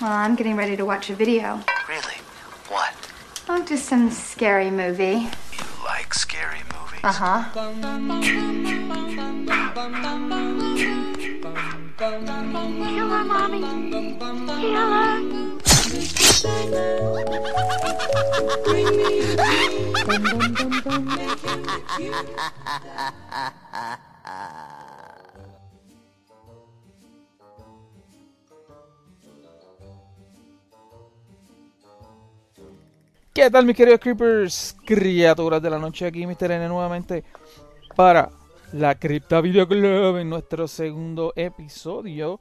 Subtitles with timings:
[0.00, 1.62] Well, I'm getting ready to watch a video.
[1.88, 2.16] Really?
[2.68, 2.92] What?
[3.48, 5.30] Oh, just some scary movie.
[5.52, 7.00] You like scary movies?
[7.02, 7.44] Uh huh.
[11.96, 13.62] Killer, mommy.
[14.60, 15.22] Killer.
[33.36, 34.74] ¿Qué tal mis queridos creepers?
[34.82, 36.52] Criaturas de la noche aquí Mr.
[36.52, 37.22] N nuevamente
[37.94, 38.30] para
[38.72, 42.40] la Cripta Video Club en nuestro segundo episodio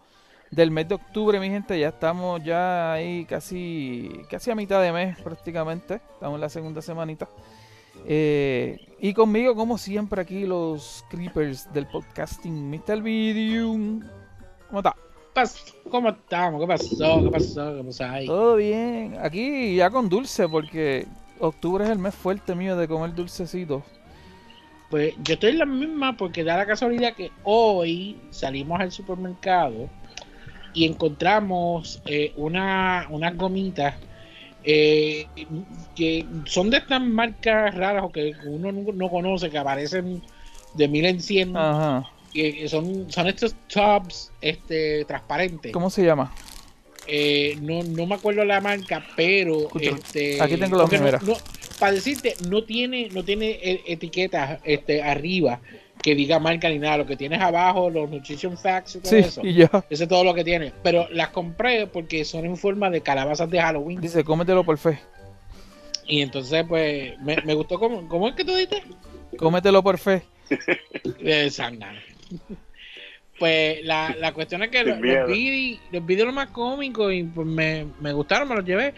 [0.51, 1.77] del mes de octubre, mi gente.
[1.77, 5.95] Ya estamos ya ahí casi, casi a mitad de mes prácticamente.
[6.13, 7.27] Estamos en la segunda semanita.
[8.07, 13.01] Eh, y conmigo, como siempre, aquí los creepers del podcasting, Mr.
[13.01, 13.67] Video.
[14.69, 14.95] ¿Cómo está?
[15.35, 16.61] Pas- ¿Cómo estamos?
[16.61, 17.23] ¿Qué pasó?
[17.23, 17.75] ¿Qué pasó?
[17.77, 18.25] ¿Qué pasó ahí?
[18.25, 19.17] Todo bien.
[19.21, 21.05] Aquí ya con dulce, porque
[21.39, 23.83] octubre es el mes fuerte mío de comer dulcecitos.
[24.89, 29.89] Pues yo estoy en la misma porque da la casualidad que hoy salimos al supermercado
[30.73, 33.95] y encontramos eh, una, unas gomitas
[34.63, 35.27] eh,
[35.95, 40.21] que son de estas marcas raras o que uno no, no conoce, que aparecen
[40.73, 42.07] de mil en cien, Ajá.
[42.35, 45.71] Que son, son estos tubs este, transparentes.
[45.71, 46.33] ¿Cómo se llama?
[47.07, 51.37] Eh, no, no me acuerdo la marca, pero este, aquí tengo los porque no-
[51.79, 55.59] para decirte, no tiene, no tiene e- etiquetas este, arriba
[56.01, 56.97] que diga marca ni nada.
[56.97, 59.41] Lo que tienes abajo, los nutrition facts y todo Sí, eso.
[59.43, 59.69] y ya.
[59.89, 60.71] Eso es todo lo que tiene.
[60.83, 64.01] Pero las compré porque son en forma de calabazas de Halloween.
[64.01, 64.99] Dice, cómetelo por fe.
[66.07, 67.79] Y entonces, pues, me, me gustó.
[67.79, 68.81] ¿Cómo, ¿Cómo es que tú dices?
[69.37, 70.23] Cómetelo por fe.
[71.19, 72.01] de Sangana.
[73.37, 77.13] Pues la, la cuestión es que los, los vi, los vi de lo más cómicos
[77.13, 78.93] y pues me, me gustaron, me los llevé.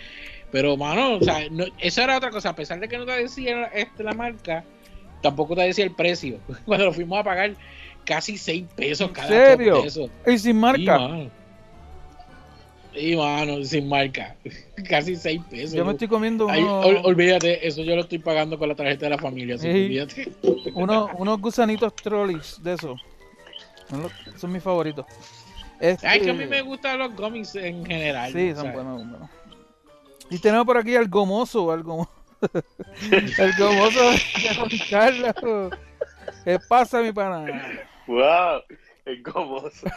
[0.52, 2.50] Pero, mano, o sea, no, eso era otra cosa.
[2.50, 4.64] A pesar de que no te decía este, la marca,
[5.24, 6.38] tampoco te decía el precio.
[6.66, 7.56] Cuando lo fuimos a pagar,
[8.06, 9.74] casi 6 pesos ¿En cada serio?
[9.74, 10.10] top de eso.
[10.28, 11.00] Y sin Y, marca.
[11.00, 11.32] mano.
[12.94, 14.36] Y, mano, sin marca.
[14.88, 15.74] casi 6 pesos.
[15.74, 18.76] Yo me estoy comiendo Ay, unos, ol- olvídate, eso yo lo estoy pagando con la
[18.76, 19.56] tarjeta de la familia.
[19.56, 20.30] así olvídate.
[20.76, 23.02] unos, unos gusanitos trolleys de esos.
[23.90, 25.06] Son, los- son mis favoritos.
[25.80, 28.32] Este- Ay, que a mí me gustan los gummies en general.
[28.34, 29.04] Sí, son buenos.
[30.30, 32.12] Y tenemos por aquí al gomoso, al gomoso.
[33.12, 35.74] el gomoso de Juan Carlos.
[36.44, 37.46] ¿Qué pasa, mi pana?
[38.08, 38.62] ¡Wow!
[39.06, 39.88] Es gomoso.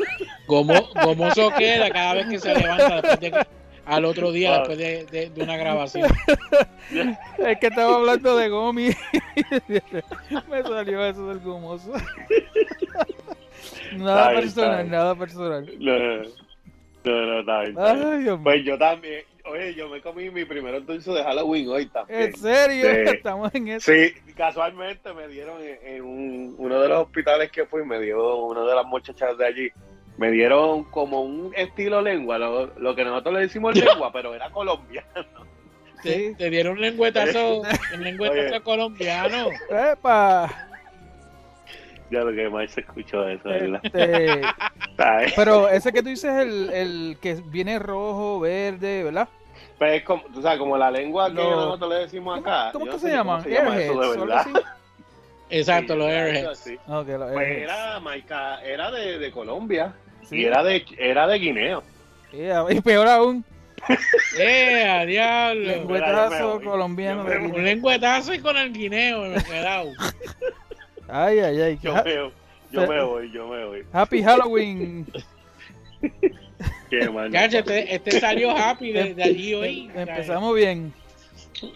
[0.46, 3.46] Gomo- gomoso queda cada vez que se levanta después de que-
[3.86, 4.58] al otro día Wow.
[4.58, 6.08] después de, de- de una grabación.
[7.38, 8.90] Es que estaba hablando de gomi.
[10.48, 11.92] Me salió eso del gomoso.
[13.92, 14.90] Nada Está personal, bien.
[14.90, 15.70] nada personal.
[15.78, 16.22] No, no,
[17.04, 18.06] no, no, está bien, está bien.
[18.12, 18.40] Ay, Dios mío.
[18.44, 19.22] Pues yo también.
[19.46, 22.20] Oye, yo me comí mi primer dulce de Halloween hoy también.
[22.22, 22.86] ¿En serio?
[22.86, 23.10] Sí.
[23.16, 23.90] Estamos en eso.
[23.90, 28.36] Sí, casualmente me dieron en, en un- uno de los hospitales que fui, me dio
[28.44, 29.68] una de las muchachas de allí,
[30.18, 34.50] me dieron como un estilo lengua, lo, lo que nosotros le decimos lengua, pero era
[34.50, 35.08] colombiano.
[36.02, 37.62] Te, te dieron un lengüetazo,
[37.94, 38.60] un lengüetazo Oye.
[38.60, 39.48] colombiano.
[39.92, 40.68] ¡Epa!
[42.10, 43.80] Ya lo que más se escuchó eso, ¿verdad?
[43.94, 49.28] Este, pero ese que tú dices es el, el que viene rojo, verde, ¿verdad?
[49.78, 52.70] Pues es como, tú sabes, como la lengua que Lo- nosotros le decimos acá.
[52.72, 53.16] ¿Cómo yo que no se?
[53.16, 54.46] ¿Cómo se llama eso de verdad?
[55.50, 57.32] Exacto, Sí, los algo airheads.
[57.32, 59.92] Pues era, Maica, era de, de Colombia
[60.28, 60.36] Sí.
[60.36, 61.82] y era de, era de Guineo.
[62.30, 63.44] Yeah, y peor aún,
[64.38, 65.62] ¡Eh, diablo!
[65.66, 67.22] Lengüetazo colombiano.
[67.24, 69.90] Un lengüetazo y con el guineo me he quedado.
[71.10, 71.78] Ay, ay, ay.
[71.82, 72.14] Yo Ha- me,
[72.70, 73.84] yo me voy, yo me voy.
[73.92, 75.06] Happy Halloween.
[76.90, 77.34] Qué mal.
[77.34, 79.90] Este, este salió happy de, de allí hoy.
[79.94, 80.92] Empezamos bien.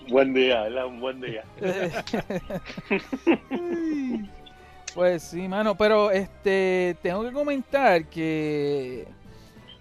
[0.09, 0.87] Buen día, ¿verdad?
[0.87, 1.45] Un buen día.
[4.95, 9.05] Pues sí, mano, pero este tengo que comentar que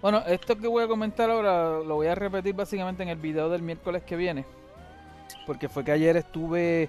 [0.02, 3.48] bueno, esto que voy a comentar ahora lo voy a repetir básicamente en el video
[3.48, 4.44] del miércoles que viene.
[5.46, 6.88] Porque fue que ayer estuve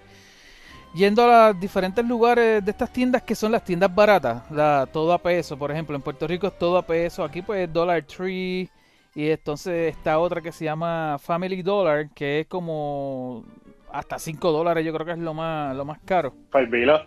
[0.95, 5.11] yendo a los diferentes lugares de estas tiendas que son las tiendas baratas, la todo
[5.13, 8.69] a peso, por ejemplo, en Puerto Rico es todo a peso, aquí pues Dollar Tree
[9.13, 13.43] y entonces está otra que se llama Family Dollar, que es como
[13.91, 16.33] hasta 5 dólares, yo creo que es lo más lo más caro.
[16.49, 17.05] Palvilo.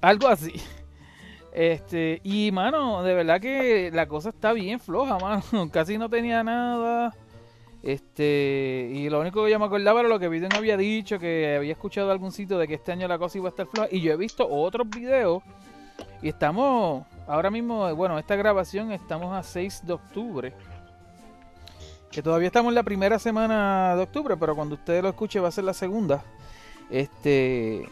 [0.00, 0.52] Algo así.
[1.52, 5.42] Este, y mano, de verdad que la cosa está bien floja, mano.
[5.72, 7.12] Casi no tenía nada.
[7.82, 11.56] Este, y lo único que yo me acordaba era lo que Biden había dicho, que
[11.56, 13.88] había escuchado algún sitio de que este año la cosa iba a estar floja.
[13.90, 15.42] Y yo he visto otros videos.
[16.22, 20.52] Y estamos, ahora mismo, bueno, esta grabación estamos a 6 de octubre.
[22.10, 25.48] que todavía estamos en la primera semana de octubre, pero cuando usted lo escuche va
[25.48, 26.22] a ser la segunda.
[26.90, 27.88] Este.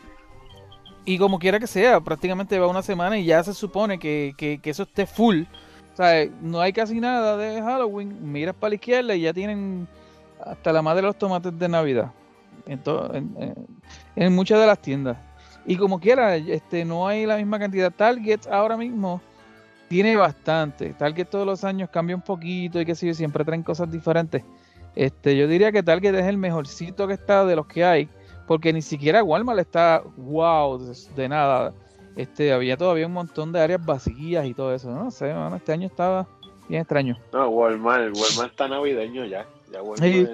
[1.05, 4.59] Y como quiera que sea, prácticamente va una semana y ya se supone que, que,
[4.61, 5.45] que eso esté full.
[5.99, 8.17] Sea, no hay casi nada de Halloween.
[8.23, 9.89] Miras para la izquierda y ya tienen
[10.47, 12.13] hasta la madre de los tomates de Navidad.
[12.67, 15.17] En, muchas de las tiendas.
[15.67, 17.91] Y como quiera, este, no hay la misma cantidad.
[17.91, 19.21] Target ahora mismo
[19.89, 20.95] tiene bastante.
[20.95, 24.45] Target todos los años cambia un poquito y que sé siempre traen cosas diferentes.
[24.95, 28.09] Este, yo diría que Target es el mejorcito que está de los que hay,
[28.47, 30.79] porque ni siquiera Walmart está wow
[31.17, 31.75] de nada.
[32.19, 34.91] Este, había todavía un montón de áreas vacías y todo eso.
[34.91, 36.27] No sé, mano, este año estaba
[36.69, 37.17] bien extraño.
[37.33, 39.47] No, Walmart, Walmart está navideño ya.
[39.73, 40.27] Ya Walmart Sí.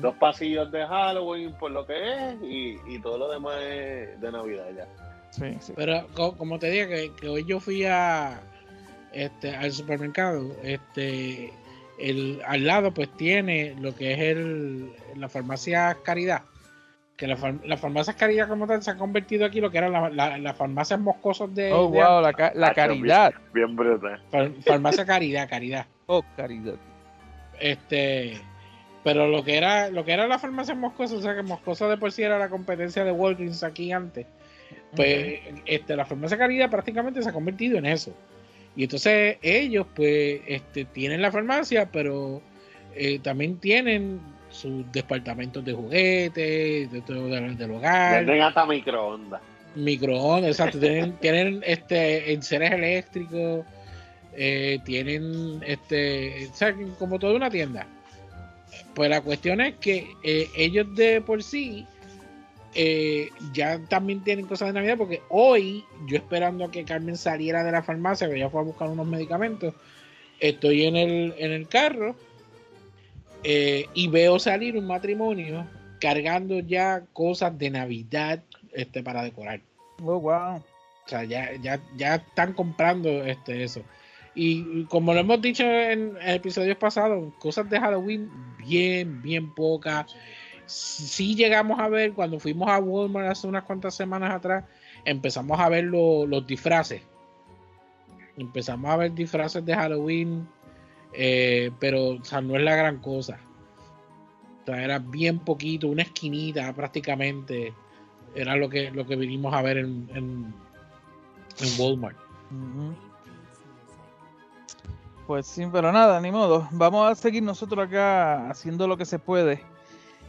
[0.00, 1.94] dos pasillos de Halloween por lo que
[2.28, 4.86] es y, y todo lo demás es de Navidad ya.
[5.32, 5.72] Sí, sí.
[5.74, 8.40] Pero co- como te dije que, que hoy yo fui a
[9.12, 11.52] este al supermercado, este
[11.98, 16.42] el al lado pues tiene lo que es el la farmacia Caridad.
[17.20, 19.92] Que la, far- la farmacia Caridad como tal se ha convertido aquí lo que eran
[19.92, 23.34] la- la- las farmacias moscosas de, Oh, de- wow, la, ca- la Ah, caridad.
[23.52, 24.22] Bien brutal.
[24.30, 25.84] far- farmacia Caridad, Caridad.
[26.06, 26.76] Oh, caridad.
[27.60, 28.38] Este,
[29.04, 31.98] pero lo que era lo que era la farmacia Moscoso, o sea que Moscoso de
[31.98, 34.26] por sí era la competencia de Walgreens aquí antes,
[34.96, 38.14] pues este, la farmacia Caridad prácticamente se ha convertido en eso.
[38.76, 42.40] Y entonces ellos pues este, tienen la farmacia, pero
[42.94, 44.20] eh, también tienen
[44.50, 49.40] sus departamentos de juguetes, de todo del, del hogar, Venden hasta microondas.
[49.74, 53.64] microondas, exacto, tienen, tienen este enseres eléctricos,
[54.34, 57.86] eh, tienen este, o sea, como toda una tienda.
[58.94, 61.86] Pues la cuestión es que eh, ellos de por sí
[62.74, 67.64] eh, ya también tienen cosas de Navidad, porque hoy, yo esperando a que Carmen saliera
[67.64, 69.74] de la farmacia, que ella fue a buscar unos medicamentos,
[70.38, 72.16] estoy en el, en el carro
[73.44, 75.66] eh, y veo salir un matrimonio
[76.00, 78.42] cargando ya cosas de Navidad
[78.72, 79.60] este, para decorar.
[80.02, 80.56] Oh, wow.
[80.56, 83.82] O sea, ya, ya, ya están comprando este, eso.
[84.34, 90.14] Y como lo hemos dicho en episodios pasados, cosas de Halloween bien, bien pocas.
[90.66, 94.64] Sí llegamos a ver, cuando fuimos a Walmart hace unas cuantas semanas atrás,
[95.04, 97.02] empezamos a ver lo- los disfraces.
[98.36, 100.48] Empezamos a ver disfraces de Halloween,
[101.12, 103.38] eh, pero o sea, no es la gran cosa.
[104.62, 107.74] O sea, era bien poquito, una esquinita prácticamente.
[108.34, 110.54] Era lo que, lo que vinimos a ver en, en,
[111.78, 112.16] Walmart.
[115.26, 116.68] Pues sí, pero nada, ni modo.
[116.72, 119.62] Vamos a seguir nosotros acá haciendo lo que se puede,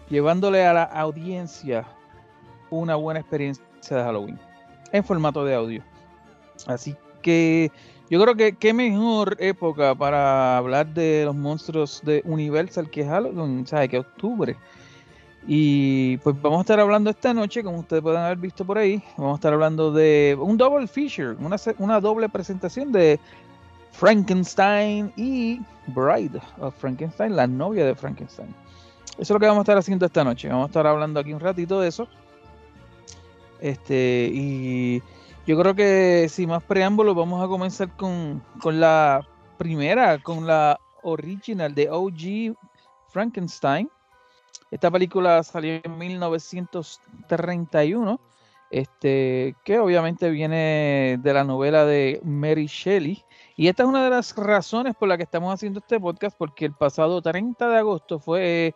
[0.09, 1.85] llevándole a la audiencia
[2.69, 4.39] una buena experiencia de Halloween
[4.91, 5.83] en formato de audio.
[6.67, 7.71] Así que
[8.11, 13.65] yo creo que qué mejor época para hablar de los monstruos de Universal que Halloween,
[13.65, 13.87] ¿sabes?
[13.87, 14.57] Que octubre.
[15.47, 19.01] Y pues vamos a estar hablando esta noche, como ustedes pueden haber visto por ahí,
[19.15, 23.17] vamos a estar hablando de un double feature, una, una doble presentación de
[23.93, 28.53] Frankenstein y Bride of Frankenstein, la novia de Frankenstein.
[29.13, 30.49] Eso es lo que vamos a estar haciendo esta noche.
[30.49, 32.09] Vamos a estar hablando aquí un ratito de eso.
[33.61, 35.01] Este, y
[35.45, 39.27] yo creo que sin más preámbulos, vamos a comenzar con, con la
[39.57, 42.53] primera, con la original de OG
[43.09, 43.89] Frankenstein.
[44.69, 48.19] Esta película salió en 1931,
[48.69, 53.25] este, que obviamente viene de la novela de Mary Shelley.
[53.57, 56.65] Y esta es una de las razones por la que estamos haciendo este podcast, porque
[56.65, 58.75] el pasado 30 de agosto fue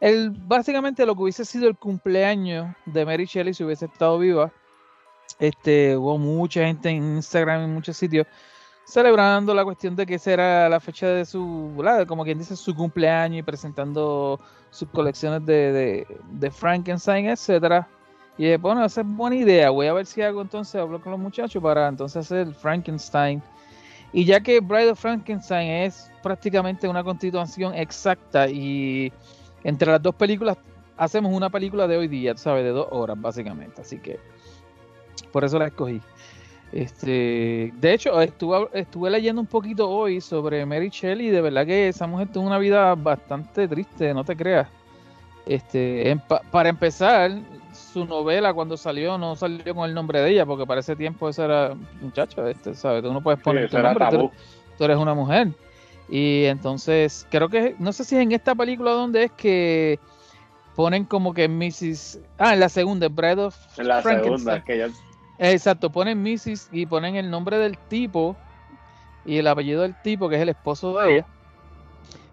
[0.00, 4.52] el, básicamente lo que hubiese sido el cumpleaños de Mary Shelley si hubiese estado viva.
[5.38, 8.26] Este, hubo mucha gente en Instagram y en muchos sitios
[8.84, 11.74] celebrando la cuestión de que esa era la fecha de su,
[12.06, 14.38] como quien dice, su cumpleaños y presentando
[14.70, 16.06] sus colecciones de,
[16.52, 17.88] Frankenstein, etcétera.
[18.36, 19.70] Y bueno, esa es buena idea.
[19.70, 23.42] Voy a ver si hago entonces, hablo con los muchachos para entonces hacer el Frankenstein.
[24.12, 29.12] Y ya que Bride of Frankenstein es prácticamente una continuación exacta y
[29.64, 30.56] entre las dos películas
[30.96, 32.64] hacemos una película de hoy día, ¿sabes?
[32.64, 33.80] De dos horas básicamente.
[33.80, 34.20] Así que
[35.34, 36.00] por eso la escogí.
[36.72, 41.66] Este, de hecho, estuve, estuve leyendo un poquito hoy sobre Mary Shelley y de verdad
[41.66, 44.68] que esa mujer tuvo una vida bastante triste, no te creas.
[45.44, 47.32] Este, en pa- para empezar,
[47.72, 51.28] su novela cuando salió no salió con el nombre de ella, porque para ese tiempo
[51.28, 53.02] eso era muchacho, este, ¿sabes?
[53.02, 54.30] Tú no puedes Sí, poner eso tu nombre, tú eres-
[54.78, 55.48] tú eres una mujer.
[56.08, 59.98] Y entonces, creo que, no sé si es en esta película donde es que
[60.76, 62.18] ponen como que Mrs.
[62.38, 64.88] Ah, en la segunda, Bride of En la segunda, que ya
[65.38, 66.68] Exacto, ponen Mrs.
[66.72, 68.36] y ponen el nombre del tipo
[69.24, 71.26] y el apellido del tipo, que es el esposo de ella.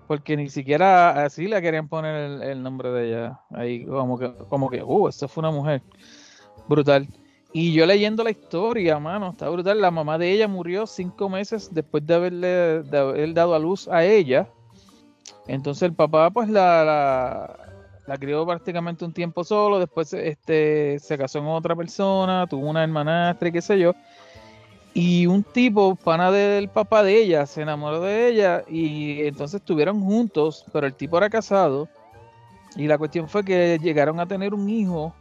[0.08, 3.40] porque ni siquiera así le querían poner el, nombre de ella.
[3.50, 5.82] Ahí como que, como que, uh, esta fue una mujer.
[6.68, 7.08] Brutal.
[7.54, 9.80] Y yo leyendo la historia, mano, está brutal.
[9.80, 14.04] La mamá de ella murió cinco meses después de haberle haber dado a luz a
[14.04, 14.50] ella.
[15.48, 17.71] Entonces el papá, pues la,
[18.08, 19.80] la crió prácticamente un tiempo solo.
[19.80, 23.94] Después este, se casó con otra persona, tuvo una hermanastra y qué sé yo.
[24.94, 30.02] Y un tipo, pana del papá de ella, se enamoró de ella y entonces estuvieron
[30.02, 31.88] juntos, pero el tipo era casado.
[32.76, 35.14] Y la cuestión fue que llegaron a tener un hijo.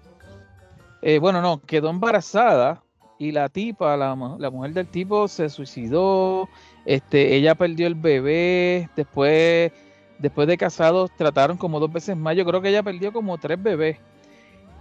[1.03, 2.83] Eh, bueno, no, quedó embarazada
[3.19, 6.49] y la tipa, la, la mujer del tipo se suicidó.
[6.85, 8.89] Este, ella perdió el bebé.
[8.97, 9.73] Después,
[10.21, 12.37] después de casados, trataron como dos veces más.
[12.37, 13.99] Yo creo que ella perdió como tres bebés.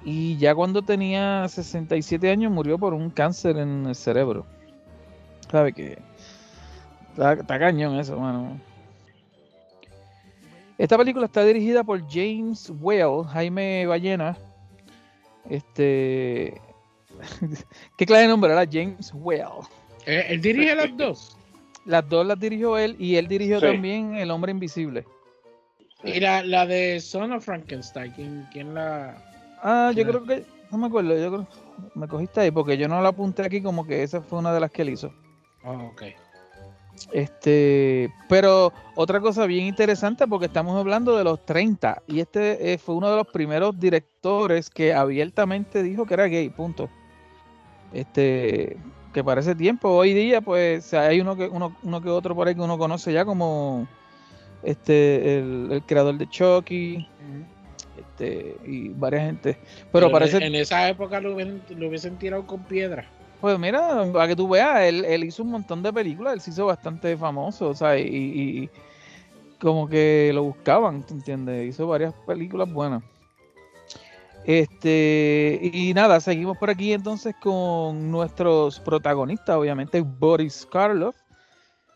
[0.04, 4.46] Y ya cuando tenía 67 años murió por un cáncer en el cerebro.
[5.52, 5.98] ¿Sabe que
[7.12, 8.60] Está, está cañón eso, mano.
[10.78, 14.38] Esta película está dirigida por James Whale, Jaime Ballena.
[15.50, 16.62] Este.
[17.98, 18.66] ¿Qué clase de nombre era?
[18.72, 19.66] James Whale.
[20.06, 21.38] Eh, él dirige las dos.
[21.86, 23.66] Las dos las dirigió él y él dirigió Sí.
[23.66, 25.06] también El Hombre Invisible.
[26.04, 29.16] Y la, la de Son of Frankenstein, ¿quién, quién la...?
[29.62, 30.46] Ah, yo creo que.
[30.72, 31.48] No me acuerdo, yo creo.
[31.96, 34.60] Me cogiste ahí porque yo no la apunté aquí como que esa fue una de
[34.60, 35.12] las que él hizo.
[35.64, 36.04] Oh, ok.
[37.12, 42.78] Este, pero otra cosa bien interesante porque estamos hablando de los 30 y este eh,
[42.78, 46.90] fue uno de los primeros directores que abiertamente dijo que era gay, punto.
[47.94, 48.78] Este,
[49.14, 52.48] que para ese tiempo, hoy día, pues hay uno que uno, uno que otro por
[52.48, 53.88] ahí que uno conoce ya como
[54.64, 57.08] este el, el creador de Chucky,
[58.20, 59.58] este, y varias gente.
[59.92, 63.06] Pero, parece en esa época lo hubiesen, lo hubiesen tirado con piedra.
[63.42, 66.50] Pues mira, para que tú veas, él, él hizo un montón de películas, él se
[66.50, 68.70] hizo bastante famoso, o sea, y,
[69.60, 71.70] como que lo buscaban, ¿tú entiendes?
[71.70, 73.02] Hizo varias películas buenas.
[74.46, 81.16] Este, y nada, seguimos por aquí entonces con nuestros protagonistas, obviamente Boris Karloff,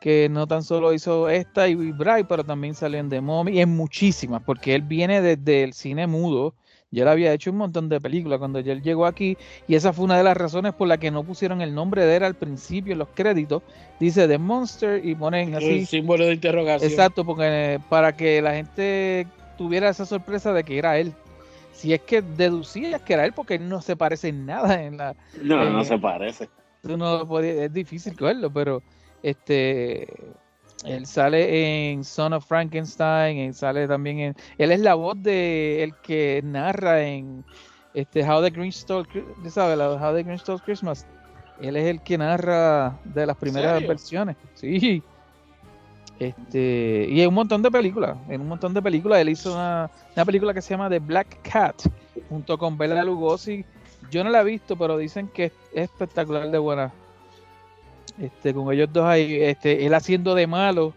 [0.04, 3.62] que no tan solo hizo esta y Bright, pero también salió en The Mummy y
[3.62, 6.56] en muchísimas, porque él viene desde el cine mudo.
[6.92, 9.94] Ya él había hecho un montón de películas cuando ya él llegó aquí y esa
[9.94, 12.36] fue una de las razones por la que no pusieron el nombre de él al
[12.36, 13.64] principio en los créditos.
[13.98, 15.86] Dice The Monster y ponen El así.
[15.86, 16.92] símbolo de interrogación.
[16.92, 19.26] Exacto, porque para que la gente
[19.58, 21.14] tuviera esa sorpresa de que era él.
[21.72, 24.98] Si es que deducías que era él, porque él no se parece en nada en
[24.98, 26.50] la, No, Eh, no se parece.
[26.82, 28.84] tú no podías- es difícil cogerlo, pero
[29.24, 30.08] este
[30.86, 35.84] él sale en Son of Frankenstein, él sale también en él es la voz de
[35.84, 37.44] el que narra en
[37.94, 39.08] este How the Grinch Stole,
[39.50, 39.80] ¿sabes?
[39.80, 41.06] How the Grinch Stole Christmas.
[41.62, 43.88] Él es el que narra de las primeras serio?
[43.88, 44.36] versiones.
[44.56, 45.03] Sí.
[46.20, 49.89] Este, y en un montón de películas, en un montón de películas él hizo una,
[50.15, 51.75] una película que se llama The Black Cat
[52.30, 53.65] junto con Bela Lugosi.
[54.12, 56.94] Yo no la he visto, pero dicen que es espectacular de buena.
[58.20, 60.93] Este, con ellos dos ahí, este, él haciendo de malo,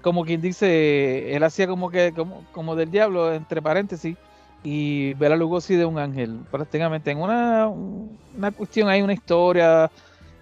[0.00, 4.16] como quien dice, él hacía como que, como, como del diablo, entre paréntesis,
[4.62, 9.90] y Bela Lugosi de un ángel, prácticamente en una, una cuestión, hay una historia.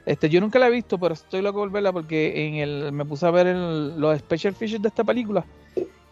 [0.07, 3.05] Este, yo nunca la he visto, pero estoy loco por verla porque en el, me
[3.05, 5.45] puse a ver los special features de esta película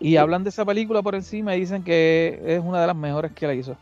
[0.00, 3.32] y hablan de esa película por encima y dicen que es una de las mejores
[3.32, 3.76] que la hizo.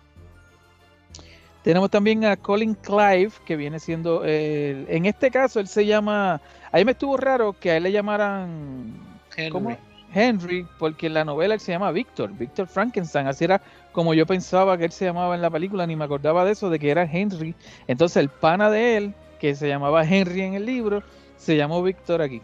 [1.70, 6.40] Tenemos también a Colin Clive, que viene siendo, el- en este caso él se llama,
[6.72, 8.92] a mí me estuvo raro que a él le llamaran
[9.36, 9.50] Henry.
[9.52, 9.78] ¿cómo?
[10.12, 13.60] Henry, porque en la novela él se llama Víctor, Víctor Frankenstein, así era
[13.92, 16.70] como yo pensaba que él se llamaba en la película, ni me acordaba de eso,
[16.70, 17.54] de que era Henry.
[17.86, 21.04] Entonces el pana de él, que se llamaba Henry en el libro,
[21.36, 22.42] se llamó Víctor aquí.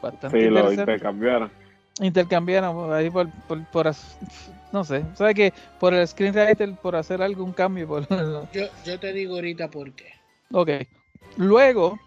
[0.00, 1.50] Bastante Sí, lo intercambiaron.
[2.00, 4.16] intercambiaron ahí por, por, por as-
[4.72, 7.86] no sé, ¿sabes que Por el screenwriter, por hacer algún cambio.
[7.88, 8.06] Por,
[8.52, 10.12] Yo, yo te digo ahorita por qué.
[10.52, 10.70] ok.
[11.36, 11.98] Luego,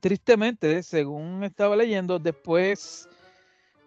[0.00, 3.08] tristemente, según estaba leyendo, después,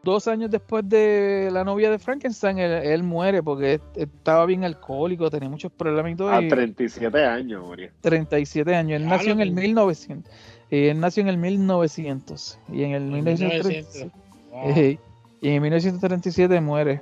[0.04, 5.30] dos años después de la novia de Frankenstein, él, él muere porque estaba bien alcohólico,
[5.30, 6.30] tenía muchos problemas y todo.
[6.30, 7.92] A y 37 años, moría.
[8.02, 9.02] 37 años.
[9.02, 9.62] Él Ya, nació en el loco.
[9.62, 10.32] 1900.
[10.72, 12.60] Y él nació en el 1900.
[12.72, 14.12] Y en el 1937.
[14.12, 14.52] 1900.
[14.52, 14.74] Wow.
[14.76, 15.00] Ey,
[15.42, 17.02] y en 1937 muere.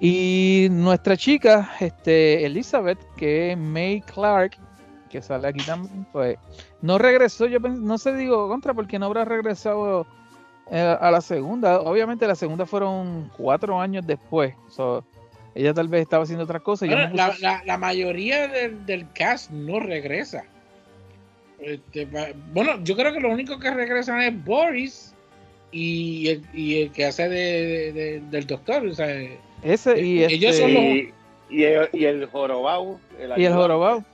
[0.00, 4.56] Y nuestra chica, este, Elizabeth, que es May Clark,
[5.08, 6.36] que sale aquí también, pues
[6.82, 7.46] no regresó.
[7.46, 10.06] Yo no sé, digo, contra, porque no habrá regresado
[10.70, 11.80] eh, a la segunda.
[11.80, 14.54] Obviamente, la segunda fueron cuatro años después.
[14.68, 15.04] So,
[15.54, 16.88] ella tal vez estaba haciendo otras cosas.
[16.96, 20.44] la, puse- la- la mayoría del, del cast no regresa.
[21.60, 22.06] Este,
[22.52, 25.14] bueno, yo creo que lo único que regresan es Boris
[25.70, 28.84] y el, y el que hace de, de- de- del doctor.
[28.86, 29.06] O sea,
[29.64, 31.14] Ese y Eh, ellos este- son los- Y,
[31.50, 33.00] y el, y el jorobado.
[33.36, 34.04] y el jorobado.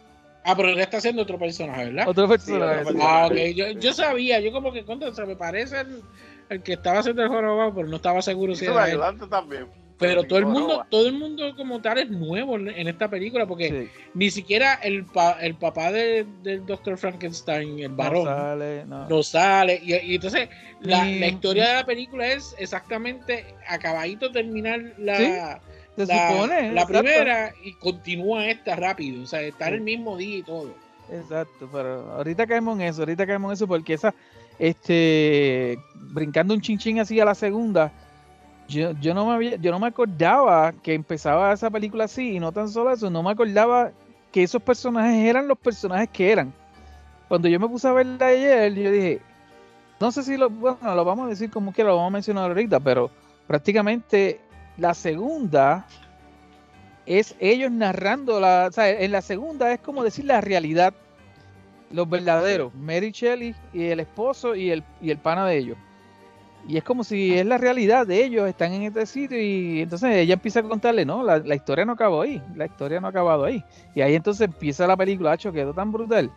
[0.45, 2.09] ah, pero él está haciendo otro personaje, ¿verdad?
[2.09, 2.81] Otro personaje.
[2.83, 2.99] otro sí.
[3.03, 3.37] Ah, ok.
[3.55, 6.03] Yo, yo sabía, yo como que contra, se me parece el,
[6.49, 8.85] el que estaba haciendo el jorobado, pero no estaba seguro si era el él.
[8.95, 9.67] ayudante también.
[10.01, 13.69] Pero todo el mundo, todo el mundo como tal es nuevo en, esta película, porque
[13.93, 14.01] Sí.
[14.15, 16.97] ni siquiera el, pa- el papá de- del Dr.
[16.97, 19.09] Frankenstein, el varón, No sale, no.
[19.09, 19.81] no sale.
[19.85, 20.49] Y, y entonces
[20.81, 25.61] la, la historia de la película es exactamente acabadito terminar la,
[25.97, 26.73] Sí, Se la, supone.
[26.73, 26.99] la exacto.
[27.03, 29.23] primera y continúa esta rápido.
[29.23, 30.75] O sea, está en el mismo día y todo.
[31.13, 34.15] Exacto, pero ahorita caemos en eso, ahorita caemos en eso porque esa,
[34.59, 37.93] este, brincando un chinchín así a la segunda,
[38.71, 42.41] yo, yo no me había, yo no me acordaba que empezaba esa película así y
[42.41, 43.93] no tan solo eso, no me acordaba
[44.33, 46.53] que esos personajes eran los personajes que eran.
[47.29, 49.21] Cuando yo me puse a verla ayer, yo dije,
[49.99, 52.45] no sé si lo, bueno, lo vamos a decir como quiera, lo vamos a mencionar
[52.51, 53.11] ahorita, pero
[53.47, 54.41] prácticamente
[54.77, 55.87] la segunda
[57.07, 60.95] es ellos narrando la, o sea, en la segunda es como decir la realidad,
[61.91, 65.77] los verdaderos, Mary Shelley y el esposo y el, y el pana de ellos.
[66.69, 70.15] Y es como si es la realidad de ellos, están en este sitio y entonces
[70.15, 73.11] ella empieza a contarle, no, la, la historia no acabó ahí, la historia no ha
[73.11, 73.65] acabado ahí.
[73.95, 76.31] Y ahí entonces empieza la película, hecho quedó tan brutal.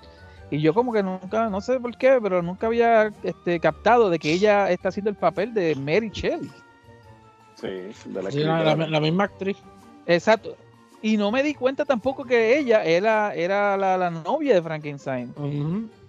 [0.50, 4.18] Y yo como que nunca, no sé por qué, pero nunca había este, captado de
[4.20, 6.50] que ella está haciendo el papel de Mary Shelley.
[7.56, 8.76] Sí, de la Sí, la, escritora.
[8.76, 9.58] la- la misma actriz.
[10.06, 10.56] Exacto.
[11.02, 15.34] Y no me di cuenta tampoco que ella era, era la, la novia de Frankenstein.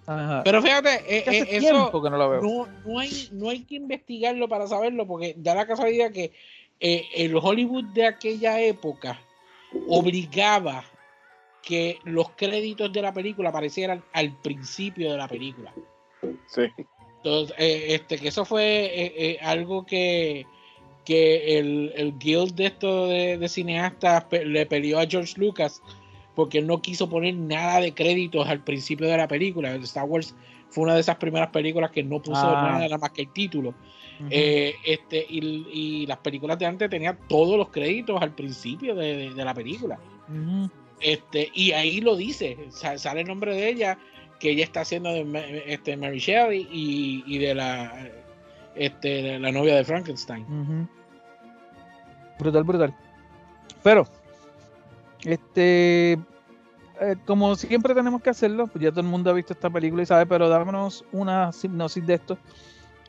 [0.07, 0.43] Ajá.
[0.43, 2.41] Pero fíjate, eh, hace eh, tiempo eso que no lo veo.
[2.41, 6.31] no, no, hay, no hay que investigarlo para saberlo, porque da la casualidad que
[6.79, 9.19] eh, el Hollywood de aquella época
[9.87, 10.83] obligaba
[11.63, 15.73] que los créditos de la película aparecieran al principio de la película.
[16.47, 16.61] Sí.
[17.17, 20.45] Entonces, eh, este, que eso fue eh, eh, algo que,
[21.03, 25.81] que el, el guild de esto de, de cineastas pe- le peleó a George Lucas
[26.35, 29.73] porque él no quiso poner nada de créditos al principio de la película.
[29.75, 30.35] Star Wars
[30.69, 32.63] fue una de esas primeras películas que no puso Ah.
[32.71, 33.73] nada, nada más que el título.
[34.29, 39.15] Eh, este, y, y las películas de antes tenían todos los créditos al principio de,
[39.17, 39.99] de- de la película.
[41.01, 43.97] Este, y ahí lo dice, sa- sale el nombre de ella,
[44.39, 48.09] que ella está haciendo de este, Mary Shelley y, y de la
[48.75, 50.87] este, la novia de Frankenstein.
[52.39, 52.95] Brutal, brutal.
[53.83, 54.07] Pero,
[55.25, 59.69] este, eh, como siempre tenemos que hacerlo, pues ya todo el mundo ha visto esta
[59.69, 62.37] película y sabe, pero dámonos una hipnosis de esto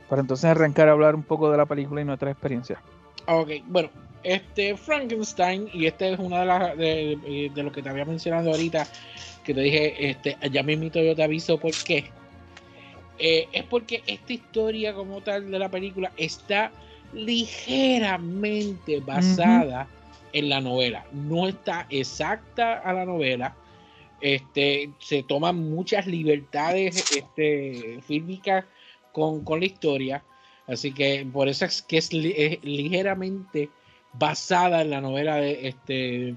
[0.08, 2.80] para entonces arrancar a hablar un poco de la película y nuestra experiencia.
[3.26, 3.90] Ok, bueno,
[4.22, 8.04] este Frankenstein, y este es una de las de, de- de lo que te había
[8.04, 8.86] mencionado ahorita,
[9.44, 12.10] que te dije, este, ya mismito yo te aviso por qué.
[13.18, 16.70] Eh, es porque esta historia como tal de la película está
[17.12, 19.88] ligeramente basada
[20.38, 21.06] en la novela.
[21.12, 23.56] No está exacta a la novela.
[24.20, 28.64] Este, se toman muchas libertades este, fílmicas
[29.12, 30.22] con, con la historia.
[30.66, 33.68] Así que por eso es que es, li- es ligeramente
[34.12, 36.34] basada en la novela de este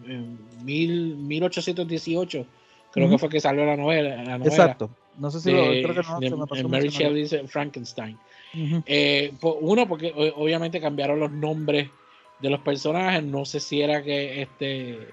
[0.64, 2.46] mil, 1818.
[2.92, 3.16] Creo Ujú.
[3.16, 4.16] que fue que salió la novela.
[4.24, 4.90] La novela Exacto.
[5.18, 7.18] No sé si lo, de- creo que no, de- se me pasó Mary mencionarlo.
[7.18, 8.18] Shelley's Frankenstein.
[8.54, 8.84] Ujú.
[8.86, 11.90] Eh, po- uno, porque obviamente cambiaron los nombres
[12.40, 13.24] de los personajes.
[13.24, 15.10] No sé si era que este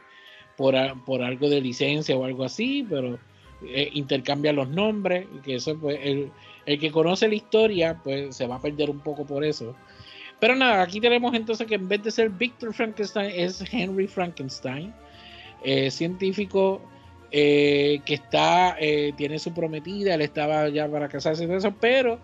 [0.56, 3.18] por, por algo de licencia o algo así, pero
[3.62, 5.26] eh, intercambian los nombres.
[5.44, 6.30] Que eso, pues, el,
[6.66, 9.74] el que conoce la historia, pues se va a perder un poco por eso.
[10.38, 14.92] Pero nada, aquí tenemos entonces que en vez de ser Victor Frankenstein, es Henry Frankenstein,
[15.64, 16.82] eh, científico
[17.30, 21.74] eh, que está, eh, tiene su prometida, él estaba ya para casarse y todo eso,
[21.80, 22.18] pero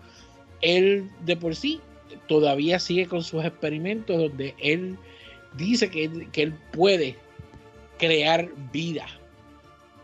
[0.61, 1.81] él de por sí
[2.27, 4.97] todavía sigue con sus experimentos donde él
[5.57, 7.15] dice que, él- que él puede
[7.97, 9.05] crear vida.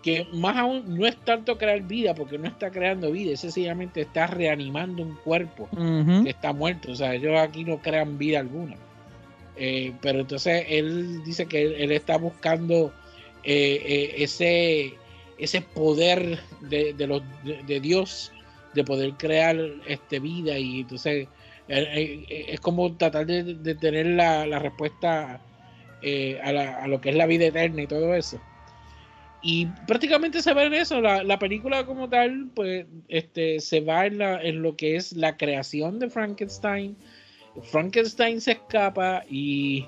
[0.04, 4.02] Que más aún no es tanto crear vida, porque no está creando vida, es sencillamente
[4.02, 5.68] está reanimando un cuerpo
[6.24, 6.92] que está muerto.
[6.92, 8.78] O sea, ellos aquí no crean vida alguna.
[9.58, 12.94] Eh, pero entonces él dice que él, él está buscando
[13.44, 14.94] eh, eh, ese,
[15.38, 18.32] ese poder de, de los, de, de Dios
[18.74, 21.28] de poder crear este, vida y entonces
[21.70, 25.42] es como tratar de, tener la, la respuesta
[26.02, 28.40] eh, a, lo que es la vida eterna y todo eso.
[29.42, 34.06] Y prácticamente se ve en eso, la, la película como tal, pues este, se va
[34.06, 36.98] en, en lo que es la creación de Frankenstein.
[37.64, 39.86] Frankenstein se escapa y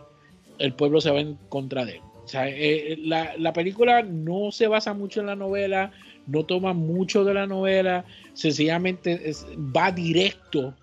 [0.59, 2.01] el pueblo se va en contra de él.
[2.01, 5.91] O eh, la, la película no se basa mucho en la novela,
[6.27, 9.19] no toma mucho de la novela, sencillamente
[9.75, 10.75] va directo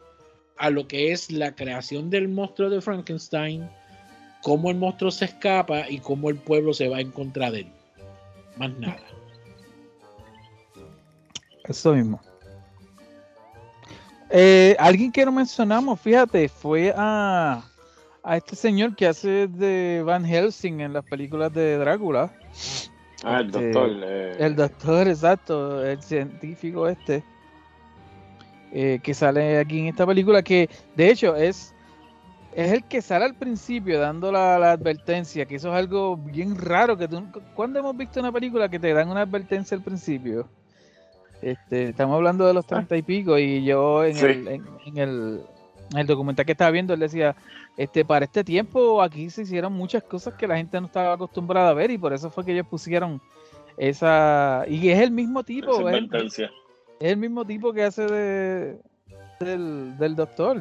[0.58, 3.68] a lo que es la creación del monstruo de Frankenstein,
[4.42, 7.72] cómo el monstruo se escapa y cómo el pueblo se va en contra de él.
[8.56, 8.98] Más nada.
[11.64, 12.20] Eso mismo.
[14.30, 17.62] Eh, alguien que no mencionamos, fíjate, fue a,
[18.22, 22.32] a este señor que hace de Van Helsing en las películas de Drácula.
[23.24, 23.90] Ah, el Este, doctor.
[24.04, 27.24] eh, El doctor, exacto, el científico este,
[28.72, 31.74] eh, que sale aquí en esta película, que de hecho es,
[32.54, 36.56] es el que sale al principio dando la, la advertencia, que eso es algo bien
[36.56, 40.48] raro, que tú, ¿cuándo hemos visto una película que te dan una advertencia al principio?
[41.40, 44.26] Este, estamos hablando de los treinta y pico y yo en, Sí.
[44.26, 45.40] el, en, en el,
[45.92, 47.36] en el documental que estaba viendo, él decía,
[47.76, 51.70] este, para este tiempo aquí se hicieron muchas cosas que la gente no estaba acostumbrada
[51.70, 53.20] a ver y por eso fue que ellos pusieron
[53.76, 54.64] esa...
[54.68, 56.08] Y es el mismo tipo, es.
[57.00, 58.78] Es el mismo tipo que hace de,
[59.40, 60.60] del, del doctor.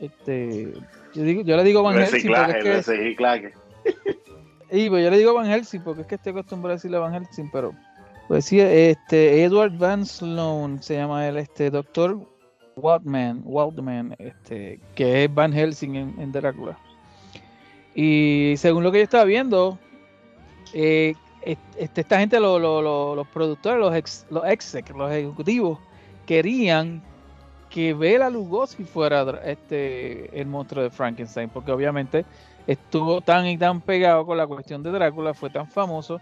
[0.00, 0.72] Este,
[1.14, 3.52] yo, digo, yo le digo Van Helsing porque es que...
[4.70, 7.14] Y pues yo le digo Van Helsing porque es que estoy acostumbrado a decirle Van
[7.14, 7.72] Helsing, pero
[8.26, 12.18] pues sí, este Edward Van Sloan se llama él, este doctor
[12.76, 16.78] Waldman, Waldman, este, que es Van Helsing en, en Drácula.
[17.94, 19.78] Y según lo que yo estaba viendo,
[20.72, 25.78] eh, este, esta gente, lo- lo- lo- los productores, los ex, los exec, los ejecutivos,
[26.26, 27.02] querían
[27.70, 32.24] que Bela Lugosi fuera este el monstruo de Frankenstein, porque obviamente
[32.66, 36.20] estuvo tan y tan pegado con la cuestión de Drácula, fue tan famoso.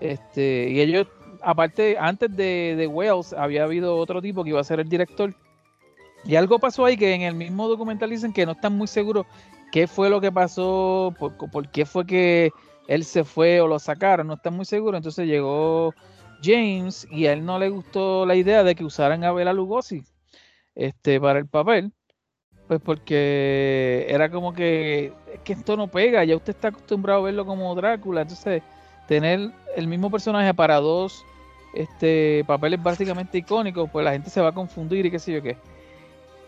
[0.00, 1.08] Este, y ellos,
[1.42, 5.34] aparte, antes de, de Wells, había habido otro tipo que iba a ser el director.
[6.24, 9.26] Y algo pasó ahí que en el mismo documental dicen que no están muy seguros
[9.72, 12.50] qué fue lo que pasó, por qué fue que
[12.88, 14.98] él se fue o lo sacaron, no están muy seguros.
[14.98, 15.94] Entonces llegó
[16.42, 20.02] James y a él no le gustó la idea de que usaran a Bela Lugosi
[20.74, 21.92] este, para el papel.
[22.66, 27.24] Pues porque era como que es que esto no pega, ya usted está acostumbrado a
[27.24, 28.62] verlo como Drácula, entonces
[29.06, 31.24] tener el mismo personaje para dos
[31.74, 35.42] este papeles básicamente icónicos, pues la gente se va a confundir y qué sé yo
[35.42, 35.56] qué.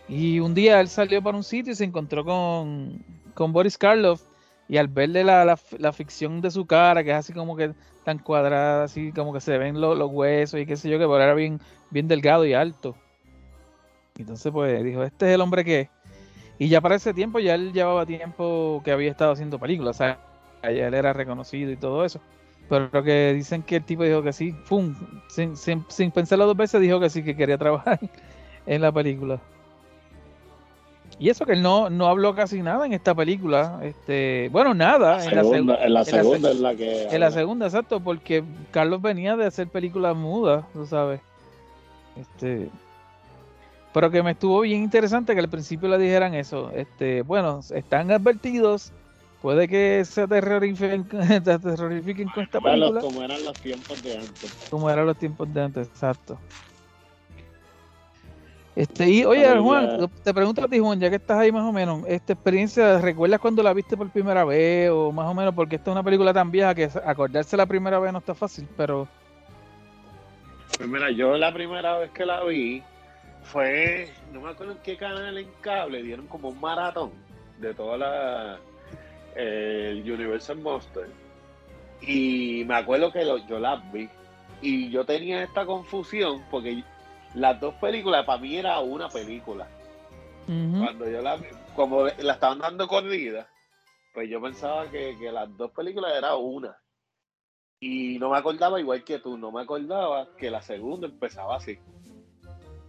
[0.07, 4.21] Y un día él salió para un sitio y se encontró con, con Boris Karloff
[4.71, 7.73] y al verle la, la, la ficción de su cara, que es así como que
[8.05, 11.03] tan cuadrada, así como que se ven los, los huesos y qué sé yo, que
[11.03, 12.95] pero era bien, bien delgado y alto.
[14.17, 15.89] Entonces pues dijo, este es el hombre que.
[16.57, 19.97] Y ya para ese tiempo ya él llevaba tiempo que había estado haciendo películas, o
[19.97, 20.19] sea,
[20.63, 22.21] ya él era reconocido y todo eso.
[22.69, 24.95] Pero lo que dicen que el tipo dijo que sí, ¡pum!
[25.27, 27.99] Sin, sin, sin pensarlo dos veces dijo que sí, que quería trabajar
[28.65, 29.41] en la película.
[31.21, 33.79] Y eso que él no, no habló casi nada en esta película.
[33.83, 35.23] Este, bueno, nada.
[35.23, 37.03] en la, Segunda- seg- en la en la segunda seg- es la que.
[37.09, 41.21] en la segunda, exacto, porque Carlos venía de hacer películas mudas, tú sabes.
[42.15, 42.69] Este,
[43.93, 46.71] pero que me estuvo bien interesante que al principio le dijeran eso.
[46.73, 48.91] Este, bueno, están advertidos,
[49.43, 51.07] puede que se aterrorifiquen,
[51.45, 54.51] se aterrorifiquen con esta película, como eran los tiempos de antes.
[54.71, 56.39] como eran los tiempos de antes, exacto.
[58.75, 61.63] Este, y oye, Juan, ya- te pregunto a ti, Juan, ya que estás ahí más
[61.65, 65.53] o menos, esta experiencia, ¿recuerdas cuando la viste por primera vez o más o menos?
[65.53, 68.67] Porque esta es una película tan vieja que acordarse la primera vez no está fácil,
[68.77, 69.07] pero
[70.77, 72.81] Pues mira, yo la primera vez que la vi
[73.43, 77.11] fue, no me acuerdo en qué canal en cable, dieron como un maratón
[77.59, 78.59] de toda la
[79.35, 81.07] el Universal Monster.
[82.01, 84.09] Y me acuerdo que lo- yo las vi.
[84.61, 86.83] Y yo tenía esta confusión porque
[87.35, 89.67] las dos películas para mí era una película.
[90.47, 91.37] Cuando yo la
[91.75, 93.47] como la estaban dando corrida,
[94.13, 96.77] pues yo pensaba que, que las dos películas era una.
[97.79, 101.79] Y no me acordaba, igual que tú, no me acordaba que la segunda empezaba así.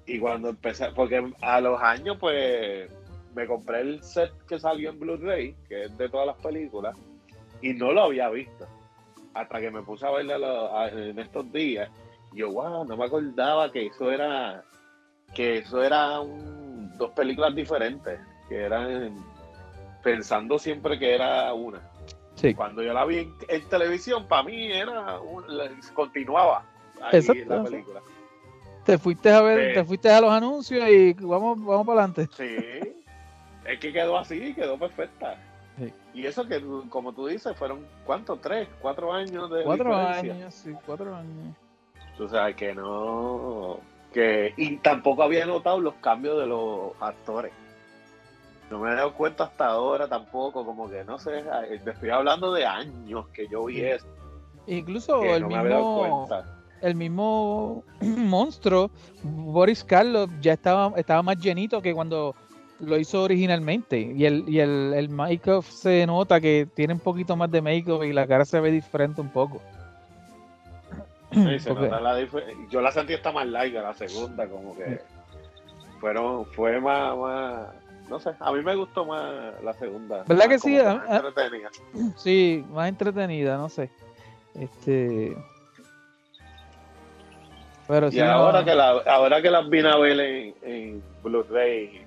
[0.07, 2.91] Y cuando empecé, porque a los años, pues
[3.35, 6.99] me compré el set que salió en Blu-ray, que es de todas las películas,
[7.63, 8.67] y no lo había visto.
[9.35, 11.89] Hasta que me puse a verla en estos días.
[12.35, 14.65] Yo, wow, no me acordaba que eso era
[15.35, 19.17] que eso era un- dos películas diferentes, que eran
[20.03, 21.81] pensando siempre que era una.
[22.35, 25.45] sí, Cuando yo la vi en, en televisión, para mí era un-
[25.95, 26.65] continuaba
[27.01, 28.01] ahí Exacto, la película.
[28.85, 29.75] te fuiste a ver, Sí.
[29.75, 32.29] te fuiste a los anuncios y vamos, vamos para adelante.
[32.37, 32.95] Sí,
[33.65, 35.37] es que quedó así, quedó perfecta.
[35.79, 35.93] Sí.
[36.15, 38.41] Y eso que, como tú dices, fueron, ¿cuántos?
[38.43, 38.69] ¿Tres?
[38.81, 40.35] ¿Cuatro años de Cuatro diferencia?
[40.35, 41.57] años, sí, cuatro años.
[42.25, 43.81] O sea, que no.
[44.13, 47.53] que Y tampoco había notado los cambios de los actores.
[48.71, 51.45] No me he dado cuenta hasta ahora tampoco, como que no sé.
[51.85, 54.07] Te estoy hablando de años que yo vi eso.
[54.67, 56.29] Incluso Que el no me mismo,
[56.81, 58.91] el mismo monstruo,
[59.23, 62.35] Boris Karloff, ya estaba, estaba más llenito que cuando
[62.81, 64.01] lo hizo originalmente.
[64.01, 68.03] Y el, y el, el make-up se nota que tiene un poquito más de make-up
[68.05, 69.61] y la cara se ve diferente un poco.
[71.33, 74.77] Sí, se Porque- nota la dif- Yo la sentí esta más larga, la segunda, como
[74.77, 75.01] que
[76.01, 77.69] fueron, fue más, más,
[78.09, 80.25] no sé, a mí me gustó más la segunda.
[80.27, 80.77] ¿Verdad que sí?
[80.79, 81.71] más entretenida.
[82.17, 83.91] Sí, más entretenida, no sé.
[84.55, 85.37] Este.
[87.89, 91.03] Pero Y sí, no- ahora que la, ahora que las vine a ver en, en
[91.23, 92.05] Blu-ray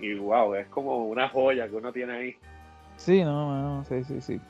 [0.00, 2.36] y wow, es como una joya que uno tiene ahí.
[2.96, 4.40] Sí, no, no, sí, sí, sí.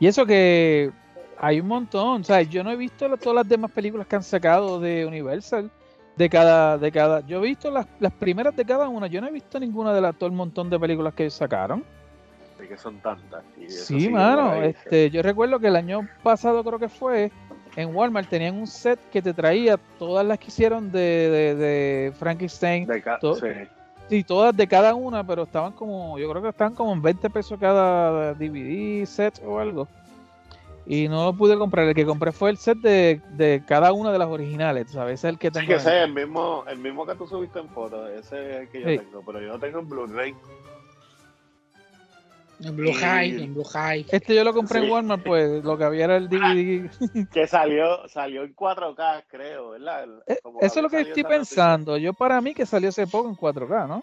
[0.00, 0.90] Y eso que
[1.38, 4.16] hay un montón, o sea, yo no he visto la- todas las demás películas que
[4.16, 5.70] han sacado de Universal,
[6.16, 9.26] de cada, de cada, yo he visto las, las primeras de cada una, yo no
[9.28, 11.84] he visto ninguna de las, todo el montón de películas que sacaron.
[12.58, 13.42] Así que son tantas.
[13.60, 17.32] y Sí, mano, este, yo recuerdo que el año pasado creo que fue,
[17.74, 22.12] en Walmart tenían un set que te traía todas las que hicieron de, de, de
[22.16, 23.46] Frankenstein, De to- sí.
[24.08, 27.30] Sí, todas de cada una, pero estaban como, yo creo que estaban como en 20
[27.30, 29.88] pesos cada DVD set o algo.
[30.86, 34.12] Y no lo pude comprar, el que compré fue el set de, de cada una
[34.12, 35.20] de las originales, ¿sabes?
[35.20, 35.66] Ese es el que Es tengo.
[35.66, 38.56] que en- ese es el mismo, el mismo que tú subiste en foto, ese es
[38.62, 38.98] el que yo Sí.
[38.98, 40.34] tengo, pero yo lo tengo en Blu-ray.
[42.62, 44.06] En Blue Y- High, en Blue High.
[44.12, 44.86] Este yo lo compré Sí.
[44.86, 46.88] en Walmart, pues lo que había era el DVD.
[47.32, 50.06] Que salió, salió en 4K, creo, ¿verdad?
[50.26, 51.28] Eh, como Eso es lo que estoy noticia.
[51.28, 51.96] pensando.
[51.96, 54.02] Yo para mí que salió hace poco en 4K, ¿no?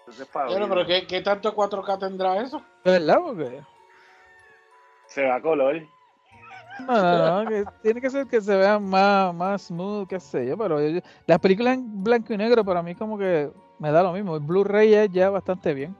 [0.00, 0.84] Entonces, para Bueno, verlo.
[0.84, 2.62] pero ¿qué, qué tanto 4K tendrá eso?
[2.84, 3.18] ¿Verdad?
[3.24, 3.60] Porque
[5.06, 5.82] Se va a color.
[6.80, 10.56] No, no, que tiene que ser que se vea más, más smooth, qué sé yo,
[10.56, 10.78] pero
[11.26, 14.36] las películas en blanco y negro para mí como que me da lo mismo.
[14.36, 15.94] El Blu-ray es ya bastante bien.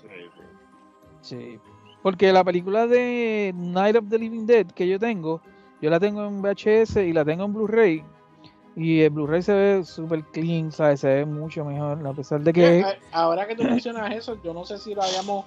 [0.00, 0.08] Sí,
[1.20, 1.60] sí.
[2.02, 5.40] Porque la película de Night of the Living Dead que yo tengo,
[5.80, 8.04] yo la tengo en VHS y la tengo en Blu-ray.
[8.76, 11.00] Y el Blu-ray se ve súper clean, ¿sabes?
[11.00, 12.84] Se ve mucho mejor, a pesar de que...
[13.10, 15.46] Ahora que tú mencionas eso, yo no sé si lo habíamos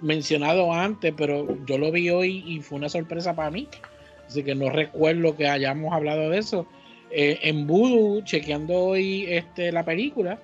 [0.00, 3.68] mencionado antes, pero yo lo vi hoy y fue una sorpresa para mí.
[4.26, 6.66] Así que no recuerdo que hayamos hablado de eso.
[7.10, 10.38] Eh, en Voodoo, chequeando hoy este, la película,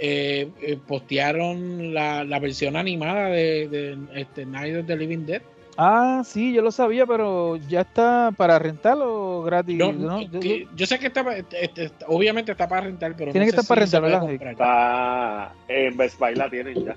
[0.00, 5.42] eh, eh, postearon la, la versión animada de, de, este, Night of the Living Dead.
[5.78, 9.76] Ah, sí, yo lo sabía, pero ya está para rentarlo gratis.
[9.76, 10.18] No, ¿no?
[10.40, 13.60] que- Yo- sé que está, este, está- obviamente está para rentar, pero Tiene no que
[13.60, 14.50] estar para si rentar.
[14.50, 16.96] Está en Best Buy la tienen ya.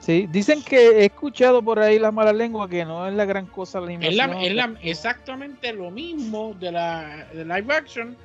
[0.00, 3.46] Sí, dicen que he escuchado por ahí la mala lengua que no es la gran
[3.46, 4.50] cosa la Es, la- animación.
[4.50, 8.16] es la- exactamente lo mismo de la de live action,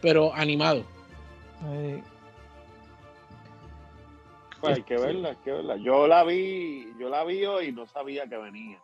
[0.00, 0.84] pero animado.
[4.60, 5.76] Pues hay que verla, hay que verla.
[5.76, 8.78] Yo la vi, yo la vi hoy y no sabía que venía.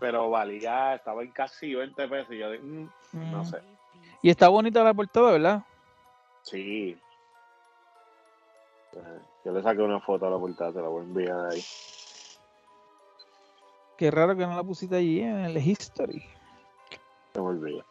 [0.00, 2.32] Pero valía, estaba en casi 20 pesos.
[2.34, 2.88] Y yo dije, mm,
[3.30, 3.58] no sé.
[4.22, 5.62] Y está bonita la portada, ¿verdad?
[6.42, 6.98] Sí.
[8.94, 8.98] Eh,
[9.46, 11.62] Yo le saqué una foto a la portada, te la voy a enviar ahí.
[13.96, 16.20] Qué raro que no la pusiste allí en el history.
[17.32, 17.84] Se me olvidó.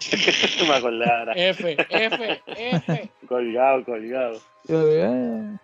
[0.68, 1.32] me acordé ahora.
[1.32, 3.10] F, F, F.
[3.26, 4.38] Colgado, colgado.
[4.64, 5.58] Yo, eh,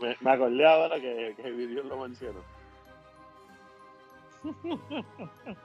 [0.00, 2.40] Me, me acordé ahora que, que el video lo mencionó.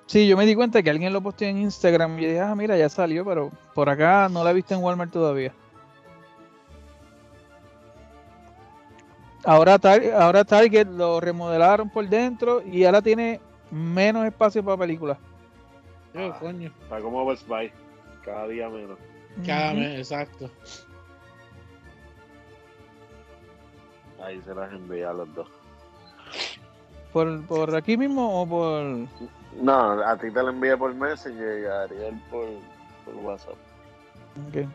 [0.07, 2.53] Sí, yo me di cuenta que alguien lo posteó en Instagram y yo dije, ah,
[2.53, 5.53] mira, ya salió, pero por acá no la he visto en Walmart todavía.
[9.45, 13.39] Ahora, Tar- ahora Target lo remodelaron por dentro y ahora tiene
[13.71, 15.17] menos espacio para películas.
[16.17, 16.71] Oh, coño.
[16.83, 17.71] Está como Best Buy.
[18.23, 18.97] Cada día menos.
[19.45, 20.49] Cada mes, exacto.
[24.23, 25.47] Ahí se las envía a los dos.
[27.13, 29.07] ¿Por, ¿Por aquí mismo o por...?
[29.61, 32.45] No, a ti te lo envié por Messenger y a Ariel por,
[33.05, 33.53] por WhatsApp.
[34.49, 34.67] ok.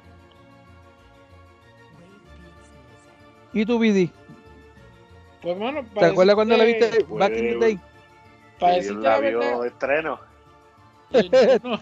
[3.52, 4.10] ¿Y tu BD?
[5.42, 7.78] Pues bueno, ¿Te acuerdas cuando la viste decirte- Back in the Day?
[8.58, 10.20] Para Y decirte la la vio verdad, estreno.
[11.62, 11.80] no,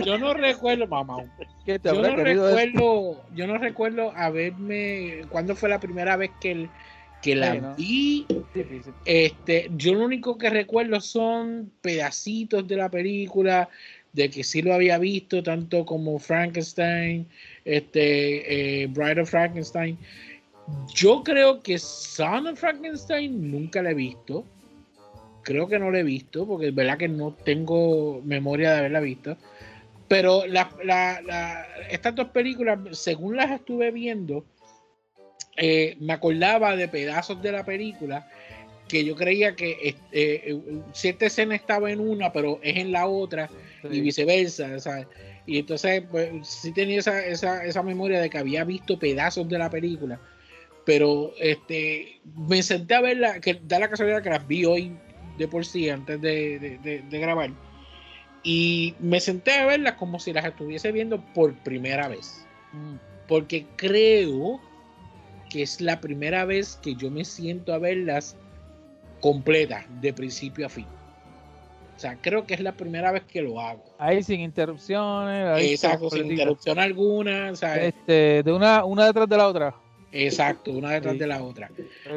[0.04, 1.24] yo no recuerdo, mamá.
[1.64, 6.50] ¿Qué te Yo no recuerdo, yo no recuerdo haberme, ¿cuándo fue la primera vez que,
[6.52, 6.70] el-
[7.22, 7.74] que la Sí, ¿no?
[7.76, 8.26] vi?
[9.04, 13.68] Este, yo lo único que recuerdo son pedacitos de la película,
[14.12, 17.28] de que sí lo había visto, tanto como Frankenstein,
[17.64, 19.98] este, eh, Bride of Frankenstein.
[20.94, 24.44] Yo creo que Son of Frankenstein nunca la he visto.
[25.42, 29.00] Creo que no la he visto, porque es verdad que no tengo memoria de haberla
[29.00, 29.36] visto.
[30.08, 34.44] Pero la- la- la- estas dos películas, según las estuve viendo,
[35.56, 38.26] eh, me acordaba de pedazos de la película
[38.88, 40.60] que yo creía que este, eh,
[40.92, 43.48] cierta escena estaba en una, pero es en la otra
[43.90, 45.06] y viceversa, ¿sabes?
[45.44, 49.58] Y entonces, pues, sí tenía esa, esa, esa memoria de que había visto pedazos de
[49.58, 50.20] la película,
[50.86, 54.96] pero este, me senté a verla, que da la casualidad que las vi hoy
[55.36, 57.50] de por sí, antes de, de- de- de grabar,
[58.42, 62.94] y me senté a verlas como si las estuviese viendo por primera vez, Mm.
[63.28, 64.60] porque creo
[65.50, 68.36] que es la primera vez que yo me siento a verlas
[69.20, 70.86] completas, de principio a fin.
[71.96, 73.82] O sea, creo que es la primera vez que lo hago.
[73.98, 75.46] Ahí sin interrupciones.
[75.48, 77.94] ahí Exacto, sin interrupción alguna, ¿sabes?
[77.94, 79.74] Este, de una, una detrás de la otra.
[80.24, 81.18] Exacto, una detrás Sí.
[81.18, 81.70] de la otra.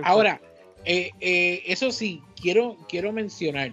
[0.03, 0.41] Ahora,
[0.85, 3.71] eh, eh, eso sí, quiero, quiero mencionar,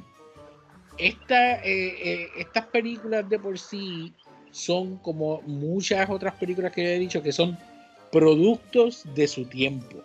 [0.98, 4.12] esta, eh, estas películas de por sí
[4.50, 7.58] son como muchas otras películas que he dicho que son
[8.10, 10.02] productos de su tiempo.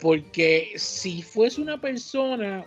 [0.00, 2.64] Porque si fuese una persona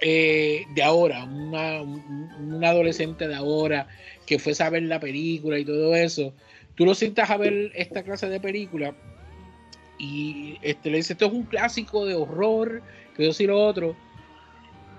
[0.00, 2.02] eh, de ahora, una, un
[2.40, 3.86] un adolescente de ahora,
[4.26, 6.34] que fuese a ver la película y todo eso,
[6.82, 8.92] tú lo sientas a ver esta clase de película
[10.00, 12.82] y este, le dices, esto es un clásico de horror,
[13.14, 13.94] que eso y lo otro,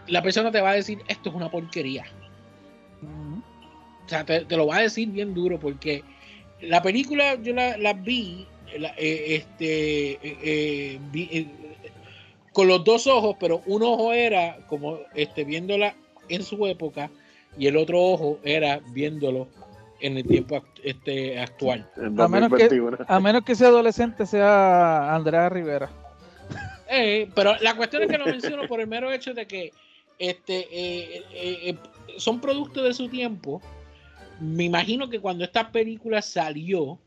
[0.07, 2.05] la persona te va a decir, esto es una porquería.
[4.05, 6.05] O sea, te, te lo va a decir bien duro porque
[6.61, 11.51] la película yo la, la vi, la- eh, este, eh, eh, vi,
[12.53, 15.93] con los dos ojos, pero un ojo era como este, viéndola
[16.29, 17.11] en su época
[17.57, 19.49] y el otro ojo era viéndolo
[20.03, 21.89] en el tiempo act- este, actual.
[21.97, 22.97] A menos que- 2021.
[23.07, 25.89] A menos que ese adolescente sea Andrea Rivera.
[26.95, 29.71] Eh, pero la cuestión es que lo menciono por el mero hecho de que
[30.19, 31.75] este, eh, eh, eh,
[32.17, 33.61] son productos de su tiempo.
[34.39, 36.99] Me imagino que cuando esta película salió.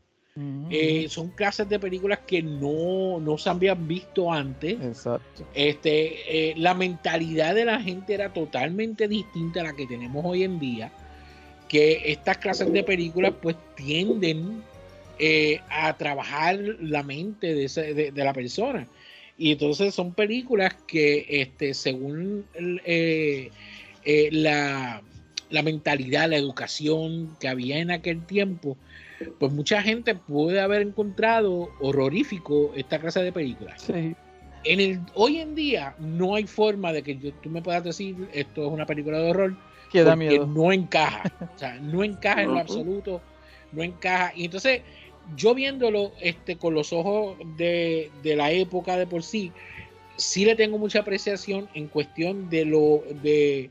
[0.69, 4.73] Eh, son clases de películas que no, no se habían visto antes.
[4.79, 5.47] Exacto.
[5.55, 10.43] Este, eh, la mentalidad de la gente era totalmente distinta a la que tenemos hoy
[10.43, 10.91] en día.
[11.67, 14.61] Que estas clases de películas pues tienden
[15.19, 18.87] eh, a trabajar la mente de, ese- de- de la persona.
[19.37, 22.45] Y entonces son películas que este, según
[22.85, 23.49] eh,
[24.05, 25.01] eh, la,
[25.49, 28.77] la mentalidad, la educación que había en aquel tiempo,
[29.39, 33.81] pues mucha gente puede haber encontrado horrorífico esta clase de películas.
[33.81, 34.15] Sí.
[34.63, 38.15] En el, hoy en día no hay forma de que yo- tú me puedas decir
[38.33, 39.55] esto es una película de horror
[39.91, 40.45] Que da miedo.
[40.45, 41.23] no encaja.
[41.55, 43.21] O sea, no encaja en lo absoluto,
[43.71, 44.33] no encaja.
[44.35, 44.81] Y entonces,
[45.35, 49.51] yo viéndolo este, con los ojos de, de la época de por sí,
[50.17, 53.69] sí le tengo mucha apreciación en cuestión de lo, de,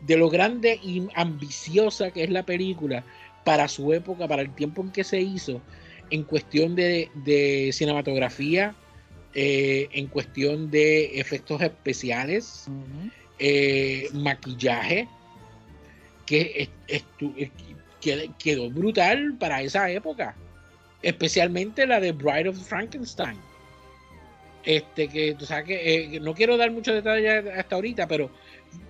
[0.00, 3.04] de lo grande y ambiciosa que es la película
[3.44, 5.60] para su época, para el tiempo en que se hizo,
[6.10, 8.74] en cuestión de, de cinematografía,
[9.34, 12.66] eh, en cuestión de efectos especiales,
[13.38, 15.08] eh, maquillaje,
[16.30, 16.68] que
[18.38, 20.36] quedó brutal para esa época.
[21.02, 23.36] Especialmente la de Bride of Frankenstein.
[24.62, 28.30] Este, que sabes que eh, que no quiero dar muchos detalles hasta ahorita, pero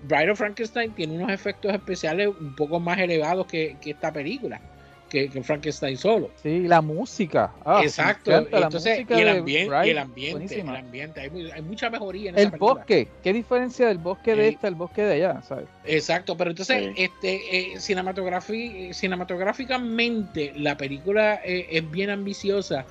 [0.03, 4.61] Bride of Frankenstein tiene unos efectos especiales un poco más elevados que esta película,
[5.11, 6.31] que, que Frankenstein solo.
[6.41, 7.53] Sí, la música.
[7.65, 8.31] Ah, Exacto.
[8.31, 11.89] Entonces, música y el, ambiente, Bright, y el ambiente, el ambiente, hay, mu- hay mucha
[11.89, 12.73] mejoría en El esa película.
[12.75, 15.41] bosque, ¿qué diferencia del bosque de Eh, este al bosque de allá?
[15.41, 15.67] ¿sabes?
[15.83, 17.03] Exacto, pero entonces, Sí.
[17.03, 22.85] este, eh, cinematografi- cinematográficamente, la película eh, es bien ambiciosa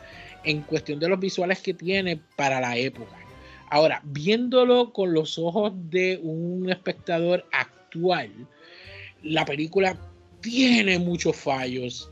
[0.45, 3.17] en cuestión de los visuales que tiene para la época.
[3.71, 8.31] Ahora, viéndolo con los ojos de un espectador actual,
[9.23, 9.97] la película
[10.41, 12.11] tiene muchos fallos,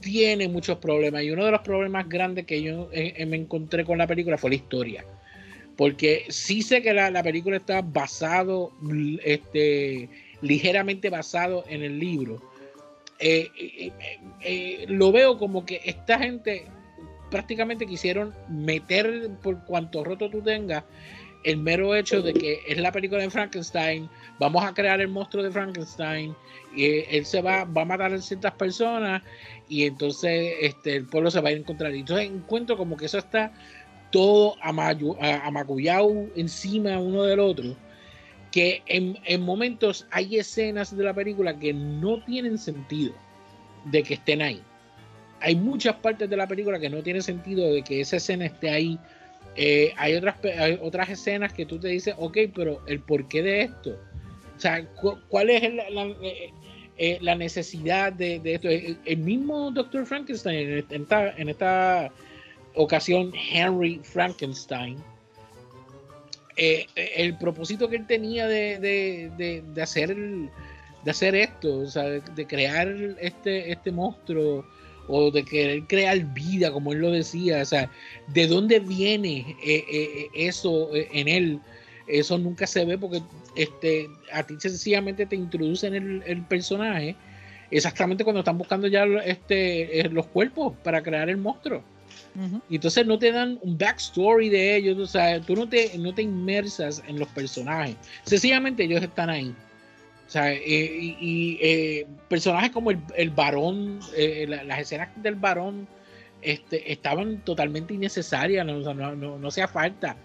[0.00, 3.84] tiene muchos problemas, y uno de los problemas grandes que yo eh, eh, me encontré
[3.84, 5.04] con la película fue la historia.
[5.76, 8.72] Porque sí sé que la, la película está basado,
[9.24, 10.08] este,
[10.40, 12.40] ligeramente basado en el libro.
[13.18, 16.66] Eh, lo veo como que esta gente
[17.30, 20.84] prácticamente quisieron meter por cuanto roto tú tengas
[21.44, 25.42] el mero hecho de que es la película de Frankenstein, vamos a crear el monstruo
[25.42, 26.34] de Frankenstein,
[26.74, 29.22] y él se va, va a matar a ciertas personas
[29.68, 31.94] y entonces este, el pueblo se va a ir a encontrar.
[31.94, 33.52] Y Entonces encuentro como que eso está
[34.10, 37.76] todo amacullado encima uno del otro,
[38.52, 43.12] que en, en momentos hay escenas de la película que no tienen sentido
[43.86, 44.62] de que estén ahí.
[45.40, 48.70] Hay muchas partes de la película que no tiene sentido de que esa escena esté
[48.70, 48.98] ahí.
[49.56, 53.62] Eh, hay, otras, hay otras escenas que tú te dices, ok, pero el porqué de
[53.62, 53.98] esto.
[54.56, 56.50] O sea, cu- ¿cuál es la, eh,
[56.98, 58.68] eh, la necesidad de, de esto?
[58.68, 60.06] El, mismo Dr.
[60.06, 62.10] Frankenstein, en esta, en esta
[62.74, 64.98] ocasión, Henry Frankenstein,
[66.56, 72.46] el propósito que él tenía de, de, de, hacer de hacer esto, o sea, de
[72.46, 72.88] crear
[73.20, 74.64] este, este monstruo
[75.08, 77.90] o de querer crear vida, como él lo decía, o sea,
[78.28, 81.60] de dónde viene eh, eh, eso eh, en él,
[82.06, 83.22] eso nunca se ve porque
[83.56, 87.16] este, a ti sencillamente te introducen el, el personaje
[87.70, 91.82] exactamente cuando están buscando ya este, los cuerpos para crear el monstruo.
[92.68, 96.12] Y entonces no te dan un backstory de ellos, o sea, tú no te, no
[96.12, 97.96] te inmersas en los personajes.
[98.24, 99.54] Sencillamente ellos están ahí.
[100.26, 105.08] O sea, eh, y, y, eh, personajes como el, el varón, eh, la- las escenas
[105.16, 105.86] del varón
[106.40, 110.16] este, estaban totalmente innecesarias, no, no, no, no hacía falta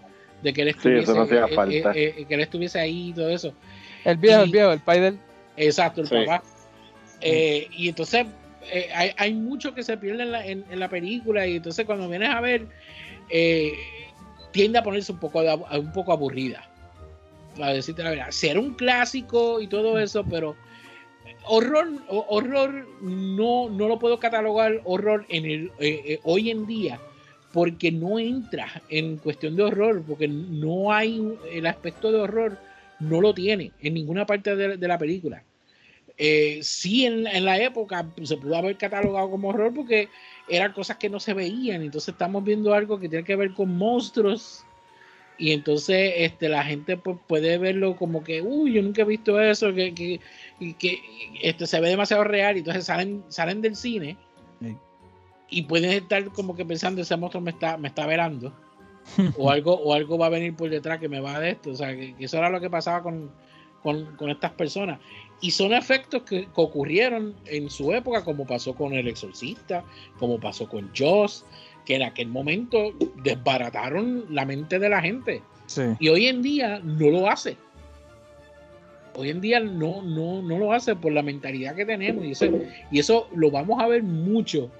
[0.42, 1.92] de que él estuviese, no eh, falta.
[1.94, 3.52] eh, eh, que él estuviese ahí y todo eso.
[4.04, 5.18] El viejo, el Y- viejo, el pai del.
[5.56, 6.14] Exacto, el Sí.
[6.14, 6.42] papá.
[7.20, 8.26] Eh, y entonces
[8.72, 11.84] eh, hay, hay mucho que se pierde en la, en, en la película y entonces
[11.84, 12.66] cuando vienes a ver
[13.28, 13.72] eh,
[14.52, 16.66] tiende a ponerse un poco, un poco aburrida.
[17.60, 18.30] Para decirte la verdad.
[18.30, 20.56] Ser un clásico y todo eso, pero
[21.44, 26.66] horror, ho- horror no, no lo puedo catalogar horror en el, eh, eh, hoy en
[26.66, 26.98] día
[27.52, 32.56] porque no entra en cuestión de horror, porque no hay el aspecto de horror,
[32.98, 35.42] no lo tiene en ninguna parte de, de la película.
[36.16, 40.08] Eh, sí, en, en la época se pudo haber catalogado como horror porque
[40.48, 43.76] eran cosas que no se veían, entonces estamos viendo algo que tiene que ver con
[43.76, 44.64] monstruos
[45.40, 49.40] y entonces este, la gente pues, puede verlo como que, uy, yo nunca he visto
[49.40, 50.20] eso, que, que,
[50.60, 51.00] y que
[51.42, 54.16] este, se ve demasiado real y entonces salen, salen del cine
[54.60, 54.76] Sí.
[55.48, 58.52] y pueden estar como que pensando ese monstruo me está, me está velando
[59.38, 61.74] o algo o algo va a venir por detrás que me va de esto o
[61.74, 63.30] sea que, que eso era lo que pasaba con,
[63.82, 65.00] con, con estas personas
[65.40, 69.82] y son efectos que, que ocurrieron en su época como pasó con el exorcista
[70.18, 71.46] como pasó con Joss
[71.90, 72.92] que en aquel momento
[73.24, 75.82] desbarataron la mente de la gente Sí.
[75.98, 77.56] y hoy en día no lo hace.
[79.16, 82.24] Hoy en día no, no, no lo hace por la mentalidad que tenemos.
[82.24, 82.46] Y eso,
[82.92, 84.70] y eso lo vamos a ver mucho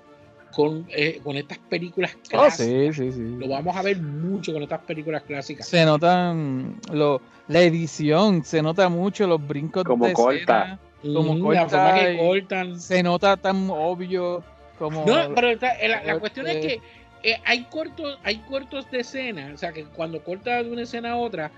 [0.55, 2.57] con, eh, con estas películas Oh, clásicas.
[2.57, 3.37] sí, sí, sí.
[3.39, 5.67] Lo vamos a ver mucho con estas películas clásicas.
[5.67, 10.79] Se notan lo, la edición, se nota mucho los brincos Como de corta.
[11.03, 12.81] escena, como Mm, la corta forma que cortan.
[12.81, 14.45] se nota tan obvio
[14.79, 15.59] como No, pero eh,
[15.89, 16.81] la, la cuestión es que
[17.23, 21.13] eh, hay cortos, hay cortos de escena, o sea que cuando cortas de una escena
[21.13, 21.51] a otra,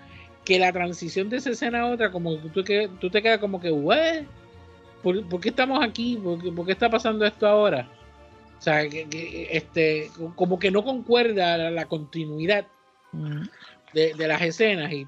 [0.44, 3.38] que la transición de esa escena a otra, como que tú, que, tú te quedas
[3.38, 4.22] como que, "What?
[5.02, 6.16] ¿Por, por qué estamos aquí?
[6.16, 7.88] ¿Por qué, está pasando esto ahora?
[8.58, 12.66] O sea, que, este, como que no concuerda la, continuidad
[13.92, 14.92] de, de las escenas.
[14.92, 15.06] Y,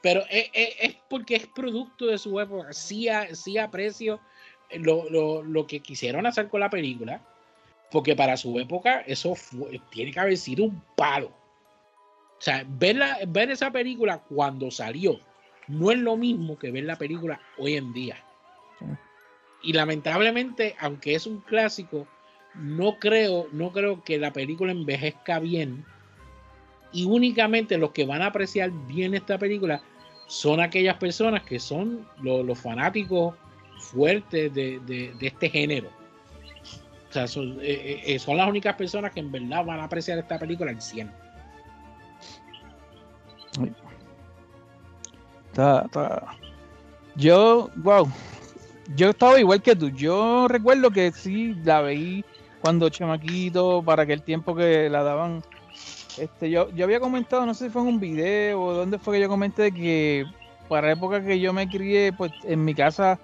[0.00, 2.72] pero es, es- es porque es producto de su época.
[2.72, 4.20] Sí, a- sí aprecio
[4.78, 7.20] lo, lo- lo que quisieron hacer con la película.
[7.90, 11.26] Porque para su época eso fue- tiene que haber sido un palo.
[11.26, 15.18] O sea, ver, la- ver esa película cuando salió
[15.68, 18.16] no es lo mismo que ver la película hoy en día.
[19.62, 22.06] Y lamentablemente, aunque es un clásico,
[22.54, 25.84] no creo, no creo que la película envejezca bien.
[26.92, 29.82] Y únicamente los que van a apreciar bien esta película
[30.26, 33.34] son aquellas personas que son lo- los fanáticos
[33.78, 35.90] fuertes de, de- de este género.
[37.10, 40.16] O sea, son, eh, eh, son las únicas personas que en verdad van a apreciar
[40.18, 41.10] esta película al 100.
[45.48, 46.22] Está, está.
[47.16, 48.08] Yo, wow.
[48.94, 49.88] Yo estaba igual que tú.
[49.90, 52.24] Yo recuerdo que sí la veí
[52.60, 55.42] cuando chamaquito, para aquel tiempo que la daban.
[56.16, 59.16] Este, yo, yo había comentado, no sé si fue en un video o dónde fue
[59.16, 60.26] que yo comenté que
[60.68, 63.18] para la época que yo me crié, pues en mi casa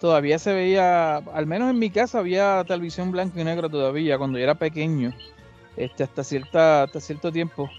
[0.00, 4.38] todavía se veía, al menos en mi casa había televisión blanco y negro todavía cuando
[4.38, 5.12] yo era pequeño,
[5.76, 7.70] este, hasta cierta, hasta cierto tiempo.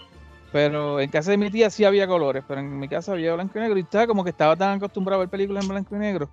[0.52, 3.58] Pero en casa de mi tía sí había colores, pero en mi casa había blanco
[3.58, 3.78] y negro.
[3.78, 6.30] Y estaba como que estaba tan acostumbrado a ver películas en blanco y negro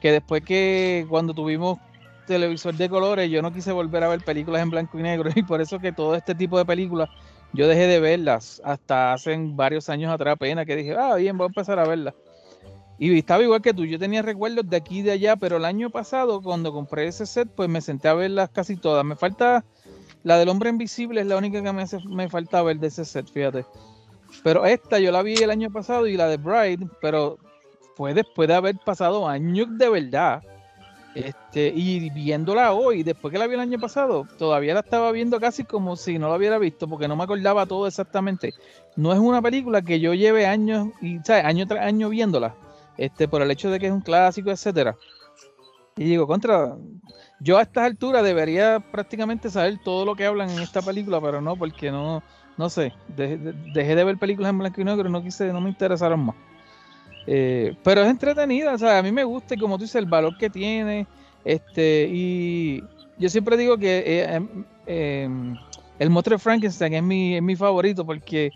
[0.00, 1.78] que después que cuando tuvimos
[2.26, 5.30] televisor de colores, yo no quise volver a ver películas en blanco y negro.
[5.34, 7.08] Y por eso que todo este tipo de películas
[7.52, 11.46] yo dejé de verlas hasta hace varios años atrás apenas que dije, ah, bien, voy
[11.46, 12.14] a empezar a verlas.
[12.98, 15.64] Y estaba igual que tú, yo tenía recuerdos de aquí y de allá, pero el
[15.64, 19.04] año pasado cuando compré ese set, pues me senté a verlas casi todas.
[19.04, 19.64] Me falta
[20.22, 23.04] la del hombre invisible, es la única que me, hace, me falta ver de ese
[23.04, 23.66] set, fíjate.
[24.42, 27.38] Pero esta yo la vi el año pasado y la de Bride, pero
[27.96, 30.42] fue después de haber pasado años de verdad.
[31.14, 35.40] Este, y viéndola hoy, después que la vi el año pasado, todavía la estaba viendo
[35.40, 38.52] casi como si no la hubiera visto, porque no me acordaba todo exactamente.
[38.96, 41.44] No es una película que yo lleve años, y ¿sabes?
[41.46, 42.54] año tras año viéndola,
[42.98, 44.96] este, por el hecho de que es un clásico, etcétera.
[45.96, 46.76] Y digo, contra,
[47.40, 51.40] yo a estas alturas debería prácticamente saber todo lo que hablan en esta película, pero
[51.40, 52.22] no, porque no,
[52.58, 55.60] no sé, dejé, de- dejé de ver películas en blanco y negro, no quise, no
[55.60, 56.36] me interesaron más.
[57.26, 60.06] Eh, pero es entretenida, o sea, a mí me gusta y como tú dices, el
[60.06, 61.06] valor que tiene,
[61.44, 62.84] este, y
[63.18, 65.56] yo siempre digo que eh, em, em,
[65.98, 68.52] el monstruo Frankenstein es mi, es mi favorito porque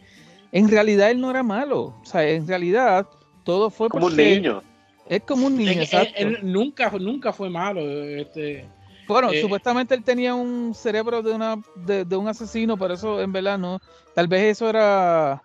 [0.52, 3.06] en realidad él no era malo, o sea, en realidad
[3.44, 4.62] todo fue Como un niño.
[5.08, 6.12] es como un niño, exacto.
[6.16, 7.80] él nunca, nunca fue malo.
[7.80, 8.66] Este,
[9.08, 13.20] Bueno, Eh, supuestamente él tenía un cerebro de una de, de un asesino, pero eso
[13.20, 13.80] en verdad no.
[14.14, 15.42] Tal vez eso era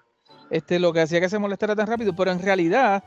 [0.51, 3.03] este lo que hacía que se molestara tan rápido, pero en realidad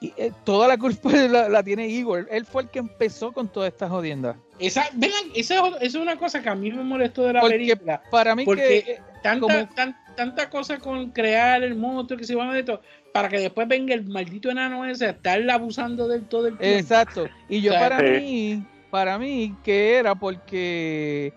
[0.00, 2.28] y, eh, toda la culpa la, la tiene Igor.
[2.30, 4.36] Él fue el que empezó con todas estas jodiendas.
[4.58, 7.56] esa, vengan, esa, esa es una cosa que a mí me molestó de la Porque
[7.58, 8.02] película.
[8.10, 12.24] Para mí Porque que eh, tanta, como- tan- tanta cosa con crear el monstruo que
[12.24, 12.80] se van a de todo,
[13.12, 16.78] para que después venga el maldito enano ese a estar abusando del todo el tiempo.
[16.78, 17.28] exacto.
[17.48, 18.22] Y yo O sea, para sí.
[18.24, 21.32] mí, para mí que era porque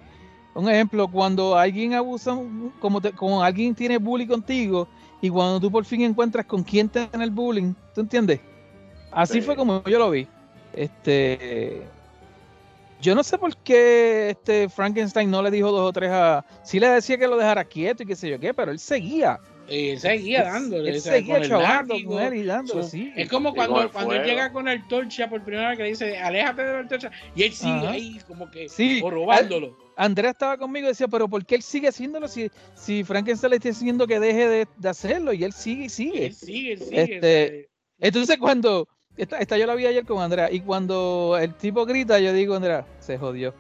[0.56, 2.38] un ejemplo, cuando alguien abusa,
[2.80, 4.88] como, te- como alguien tiene bullying contigo
[5.22, 8.40] y cuando tú por fin encuentras con quién tener el bullying, ¿tú entiendes?
[9.12, 9.42] Así Sí.
[9.42, 10.28] fue como yo lo vi.
[10.74, 11.82] Este,
[13.02, 16.80] yo no sé por qué este Frankenstein no le dijo dos o tres a, sí
[16.80, 19.40] le decía que lo dejara quieto y qué sé yo qué, pero él seguía,
[19.70, 20.90] Eh, seguía dándole.
[20.92, 23.12] él seguía chavando con él y dándole, sí.
[23.16, 25.90] Es como Y cuando, cuando él llega con la antorcha por primera vez que le
[25.90, 27.92] dice, aléjate de la antorcha, y él sigue Ajá.
[27.92, 29.78] ahí como que Sí, o robándolo.
[29.98, 33.56] Andrea estaba conmigo y decía, pero ¿por qué él sigue haciéndolo si, si Frankenstein le
[33.58, 35.34] está diciendo que deje de, de hacerlo?
[35.34, 36.26] Y él sigue y sigue.
[36.28, 37.02] Él sigue, él sigue.
[37.02, 37.70] Este,
[38.00, 38.88] Entonces cuando,
[39.18, 42.56] esta, esta yo la vi ayer con Andrea, y cuando el tipo grita, yo digo,
[42.56, 43.54] Andrea, se jodió.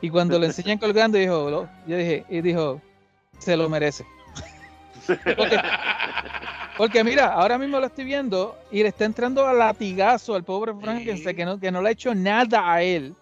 [0.00, 2.80] Y cuando le enseñan colgando, dijo, lo- yo dije, y dijo,
[3.38, 4.04] se lo merece.
[5.06, 5.60] Porque,
[6.76, 10.74] porque mira, ahora mismo lo estoy viendo y le está entrando a latigazo al pobre
[10.74, 13.14] Frankenstein, que no, que no le ha hecho nada a él.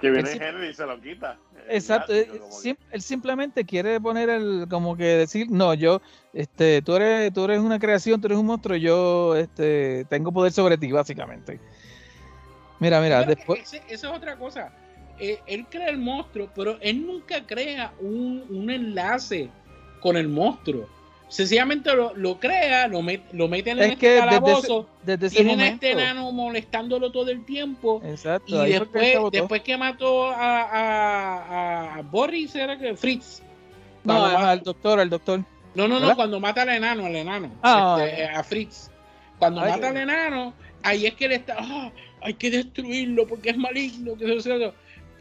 [0.00, 1.38] Que viene Él Henry y se lo quita.
[1.70, 2.26] Exacto, eh,
[2.62, 6.00] que- él simplemente quiere poner el, como que decir, no, yo,
[6.32, 10.52] este, tú eres, tú eres una creación, tú eres un monstruo, yo, este, tengo poder
[10.52, 11.60] sobre ti, básicamente.
[12.80, 14.72] Mira, mira, Pero después, ese- esa es otra cosa.
[15.18, 19.50] Eh, él crea el monstruo, pero él nunca crea un, un enlace
[20.00, 20.88] con el monstruo.
[21.28, 24.88] Sencillamente lo, lo crea, lo, met- lo meten en es este que desde ese, calabozo,
[25.02, 28.00] desde ese tienen a este enano molestándolo todo el tiempo.
[28.04, 33.42] exacto, Y después, después que mató a, a, a Boris, era que Fritz.
[34.04, 35.40] no, al doctor, al doctor,
[35.74, 38.90] no, no, no, cuando mata al enano, al enano, Ah, este, a Fritz.
[39.38, 43.50] Cuando Ay, mata al enano, ahí es que él está, "Ah, hay que destruirlo porque
[43.50, 44.74] es maligno, que eso, eso".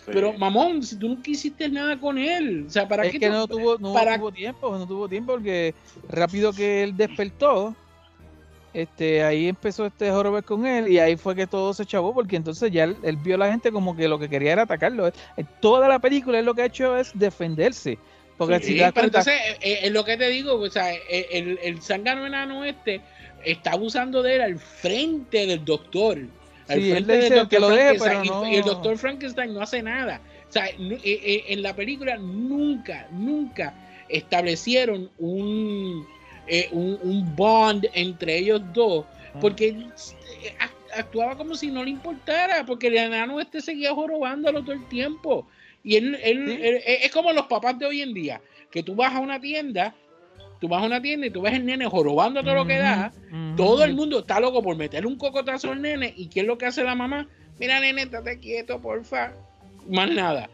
[0.08, 0.14] Sí.
[0.14, 3.28] Pero mamón, si tú nunca hiciste nada con él, o sea, ¿para es qué que
[3.28, 5.76] tú- no tuvo, no para- tuvo tiempo, no tuvo tiempo porque
[6.08, 7.76] rápido que él despertó,
[8.74, 12.36] este, ahí empezó este jorober con él y ahí fue que todo se chavó porque
[12.38, 15.12] entonces ya él, él vio a la gente como que lo que quería era atacarlo.
[15.60, 17.98] Toda la película él lo que ha hecho es defenderse.
[18.38, 20.94] Porque Sí, si pero cuenta, entonces, eh, eh, es lo que te digo, o sea,
[20.94, 23.02] eh, el, el enano este
[23.44, 26.20] está abusando de él al frente del doctor.
[26.70, 28.56] Al Sí, él frente le del dice que lo deje, Frankenstein, pero y- no- y
[28.58, 30.22] el doctor Frankenstein no hace nada.
[30.50, 33.74] O sea, eh, eh, en la película nunca, nunca
[34.10, 36.06] establecieron un,
[36.48, 39.40] eh, un, un bond entre ellos dos, Ah.
[39.42, 39.92] porque él,
[40.96, 45.48] actuaba como si no le importara, porque el enano este seguía jorobándolo todo el tiempo.
[45.84, 46.60] Y él, él- Sí.
[46.62, 48.42] él- es como los papás de hoy en día,
[48.72, 49.94] que tú vas a una tienda,
[50.60, 53.12] tú vas a una tienda y tú ves el nene jorobando todo lo que da,
[53.56, 56.14] todo el mundo está loco por meterle un cocotazo al nene.
[56.16, 57.28] ¿Y qué es lo que hace la mamá?
[57.60, 59.34] Mira, nene, estate quieto, porfa.
[59.90, 60.50] Más nada.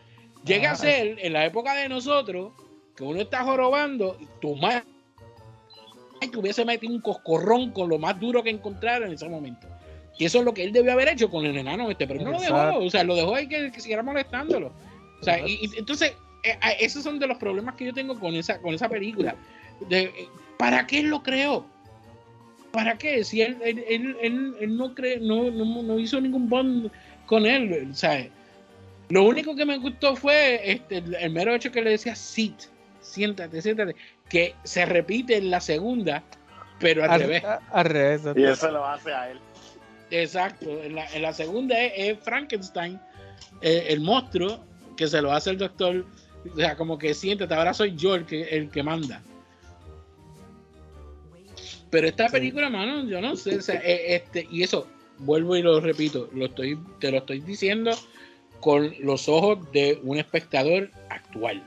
[0.46, 2.52] Llega Ah, a ser, en la época de nosotros,
[2.96, 4.84] que uno está jorobando, y tu madre
[6.32, 9.68] que hubiese metido un coscorrón con lo más duro que encontrara en ese momento.
[10.18, 12.32] Y eso es lo que él debió haber hecho con el enano este, pero no
[12.32, 14.72] lo dejó, o sea, lo dejó ahí que, que siguiera molestándolo.
[15.20, 16.14] O sea, y, y entonces,
[16.80, 19.36] esos son de los problemas que yo tengo con esa, con esa película.
[19.90, 20.28] De, eh,
[20.58, 21.66] ¿Para qué lo creó?
[22.72, 23.24] ¿Para qué?
[23.24, 26.92] Si él, él, él, él- él no, cree, no, no, no hizo ningún bond
[27.26, 28.30] con él, ¿sabes?
[29.10, 32.56] Lo único que me gustó fue este, el, el mero hecho que le decía sit,
[33.02, 33.96] siéntate, siéntate,
[34.28, 36.24] que se repite en la segunda,
[36.80, 37.44] pero al, Al, revés.
[37.44, 38.22] a- al revés.
[38.36, 39.40] Y eso lo hace a él.
[40.10, 40.84] Exacto.
[40.84, 43.00] En la, en la segunda es, es Frankenstein,
[43.62, 44.64] eh, el monstruo,
[44.98, 46.06] que se lo hace el doctor.
[46.52, 49.22] O sea, como que siéntate, ahora soy yo el que, el que manda.
[51.90, 53.58] Pero esta película, mano, yo no sé.
[53.58, 54.88] o sea, eh, este, y eso,
[55.20, 57.92] vuelvo y lo repito, lo estoy, te lo estoy diciendo
[58.60, 61.64] con los ojos de un espectador actual.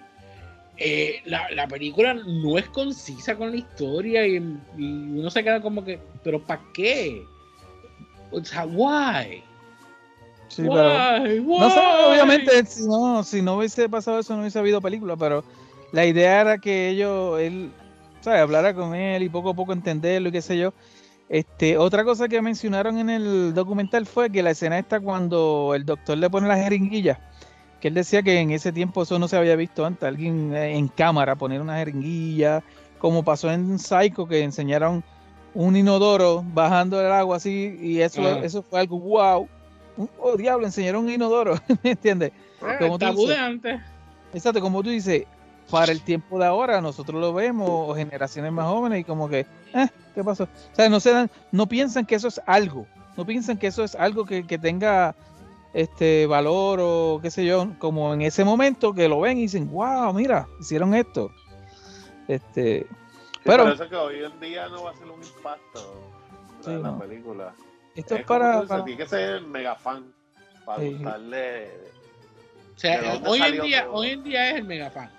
[0.78, 4.36] Eh, la, la película no es concisa con la historia y,
[4.76, 4.84] y
[5.18, 7.22] uno se queda como que, pero ¿para qué?
[8.30, 9.42] O sea, why?
[10.48, 11.60] Sí, pero- Why?
[11.60, 15.44] No sé, obviamente, si no, si no hubiese pasado eso, no hubiese habido película, pero
[15.92, 17.72] la idea era que ellos, él,
[18.20, 18.40] ¿sabes?
[18.42, 20.72] Hablara con él y poco a poco entenderlo y qué sé yo.
[21.28, 25.84] Este, otra cosa que mencionaron en el documental fue que la escena está cuando el
[25.84, 27.18] doctor le pone la jeringuilla,
[27.80, 30.76] que él decía que en ese tiempo eso no se había visto antes, alguien eh,
[30.76, 32.62] en cámara poner una jeringuilla,
[32.98, 35.02] como pasó en Psycho que enseñaron
[35.52, 39.48] un inodoro bajando el agua así y eso, eso fue algo wow.
[40.18, 42.32] Oh diablo, enseñaron un inodoro, ¿me entiendes?
[42.62, 43.36] Ah, Como tú tabú dices.
[43.36, 43.80] de antes.
[44.34, 45.24] Exacto, como tú dices,
[45.70, 49.40] para el tiempo de ahora nosotros lo vemos, o generaciones más jóvenes, y como que,
[49.74, 50.44] eh, ¿qué pasó?
[50.44, 52.86] O sea, no se dan, no piensan que eso es algo,
[53.16, 55.14] no piensan que eso es algo que, que tenga
[55.72, 59.70] este valor o qué sé yo, como en ese momento que lo ven y dicen,
[59.70, 61.30] wow, mira, hicieron esto.
[62.28, 65.22] Este, Sí, Pero- por eso es que hoy en día no va a ser un
[65.22, 66.10] impacto
[66.62, 66.98] Sí, la, la no.
[66.98, 67.54] película.
[67.96, 70.12] Esto es, Es para, dices, para- Tiene que ser mega fan
[70.64, 70.92] para Sí.
[70.94, 71.70] gustarle.
[72.74, 73.94] O sea, ¿De dónde hoy en día, todo?
[73.94, 75.10] hoy en día es el mega fan.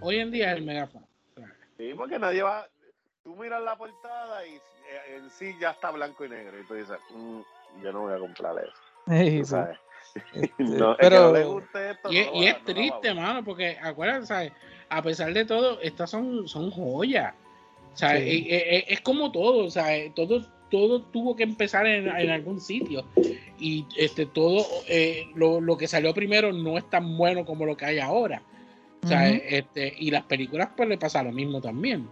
[0.00, 1.06] Hoy en día es el mega fan.
[1.76, 2.66] Sí, porque nadie va.
[3.24, 6.60] Tú miras la portada y eh, en sí ya está blanco y negro.
[6.60, 7.40] Y tú dices, "Mm,
[7.82, 8.72] yo no voy a comprar eso.
[9.08, 9.78] Sí, tú sabes.
[10.34, 12.12] Este, No, pero- que no le guste esto.
[12.12, 14.52] Y, no es- y es no triste, mano, porque acuérdate, ¿sabes?
[14.88, 17.34] A pesar de todo, estas son, son joyas.
[17.94, 18.46] O sea, Sí.
[18.50, 20.40] eh, eh, es como todo, o sea, todo,
[20.72, 23.04] todo tuvo que empezar en, en algún sitio.
[23.60, 27.76] Y este todo eh, lo, lo que salió primero no es tan bueno como lo
[27.76, 28.42] que hay ahora.
[29.04, 29.40] O sea, Ujú.
[29.48, 32.08] este, y las películas pues le pasa lo mismo también.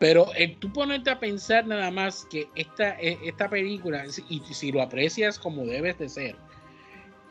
[0.00, 4.72] Pero el tú ponerte a pensar nada más que esta, eh, esta película, y si
[4.72, 6.36] lo aprecias como debes de ser,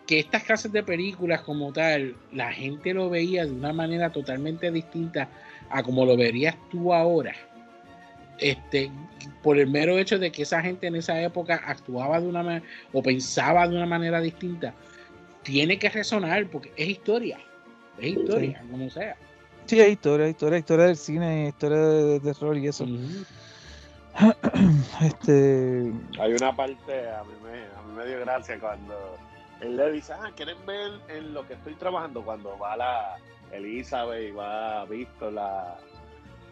[0.07, 4.71] que estas clases de películas como tal, la gente lo veía de una manera totalmente
[4.71, 5.29] distinta
[5.69, 7.36] a como lo verías tú ahora.
[8.43, 8.91] Este,
[9.41, 12.65] por el mero hecho de que esa gente en esa época actuaba de una manera
[12.91, 14.73] o pensaba de una manera distinta,
[15.43, 17.39] tiene que resonar porque es historia.
[17.97, 19.15] Es historia, como sea.
[19.65, 22.85] Sí, hay historia, hay historia, historia del cine, historia de, de terror y eso.
[25.01, 29.17] Este, Hay una parte, a mí, me, a mí me dio gracia cuando
[29.61, 32.23] él le dice, ah, ¿quieren ver en lo que estoy trabajando?
[32.23, 33.15] Cuando va la
[33.51, 35.77] Elizabeth y va Víctor la,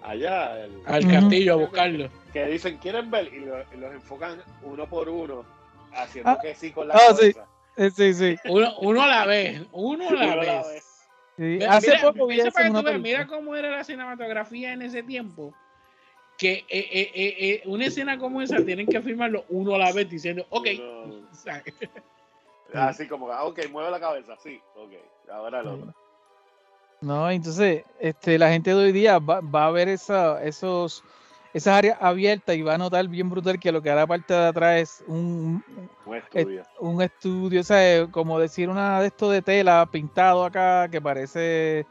[0.01, 2.09] allá, el- Al castillo a buscarlo.
[2.33, 3.33] que dicen, ¿quieren ver?
[3.33, 5.45] Y, lo- y los enfocan uno por uno,
[5.93, 7.33] haciendo Ah, que sí con la ah, sí.
[7.77, 8.37] eh, sí, sí.
[8.45, 10.67] Uno, uno a la vez, uno a la Uno vez.
[10.67, 10.83] vez.
[11.37, 11.43] sí.
[11.43, 15.53] Mira, Hace mira, poco vi eso una mira cómo era la cinematografía en ese tiempo.
[16.37, 20.45] Que eh, eh, una escena como esa tienen que filmarlo uno a la vez diciendo,
[20.49, 20.67] ok.
[21.05, 21.27] Uno-
[22.73, 24.93] Así como, ah, ok, mueve la cabeza, sí, ok,
[25.29, 25.93] ahora el otro.
[27.01, 31.03] No, entonces, este, la gente de hoy día va, va a ver esa, esos,
[31.53, 34.45] esas áreas abiertas y va a notar bien brutal que lo que hará parte de
[34.47, 35.63] atrás es un,
[36.05, 36.63] Un estudio.
[36.79, 41.87] un estudio, o sea, como decir una de esto de tela pintado acá que parece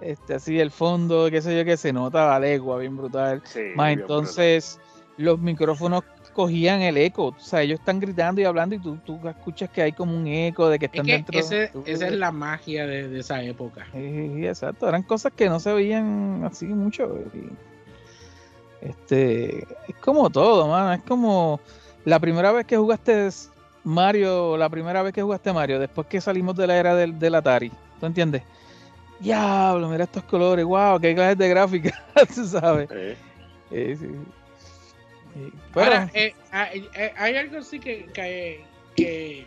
[0.00, 3.42] este así el fondo, qué sé yo, que se nota la legua bien brutal.
[3.44, 4.78] Sí, Más bien entonces
[5.16, 9.20] los micrófonos cogían el eco, o sea, ellos están gritando y hablando y tú, tú
[9.28, 11.38] escuchas que hay como un eco de que es están que dentro.
[11.38, 13.86] ese- tú- esa es la magia de, de esa época.
[13.92, 17.18] Sí, exacto, eran cosas que no se veían así mucho.
[17.34, 17.48] y,
[18.80, 19.58] este,
[19.88, 21.60] es como todo, mano, es como
[22.04, 23.28] la primera vez que jugaste
[23.84, 27.34] Mario, la primera vez que jugaste Mario, después que salimos de la era del, del
[27.34, 27.70] Atari,
[28.00, 28.42] ¿tú entiendes?
[29.20, 31.94] Diablo, mira estos colores, wow, qué clases de gráfica,
[32.34, 32.88] tú sabes.
[33.70, 34.06] Sí, Sí.
[35.34, 38.64] Pero, Ahora, eh, hay, eh, hay algo sí que, que,
[38.96, 39.46] que,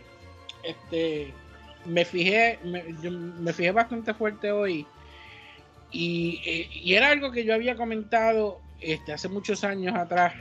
[0.64, 1.32] este,
[1.84, 4.86] me fijé, me, yo me fijé bastante fuerte hoy.
[5.92, 10.34] Y, eh, y era algo que yo había comentado este, hace muchos años atrás,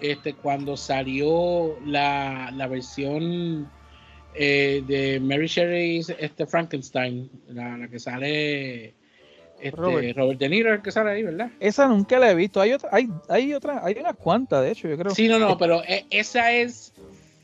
[0.00, 3.70] este, cuando salió la, la versión
[4.34, 8.94] eh, de Mary Shelley's este, Frankenstein, la, la que sale
[9.68, 10.16] este, Robert.
[10.16, 10.38] Robert.
[10.38, 11.50] De Niro, el que sale ahí, ¿verdad?
[11.60, 12.60] esa nunca la he visto.
[12.60, 15.14] Hay otra, hay, hay otra, hay unas cuantas, de hecho, yo creo.
[15.14, 16.92] Sí, no, no, pero eh, esa es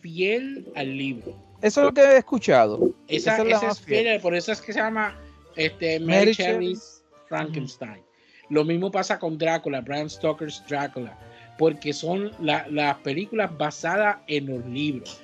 [0.01, 1.35] fiel al libro.
[1.63, 2.91] Eso es lo que he escuchado.
[3.09, 5.19] Esa, Esa es la esa más es fiel, por eso es que se llama
[5.57, 8.03] este, Mary, Mary Shelley's Frankenstein.
[8.49, 11.17] Lo mismo pasa con Drácula, Bram Stoker's Drácula,
[11.59, 15.21] porque son la- las películas basadas en los libros.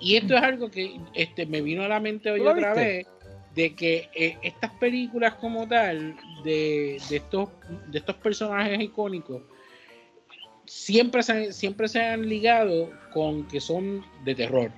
[0.00, 2.74] Y esto es algo que este, me vino a la mente hoy ¿Tú la otra
[2.74, 3.06] vez,
[3.54, 7.48] de que eh, estas películas como tal, de, de estos,
[7.88, 9.42] de estos personajes icónicos,
[10.66, 14.70] siempre se, siempre se han ligado con que son de terror,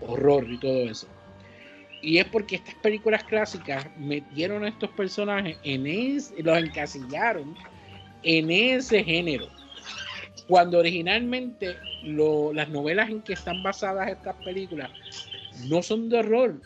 [0.00, 1.08] horror y todo eso.
[2.02, 7.56] Y es porque estas películas clásicas metieron a estos personajes en ese, los encasillaron
[8.22, 9.48] en ese género.
[10.46, 14.90] Cuando originalmente lo- las novelas en que están basadas estas películas
[15.68, 16.60] no son de horror,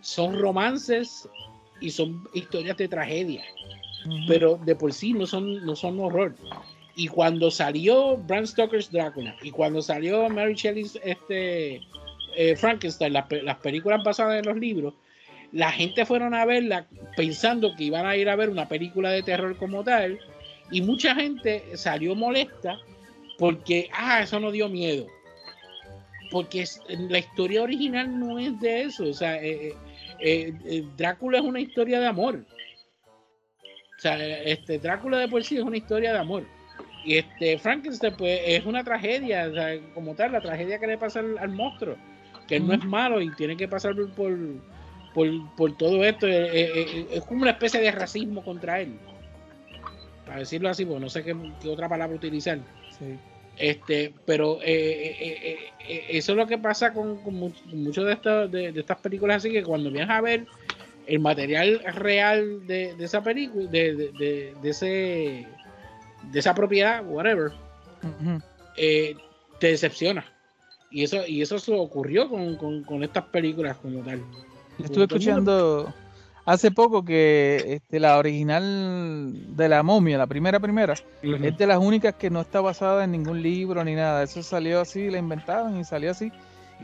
[0.00, 1.28] son romances
[1.80, 3.44] y son historias de tragedia.
[4.06, 4.16] Ujú.
[4.26, 6.34] pero de por sí no son, no son horror.
[6.96, 11.80] Y cuando salió Bram Stoker's Drácula y cuando salió Mary Shelley's este,
[12.36, 14.94] eh, Frankenstein, las, las películas basadas en los libros,
[15.52, 16.86] la gente fueron a verla
[17.16, 20.18] pensando que iban a ir a ver una película de terror como tal,
[20.70, 22.78] y mucha gente salió molesta
[23.38, 25.06] porque, ah, eso no dio miedo.
[26.30, 29.04] Porque la historia original no es de eso.
[29.08, 29.74] O sea, eh,
[30.20, 32.44] eh, eh, Drácula es una historia de amor.
[33.96, 36.44] O sea, este, Drácula de por sí es una historia de amor.
[37.04, 40.98] Y este Frankenstein, pues, es una tragedia, o sea, como tal, la tragedia que le
[40.98, 41.96] pasa al, al monstruo.
[42.46, 44.36] Que él no es malo y tiene que pasar por,
[45.14, 46.26] por, todo esto.
[46.26, 48.98] Eh, es como una especie de racismo contra él.
[50.26, 52.58] Para decirlo así, porque no sé qué, qué otra palabra utilizar.
[52.98, 53.18] Sí.
[53.56, 58.04] Este, pero eh, eh, eh, eso es lo que pasa con, con mu- con muchas
[58.06, 60.46] de, estas- de, de estas películas así que cuando vienes a ver
[61.06, 65.46] el material real de, de esa película, de, de, de- de ese
[66.30, 67.50] de esa propiedad, whatever,
[68.76, 69.16] eh,
[69.58, 70.24] te decepciona.
[70.90, 74.20] Y eso, y eso se ocurrió con, con- con estas películas como tal.
[74.78, 75.94] Estuve escuchando
[76.52, 81.78] hace poco que este, la original de la momia, la primera primera, es de las
[81.78, 84.22] únicas que no está basada en ningún libro ni nada.
[84.22, 86.30] Eso salió así, la inventaron y salió así.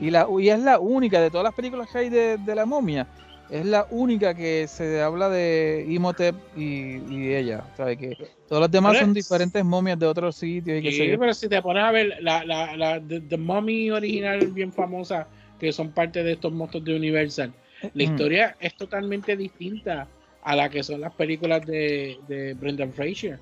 [0.00, 2.66] Y, la, y es la única de todas las películas que hay de, de la
[2.66, 3.06] momia.
[3.48, 7.62] Es la única que se habla de Imhotep y, y ella.
[7.76, 7.96] ¿sabe?
[7.96, 8.16] Que
[8.48, 11.48] todas las demás son es- diferentes momias de otros sitios y sé Sí, pero si
[11.48, 15.28] te pones a ver la, la, la The, The Mummy original bien famosa,
[15.60, 17.52] que son parte de estos monstruos de Universal,
[17.82, 18.00] la Mm.
[18.00, 20.06] historia es totalmente distinta
[20.42, 23.38] a la que son las películas de, de Brendan Fraser.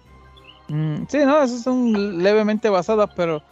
[0.69, 3.43] Mm, sí, no, esas son levemente basadas, pero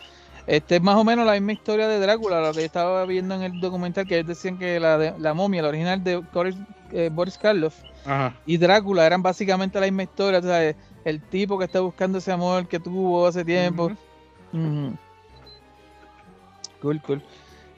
[0.47, 3.43] este es más o menos la misma historia de Drácula, lo que estaba viendo en
[3.43, 6.57] el documental, que ellos decían que la, de, la momia, la original de Boris,
[6.93, 7.77] eh, Boris Karloff
[8.07, 8.35] Ajá.
[8.47, 10.75] y Drácula eran básicamente la misma historia, o sea,
[11.05, 13.93] el tipo que está buscando ese amor que tuvo hace tiempo.
[16.81, 17.23] Cool, cool.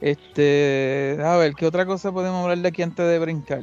[0.05, 3.63] Este, a ver, ¿qué otra cosa podemos hablar de aquí antes de brincar?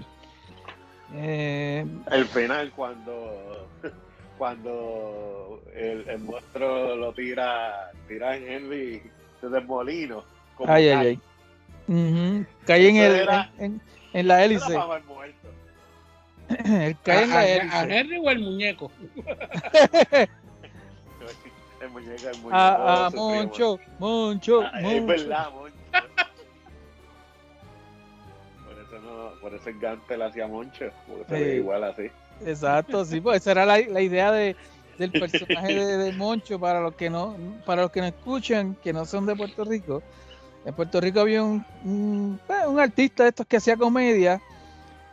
[1.13, 3.67] Eh, El final cuando
[4.39, 9.03] cuando el, el monstruo lo tira tira en Henry
[9.39, 10.23] desde el molino.
[10.55, 10.95] como ay, cae.
[10.95, 11.21] ay, ay.
[11.95, 12.45] Ujú.
[12.65, 13.81] Cae en, el, era- en, en-
[14.13, 14.73] en la hélice.
[16.65, 17.75] Él cae en a, la a- hélice.
[17.75, 18.91] a Henry o el muñeco.
[21.81, 22.49] El muñeco, el muñeco.
[22.55, 25.05] A, a sufrió Moncho, Moncho, Ah, es Moncho.
[25.05, 25.75] verdad, Moncho.
[29.01, 31.55] No, por eso el Gante le hacía Moncho, porque se ve Sí.
[31.57, 32.03] igual así.
[32.45, 34.55] Exacto, sí, pues esa era la, la idea de,
[34.97, 37.35] del personaje de, de Moncho para los que no,
[37.65, 40.01] para los que no escuchan, que no son de Puerto Rico.
[40.65, 44.39] En Puerto Rico había un, un, eh, un artista de estos que hacía comedia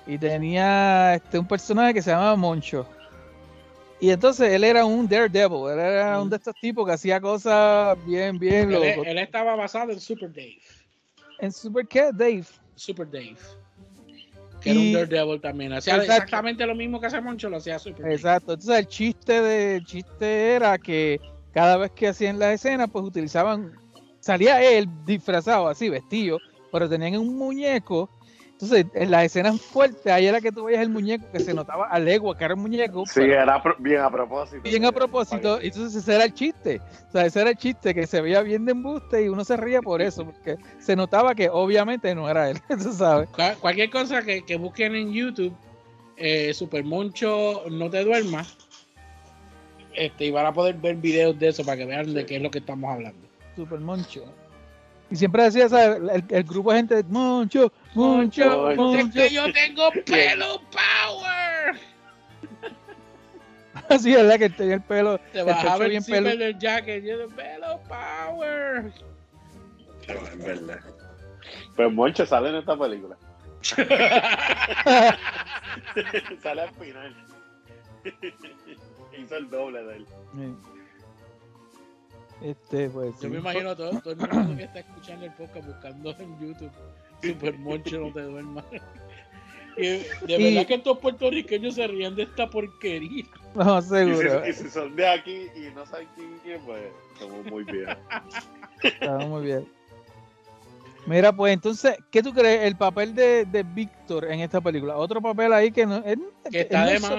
[0.06, 2.86] y tenía este un personaje que se llamaba Moncho.
[4.00, 7.96] Y entonces él era un daredevil, él era un de estos tipos que hacía cosas
[8.06, 9.06] bien, bien Él, locos.
[9.06, 10.60] él estaba basado en Super Dave.
[11.40, 12.44] En Super Cat Dave.
[12.76, 13.36] Super Dave.
[14.68, 15.72] Que era un Y- Daredevil también.
[15.72, 16.12] Hacía Exacto.
[16.12, 18.14] exactamente lo mismo que hace Moncho, lo hacía Super Dave.
[18.14, 18.52] Exacto.
[18.52, 21.20] Entonces el chiste de el chiste era que
[21.52, 23.72] cada vez que hacían la escena, pues utilizaban,
[24.20, 26.38] salía él disfrazado así, vestido,
[26.70, 28.10] pero tenían un muñeco.
[28.60, 31.86] Entonces, en las escenas fuertes, ahí era que tú veías el muñeco que se notaba
[31.86, 33.06] a legua que era un muñeco.
[33.06, 34.60] Sí, pero era bien a propósito.
[34.64, 35.60] bien a propósito.
[35.62, 36.80] y Entonces, ese era el chiste.
[37.08, 39.56] O sea, ese era el chiste que se veía bien de embuste y uno se
[39.56, 43.28] ría por eso, porque se notaba que obviamente no era él, tú sabes.
[43.30, 45.54] Cua- Cualquier cosa que, que busquen en YouTube,
[46.16, 48.56] eh, Super Moncho no te duermas.
[49.94, 52.42] Este, y van a poder ver videos de eso para que vean de qué es
[52.42, 53.20] lo que estamos hablando.
[53.54, 54.24] Super Moncho.
[55.10, 56.00] Y siempre decía, ¿sabes?
[56.12, 58.76] El, el grupo de gente, Moncho, Moncho, Moncho.
[58.76, 59.18] Moncho.
[59.20, 61.78] Es que yo tengo pelo power.
[63.88, 66.28] Así es la que tenía el pelo, Te bajaba el bien pelo.
[66.28, 67.02] del jacket.
[67.04, 68.92] Yo de pelo power.
[70.06, 70.80] Pero es verdad.
[71.74, 73.16] Pues Moncho sale en esta película.
[76.42, 77.16] sale al final.
[79.18, 80.06] Hizo el doble de él.
[82.42, 83.14] Este, pues.
[83.16, 83.28] Yo sí.
[83.28, 86.70] me imagino a todo, todo el mundo que está escuchando el podcast buscando en YouTube
[87.22, 88.64] Super Moncho no te duermas.
[89.76, 93.24] Y de Y- verdad que estos puertorriqueños se rían de esta porquería.
[93.54, 94.48] No, Y si, seguro.
[94.48, 96.82] y si son de aquí y no saben quién es quién, pues
[97.18, 97.88] somos muy bien.
[98.82, 99.66] Está muy bien.
[101.08, 102.62] Mira, pues entonces, ¿qué tú crees?
[102.64, 104.96] El papel de, de Víctor en esta película.
[104.96, 105.96] Otro papel ahí que no.
[106.04, 107.12] él- Que él está de más.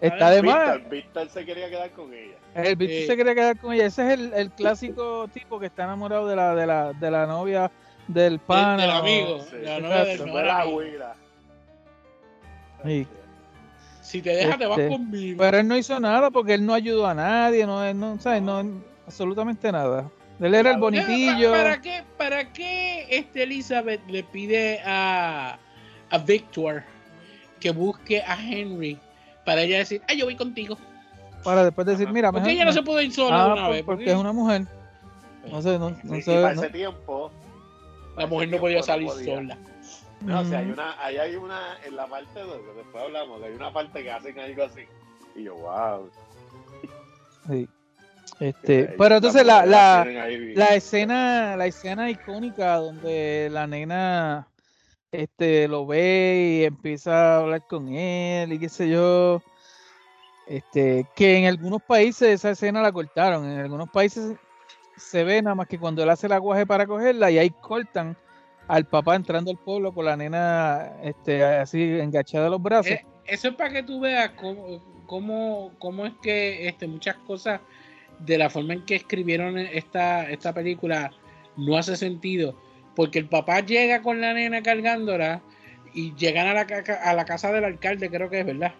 [0.00, 0.88] Está de más.
[0.90, 2.36] Víctor, se quería quedar con ella.
[2.54, 3.06] El Víctor Sí.
[3.06, 3.86] se quería quedar con ella.
[3.86, 7.26] Ese es el, el clásico tipo que está enamorado de la, de la, de la
[7.26, 7.70] novia
[8.08, 8.82] del pana.
[8.82, 9.40] del amigo.
[9.50, 9.56] Sí.
[9.62, 10.18] La novia del.
[12.84, 13.06] Sí.
[14.02, 15.38] Si te deja, te vas Este, conmigo.
[15.38, 18.42] Pero él no hizo nada porque él no ayudó a nadie, no, él no, ¿sabes?
[18.42, 18.62] no
[19.06, 20.10] absolutamente nada.
[20.40, 21.50] Él era el bonitillo.
[21.52, 25.58] ¿Para, para qué, ¿Para qué este Elizabeth le pide a,
[26.10, 26.82] a Victor
[27.60, 28.98] que busque a Henry
[29.46, 30.76] para ella decir, ah, yo voy contigo?
[31.44, 33.62] Para después decir, mira, Porque mejor ella no se pudo ir sola Ah, de una
[33.66, 33.82] por- vez.
[33.84, 34.62] porque es una mujer.
[35.50, 36.40] No sé, no, Sí, no y sé.
[36.42, 37.30] para no- ese tiempo.
[38.10, 39.34] La para mujer no podía salir podía.
[39.36, 39.58] sola.
[40.22, 43.40] No, o sea, hay una, ahí hay una, en la parte 2, que después hablamos,
[43.40, 44.82] que hay una parte que hacen algo así.
[45.36, 46.10] Y yo, wow.
[47.48, 47.68] Sí.
[48.40, 50.04] Este, pero entonces la, la,
[50.54, 54.48] la escena, la escena icónica donde la nena
[55.12, 59.42] este lo ve y empieza a hablar con él y qué sé yo.
[60.46, 64.36] Este, que en algunos países esa escena la cortaron, en algunos países
[64.96, 68.16] se ve nada más que cuando él hace el aguaje para cogerla y ahí cortan
[68.68, 72.92] al papá entrando al pueblo con la nena este así engachada a los brazos.
[72.92, 77.60] Eh, eso es para que tú veas cómo, cómo, cómo es que este, muchas cosas
[78.24, 81.10] de la forma en que escribieron esta, esta película
[81.56, 82.54] no hace sentido.
[82.94, 85.40] Porque el papá llega con la nena cargándola
[85.92, 86.66] y llegan a la,
[87.02, 88.72] a la casa del alcalde, creo que es verdad.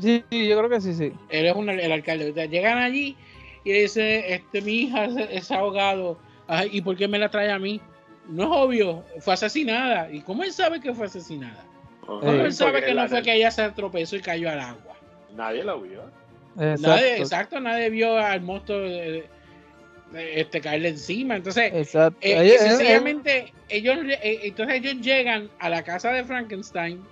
[0.00, 1.12] Sí, sí, yo creo que sí, sí.
[1.28, 2.30] Él es un- el alcalde.
[2.30, 3.16] O sea, llegan allí
[3.64, 5.08] y le dice, este, mi hija
[5.40, 6.18] se ha ahogado.
[6.46, 7.80] Ay, ¿Y por qué me la trae a mí?
[8.28, 10.10] No es obvio, fue asesinada.
[10.12, 11.64] ¿Y cómo él sabe que fue asesinada?
[12.04, 14.94] ¿Cómo él sabe que no la- fue que ella se tropezó y cayó al agua?
[15.34, 16.02] Nadie lo vio.
[16.58, 16.88] Exacto.
[16.88, 18.80] Nadie, exacto, nadie vio al monstruo
[20.14, 21.36] este, caerle encima.
[21.36, 22.18] Entonces, Exacto.
[22.20, 27.02] eh, Ella- eh, sencillamente, ellos, eh, entonces ellos llegan a la casa de Frankenstein.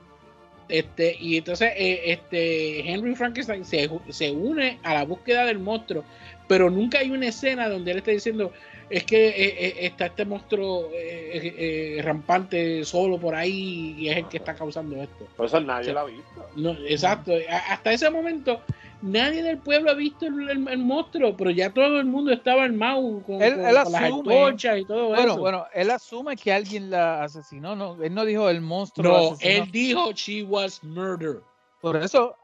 [0.68, 6.04] Este, y entonces eh, este, Henry Frankenstein se, se une a la búsqueda del monstruo,
[6.48, 8.50] pero nunca hay una escena donde él esté diciendo
[8.88, 14.08] es que eh, eh, está este monstruo eh, eh, eh, rampante solo por ahí y
[14.08, 15.26] es el que está causando esto.
[15.36, 16.48] Por eso nadie lo ha visto.
[16.56, 17.32] No, exacto.
[17.50, 18.62] A- Hasta ese momento
[19.04, 22.64] nadie del pueblo ha visto el, el- el monstruo, pero ya todo el mundo estaba
[22.64, 25.40] armado con, Él- con- él con asume- y todo Bueno, eso.
[25.40, 29.32] bueno, él asume que alguien la asesinó, no, él no dijo el monstruo la no,
[29.34, 29.64] asesinó.
[29.64, 31.42] él dijo she was murdered.
[31.80, 32.36] Por eso,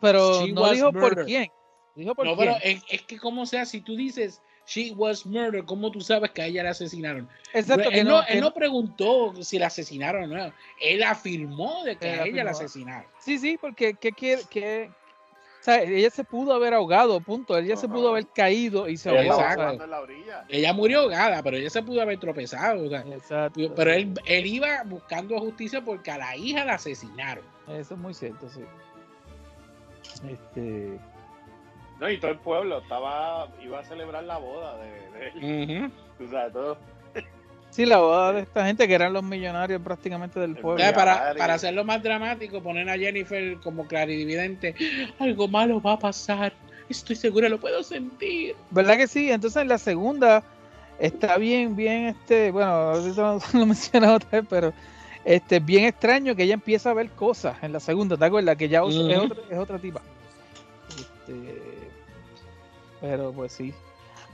[0.00, 1.50] pero She no dijo por quién.
[1.94, 2.48] Dijo por No, quién.
[2.54, 6.30] pero es, es que como sea, si tú dices she was murdered, ¿cómo tú sabes
[6.32, 7.28] que a ella la asesinaron?
[7.54, 10.52] Exacto, que él, no, él no- preguntó si la asesinaron o no.
[10.80, 12.66] Él afirmó de que Él a ella la afirmó.
[12.66, 13.10] asesinaron.
[13.20, 14.42] Sí, sí, porque ¿qué quiere?
[14.50, 14.90] qué-
[15.60, 17.56] o sea, ella se pudo haber ahogado, punto.
[17.58, 17.94] Ella se Ajá.
[17.94, 19.32] pudo haber caído y se Ella ahogó.
[19.42, 19.62] estaba Exacto.
[19.62, 19.76] ¿sabes?
[19.78, 20.44] jugando en la orilla.
[20.48, 22.84] Ella murió ahogada, pero ella se pudo haber tropezado.
[22.86, 23.74] o sea, Exacto.
[23.74, 27.44] pero él, él iba buscando justicia porque a la hija la asesinaron.
[27.68, 28.60] Eso es muy cierto, sí.
[30.30, 30.98] Este,
[32.00, 35.28] No, y todo el pueblo estaba, iba a celebrar la boda de, de
[35.74, 35.92] él.
[36.16, 36.78] Tú sabes, todo.
[37.78, 40.82] Sí, la boda de esta gente que eran los millonarios prácticamente del El pueblo.
[40.82, 44.74] Ya, para, hacerlo más dramático, ponen a Jennifer como clarividente.
[45.20, 46.52] Algo malo va a pasar.
[46.88, 48.56] Estoy segura, lo puedo sentir.
[48.72, 49.30] ¿Verdad que sí?
[49.30, 50.42] Entonces en la segunda
[50.98, 54.72] está bien, bien, este, bueno, ahorita no lo mencionaba otra vez, pero
[55.24, 58.56] este, bien extraño que ella empieza a ver cosas en la segunda, ¿te acuerdas?
[58.56, 60.02] Que ya es, otra, es otra tipa.
[60.88, 61.62] Este,
[63.00, 63.72] pero pues sí.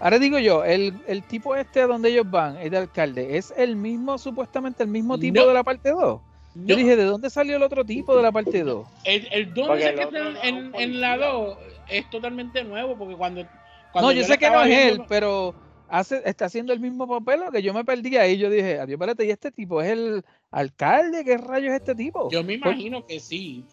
[0.00, 3.54] Ahora digo yo, el, el tipo este a donde ellos van, el de alcalde, ¿es
[3.56, 5.46] el mismo, supuestamente el mismo tipo No.
[5.48, 6.20] de la parte 2?
[6.56, 8.86] Yo dije, ¿de dónde salió el otro tipo de la parte 2?
[9.04, 11.32] el, el don ese el que está en, en la policía.
[11.32, 13.44] 2 es totalmente nuevo porque cuando...
[13.92, 15.54] cuando No, yo sé que no es él, pero
[15.88, 18.38] hace, está haciendo el mismo papel o que yo me perdí ahí.
[18.38, 20.24] Yo dije, adiós, espérate, ¿y este tipo es el
[20.54, 21.24] alcalde?
[21.24, 22.30] ¿Qué rayos es este tipo?
[22.30, 23.64] Yo me imagino que sí.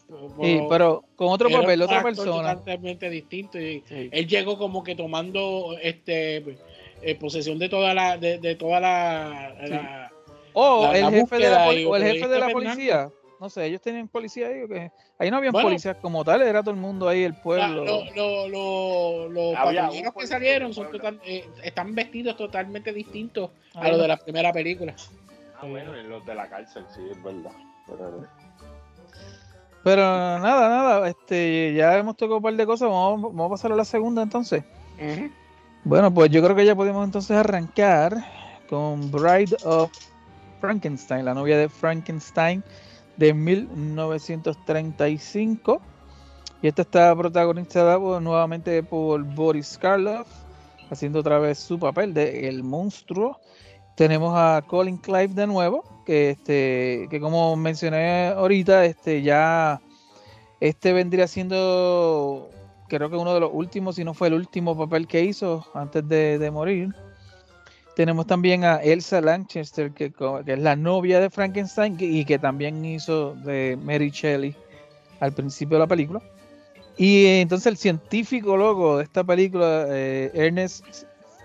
[0.42, 2.56] Sí, pero con otro papel, otra persona.
[2.56, 3.60] Totalmente distinto.
[3.60, 4.10] Y Sí.
[4.12, 6.58] él llegó como que tomando este
[7.04, 8.18] eh, posesión de toda la...
[8.18, 9.56] De, de toda la...
[9.68, 10.12] la-
[10.54, 13.10] O la- el jefe de la, o el jefe de la policía.
[13.40, 14.92] No sé, ellos tenían policía ahí o qué.
[15.18, 15.70] Ahí no habían Bueno.
[15.70, 17.86] policías como tal, era todo el mundo ahí, el la- pueblo.
[17.86, 23.50] lo- lo- lo- los un patrulleros que salieron son total- eh, están vestidos totalmente distintos
[23.74, 24.94] a los de la primera película.
[25.62, 27.52] Ah, bueno, en los de la cárcel, sí, es verdad.
[27.86, 28.26] Pero,
[29.84, 30.02] Pero
[30.40, 33.76] nada, nada, este, ya hemos tocado un par de cosas, vamos, vamos a pasar a
[33.76, 34.64] la segunda entonces.
[35.84, 38.14] Bueno, pues yo creo que ya podemos entonces arrancar
[38.70, 39.92] con Bride of
[40.60, 42.64] Frankenstein, la novia de Frankenstein
[43.18, 45.82] de 1935.
[46.62, 50.28] Y esta está protagonizada por- nuevamente por Boris Karloff,
[50.92, 53.40] haciendo otra vez su papel de El Monstruo.
[53.96, 59.82] Tenemos a Colin Clive de nuevo, que este, que como mencioné ahorita, este ya
[60.60, 62.50] este vendría siendo
[62.88, 66.08] creo que uno de los últimos, si no fue el último papel que hizo antes
[66.08, 66.94] de, de morir.
[67.96, 70.14] Tenemos también a Elsa Lanchester, que,
[70.46, 74.56] es la novia de Frankenstein y que también hizo de Mary Shelley
[75.20, 76.22] al principio de la película.
[76.98, 80.86] Y entonces el científico loco de esta película, eh, Ernest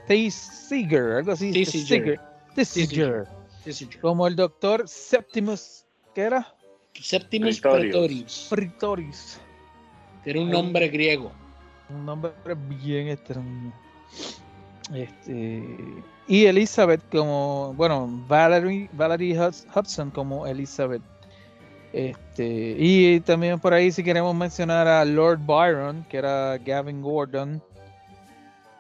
[0.09, 1.53] Thesiger, algo así.
[1.53, 2.21] Thesiger.
[4.01, 5.85] Como el doctor Septimus,
[6.15, 6.55] ¿qué era?
[6.95, 8.47] Septimus Pretorius.
[8.49, 9.39] Pretorius.
[10.25, 11.33] Era un nombre griego.
[11.89, 12.33] Un nombre
[12.69, 13.73] bien extraño.
[14.95, 15.65] Este,
[16.29, 21.03] y Elizabeth como, bueno, Valerie, Valerie Hud- Hudson como Elizabeth.
[21.93, 27.63] Este, y también por ahí si queremos mencionar a Lord Byron, que era Gavin Gordon.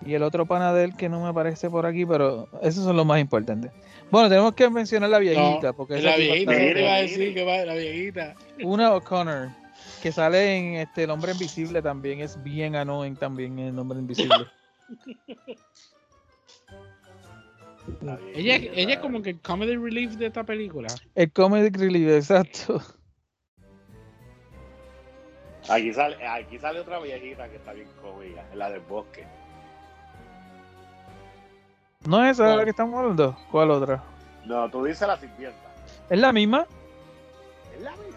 [0.04, 2.96] Y el otro pana de él que no me aparece por aquí, pero esos son
[2.96, 3.72] los más importantes.
[4.10, 7.34] Bueno, tenemos que mencionar la viejita, porque Es la viejita, ¿qué te iba a decir?
[7.34, 8.34] que va, la viejita.
[8.62, 9.48] una O'Connor,
[10.02, 14.46] que sale en este El Hombre Invisible también, es bien annoying también El Hombre Invisible.
[18.34, 20.88] Ella, ella es como que el comedy relief de esta película.
[21.14, 22.82] El Comedic Relief, exacto.
[25.68, 29.24] Aquí sale, aquí sale otra viejita que está bien cómica, la del bosque.
[32.06, 33.36] ¿No es esa de la que estamos hablando?
[33.50, 34.02] ¿Cuál otra?
[34.44, 35.58] No, tú dices la sirvienta.
[36.08, 36.66] ¿Es la misma?
[37.74, 38.16] Es la misma.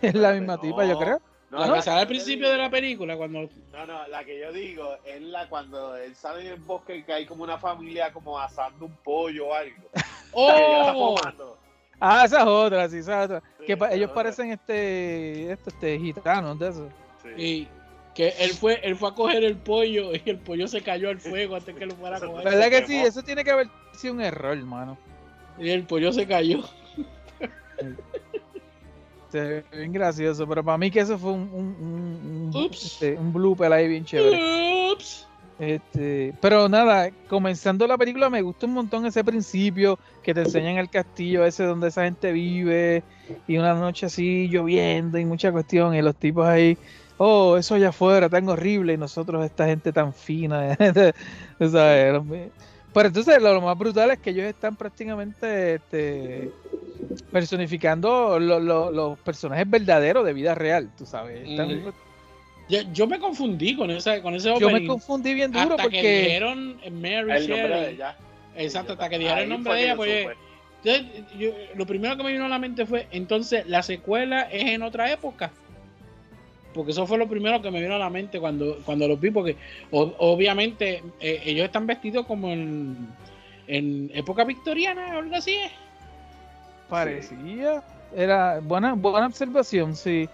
[0.02, 1.20] Es la misma tipa, yo creo.
[1.50, 4.38] No, La no, que sale al principio de la película, cuando No, no, la que
[4.40, 8.12] yo digo es la cuando él sale en el bosque que hay como una familia
[8.12, 9.76] como asando un pollo o algo.
[10.32, 11.16] ¡Oh!
[12.00, 13.42] Ah, esa es otra, sí, esa es otra.
[13.60, 14.14] Sí, que pa- ellos otra.
[14.24, 16.88] parecen este, este, este gitanos de eso.
[17.22, 17.28] Sí.
[17.42, 17.68] Y
[18.14, 21.18] que él fue, él fue a coger el pollo y el pollo se cayó al
[21.18, 22.44] fuego antes que lo fuera a coger.
[22.44, 22.96] ¿Verdad que sí?
[22.96, 24.96] Eso tiene que haber sido un error, hermano.
[25.58, 26.64] Y el pollo se cayó.
[29.30, 33.32] Se ve bien gracioso, pero para mí que eso fue un, un, un, este, un
[33.32, 34.92] blooper ahí bien chévere.
[34.92, 35.26] Ups.
[35.58, 40.78] Este, pero nada, comenzando la película me gusta un montón ese principio que te enseñan
[40.78, 43.04] el castillo ese donde esa gente vive
[43.46, 46.76] y una noche así lloviendo y mucha cuestión y los tipos ahí,
[47.18, 50.76] oh, eso allá afuera tan horrible y nosotros esta gente tan fina,
[51.58, 52.22] sabes,
[52.92, 56.50] Pero entonces lo, lo más brutal es que ellos están prácticamente este,
[57.30, 61.48] personificando lo- lo- los personajes verdaderos de vida real, tú sabes.
[61.48, 61.92] Están- Ujú.
[62.68, 64.86] Yo, yo me confundí con esa, con ese Yo me opening.
[64.88, 66.20] confundí bien duro hasta que porque...
[66.22, 67.94] dijeron Mary El nombre de Shelley.
[67.94, 68.16] ella.
[68.56, 70.26] Exacto, hasta que dijeron el nombre de que ella, pues
[70.82, 74.64] entonces, yo- lo primero que me vino a la mente fue, entonces, la secuela es
[74.66, 75.50] en otra época.
[76.74, 79.30] Porque eso fue lo primero que me vino a la mente cuando, cuando los vi,
[79.30, 79.56] porque
[79.90, 83.08] o- obviamente eh, ellos están vestidos como en,
[83.68, 85.52] en época victoriana o algo así.
[85.52, 85.70] ¿eh?
[86.88, 87.82] Parecía.
[88.14, 90.28] Era buena, buena observación, sí.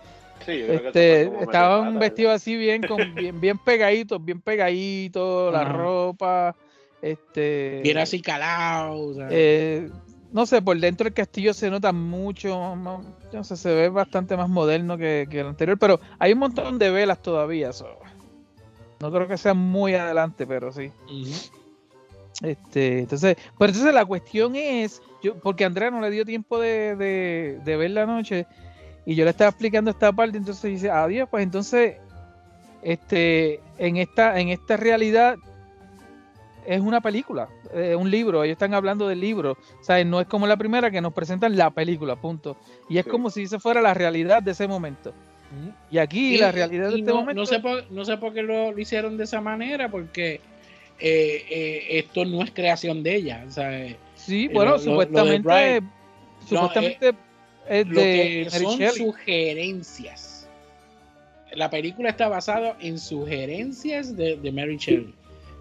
[0.44, 6.56] Sí, Este, estaban vestidos así bien, con bien, bien pegaditos, bien pegaditos, la ropa,
[7.02, 9.00] este, era así calado.
[9.02, 9.88] o sea, eh,
[10.32, 14.36] no sé, por dentro el castillo se nota mucho, más- no sé, se ve bastante
[14.36, 17.86] más moderno que, que el anterior, pero hay un montón de velas todavía, so,
[19.00, 20.90] no creo que sea muy adelante, pero sí.
[22.42, 26.96] Este, entonces, pero entonces la cuestión es, yo, porque Andrea no le dio tiempo de,
[26.96, 28.46] de, de ver la noche
[29.04, 31.96] y yo le estaba explicando esta parte, entonces dice, adiós, pues entonces,
[32.82, 35.36] este, en esta, en esta realidad
[36.74, 40.26] es una película, es un libro, ellos están hablando del libro, o sea, no es
[40.26, 42.56] como la primera que nos presentan la película, punto.
[42.88, 43.10] Y es Sí.
[43.10, 45.12] como si esa fuera la realidad de ese momento.
[45.90, 47.40] Y aquí Y- la realidad de este no, momento...
[47.40, 50.34] no sé por, no sé por qué lo, lo hicieron de esa manera, porque
[51.00, 53.44] eh, eh, esto no es creación de ella.
[53.56, 55.82] Eh, sí, lo- bueno, lo- lo de supuestamente...
[56.46, 57.12] Supuestamente
[57.68, 58.96] es lo de que Mary son Shelley.
[59.06, 60.48] sugerencias.
[61.52, 65.14] La película está basada en sugerencias de, de Mary Shelley.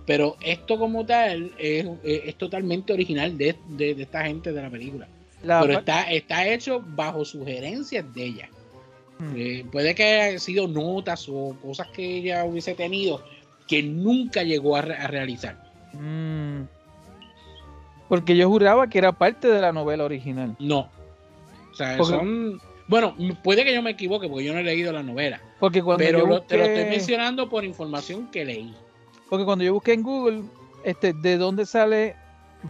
[0.09, 4.59] Pero esto como tal es, es- es totalmente original de, de- de esta gente de
[4.59, 5.07] la película.
[5.43, 8.49] La- Pero está, está hecho bajo sugerencias de ella.
[9.19, 9.33] Hmm.
[9.37, 13.23] Eh, puede que haya sido notas o cosas que ella hubiese tenido
[13.67, 15.61] que nunca llegó a, re- a realizar.
[15.93, 16.61] Mm.
[18.07, 20.55] Porque yo juraba que era parte de la novela original.
[20.57, 20.89] No.
[21.71, 22.59] O sea, Porque- son...
[22.87, 25.39] Bueno, puede que yo me equivoque porque yo no he leído la novela.
[25.59, 28.73] Porque cuando, Pero yo lo- te lo estoy mencionando por información que leí.
[29.29, 30.41] Porque cuando yo busqué en Google
[30.83, 32.15] este, de dónde sale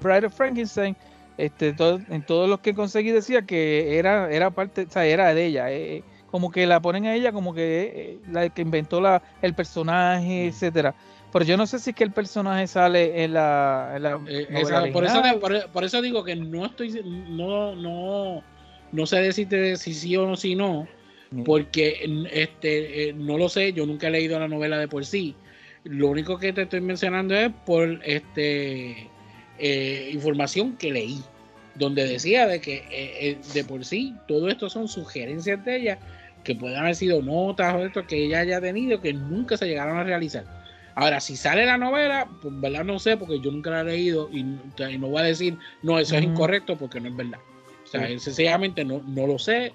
[0.02, 0.96] Bride of Frankenstein,
[1.38, 5.34] este, todo- en todos los que conseguí decía que era, era parte, o sea, era
[5.34, 5.72] de ella.
[5.72, 9.56] eh, como que la ponen a ella como que eh, la que inventó la, el
[9.56, 10.50] personaje, Mm.
[10.50, 10.94] etcétera.
[11.34, 14.48] Pero yo no sé si es que el personaje sale en la, en la Eh,
[14.52, 18.44] novela esa- por, eso por, por eso digo que no estoy no no
[18.92, 20.88] no sé decirte si sí o no si no
[21.32, 21.44] Mm.
[21.44, 25.36] porque este eh, no lo sé yo nunca he leído la novela de por sí
[25.84, 29.08] lo único que te estoy mencionando es por este
[29.58, 31.22] eh, información que leí
[31.76, 32.86] donde decía de que eh,
[33.30, 36.00] eh, de por sí todo esto son sugerencias de ella
[36.44, 39.98] que pueden haber sido notas o esto que ella haya tenido que nunca se llegaron
[39.98, 40.46] a realizar.
[40.96, 44.30] Ahora, si sale la novela, pues verdad no sé, porque yo nunca la he leído
[44.34, 47.40] y, no- y no voy a decir, no, eso es incorrecto porque no es verdad.
[47.86, 49.74] O sea, sencillamente no, no lo sé,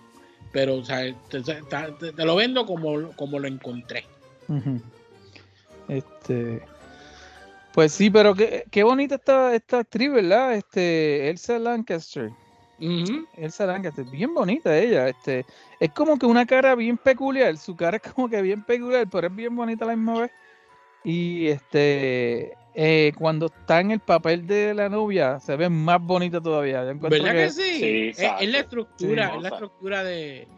[0.52, 1.00] pero o sea,
[1.30, 1.62] te, te-
[1.98, 4.04] te- te lo vendo como, como lo encontré.
[4.48, 4.80] Ujú.
[5.88, 6.62] Este.
[7.72, 10.54] Pues sí, pero qué, qué bonita esta, esta actriz, ¿verdad?
[10.54, 12.30] Este, Elsa Lancaster.
[13.36, 15.08] Elsa Lancaster, bien bonita ella.
[15.08, 15.44] Este,
[15.80, 17.56] es como que una cara bien peculiar.
[17.56, 20.30] Su cara es como que bien peculiar, pero es bien bonita a la misma vez.
[21.02, 26.40] Y este, eh, cuando está en el papel de la novia, se ve más bonita
[26.40, 26.84] todavía.
[26.84, 27.62] Yo ¿Verdad que, que- sí?
[27.62, 29.36] Sí, es, es la estructura, Sí.
[29.36, 30.48] es la estructura de,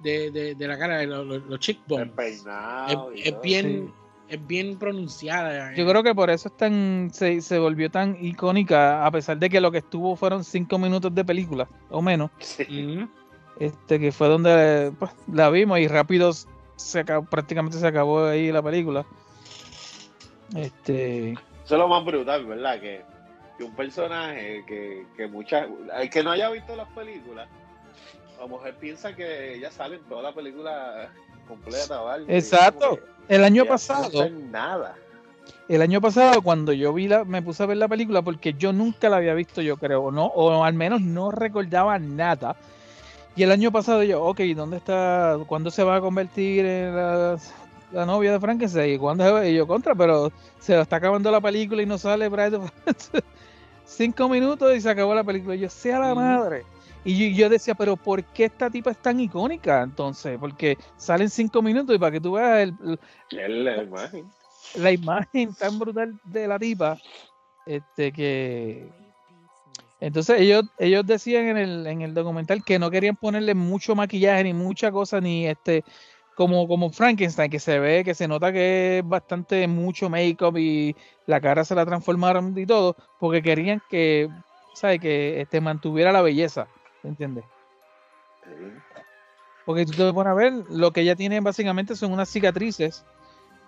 [0.00, 2.08] de, de, de la cara, de los, los, cheekbones.
[2.08, 3.12] El peinado.
[3.12, 3.92] Es, bien,
[4.28, 5.74] es bien pronunciada.
[5.74, 9.50] Yo creo que por eso es tan, se, se volvió tan icónica, a pesar de
[9.50, 12.30] que lo que estuvo fueron cinco minutos de película, o menos.
[12.38, 12.64] Sí.
[12.64, 13.08] Ujú.
[13.60, 16.32] este que fue donde pues, la vimos y rápido
[16.76, 19.04] se acabó, prácticamente se acabó ahí la película.
[20.56, 22.80] Este, Eso es lo más brutal, ¿verdad?
[22.80, 23.02] Que,
[23.58, 25.68] que un personaje que, que muchas.
[25.98, 27.48] El que no haya visto las películas,
[28.38, 31.10] a lo mejor piensa que ella sale en toda la película
[31.46, 32.98] completa es Exacto.
[33.28, 34.94] El año no pasado, nada.
[35.68, 38.72] el año pasado cuando yo vi la, me puse a ver la película porque yo
[38.72, 42.56] nunca la había visto, yo creo, no, o al menos no recordaba nada.
[43.36, 45.36] Y el año pasado yo, ok, ¿dónde está?
[45.46, 47.36] ¿Cuándo se va a convertir en la,
[47.92, 48.94] la novia de Frankenstein?
[48.94, 49.44] ¿Y cuándo se va?
[49.46, 52.70] Y yo contra, pero se está acabando la película y no sale Bride of-
[53.86, 55.54] Cinco minutos y se acabó la película.
[55.56, 56.64] Y yo, sea la madre.
[57.04, 60.38] Y yo, decía, pero ¿por qué esta tipa es tan icónica entonces?
[60.38, 62.98] Porque salen cinco minutos y para que tú veas el- el-
[63.30, 64.30] Es la imagen.
[64.76, 66.96] la imagen tan brutal de la tipa,
[67.66, 68.88] este que
[70.00, 74.44] entonces ellos ellos decían en el, en el documental que no querían ponerle mucho maquillaje
[74.44, 75.84] ni mucha cosa ni este
[76.34, 80.94] como como Frankenstein que se ve que se nota que es bastante mucho make-up y
[81.26, 84.28] la cara se la transformaron y todo porque querían que
[84.74, 86.66] sabe que este mantuviera la belleza
[87.04, 87.44] ¿entiendes?
[89.64, 93.04] Porque tú te pones a ver, lo que ella tiene básicamente son unas cicatrices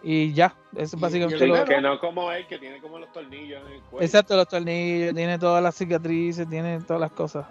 [0.02, 3.66] y ya, es básicamente lo Sí, que no como él, que tiene como los tornillos
[3.66, 4.04] en el cuello.
[4.04, 7.46] Exacto, los tornillos, tiene todas las cicatrices, tiene todas las cosas.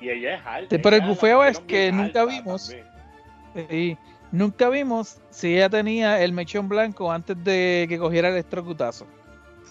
[0.00, 0.76] Y ella es alta.
[0.76, 2.74] Sí, pero el bufeo es que nunca vimos.
[3.70, 3.98] Y
[4.30, 9.06] nunca vimos si ella tenía el mechón blanco antes de que cogiera el electrocutazo.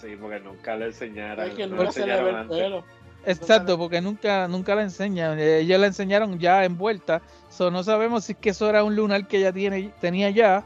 [0.01, 1.45] Sí, porque nunca le enseñaron.
[1.47, 2.57] Es que no no le se le ve enseñaron el antes.
[2.57, 2.85] pelo.
[3.25, 5.39] Exacto, porque nunca, nunca la enseñan.
[5.39, 7.21] Eh, Ellos la enseñaron ya envuelta.
[7.49, 10.63] So, no sabemos si es que eso era un lunar que ella tiene, tenía ya.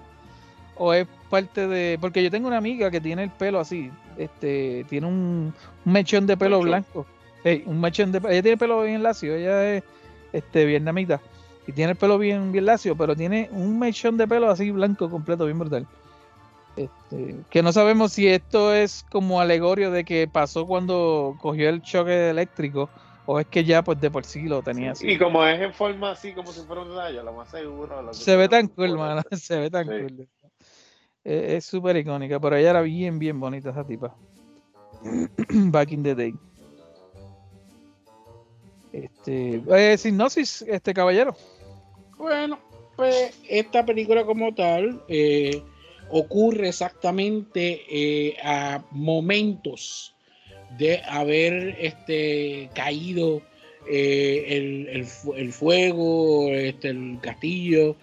[0.75, 1.97] O es parte de.
[1.99, 3.91] Porque yo tengo una amiga que tiene el pelo así.
[4.17, 5.53] Este, tiene un,
[5.85, 6.69] un mechón de pelo Mechón.
[6.69, 7.05] blanco.
[7.43, 9.33] Ey, un mechón de Ella tiene el pelo bien lacio.
[9.35, 9.83] Ella es
[10.33, 11.21] este, vietnamita.
[11.67, 15.09] Y tiene el pelo bien, bien lacio, pero tiene un mechón de pelo así blanco
[15.09, 15.87] completo, bien brutal.
[16.75, 21.81] Este, que no sabemos si esto es como alegorio de que pasó cuando cogió el
[21.81, 22.89] choque eléctrico
[23.25, 25.09] o es que ya pues de por sí lo tenía así.
[25.11, 28.01] Y como es en forma así, como si fuera un rayo, lo más seguro.
[28.01, 29.21] lo Se ve tan cool, mano.
[29.31, 29.91] Se ve tan Sí.
[29.91, 30.27] cool.
[31.23, 34.15] Es es súper icónica, pero ella era bien, bien bonita esa tipa.
[35.49, 36.33] Back in the day.
[38.93, 41.35] Este, eh, sinopsis, este caballero.
[42.17, 42.59] Bueno,
[42.95, 45.63] pues esta película como tal eh,
[46.11, 50.13] ocurre exactamente eh, a momentos
[50.77, 53.41] de haber este, caído
[53.89, 57.95] eh, el, el fu- el fuego, este, el castillo,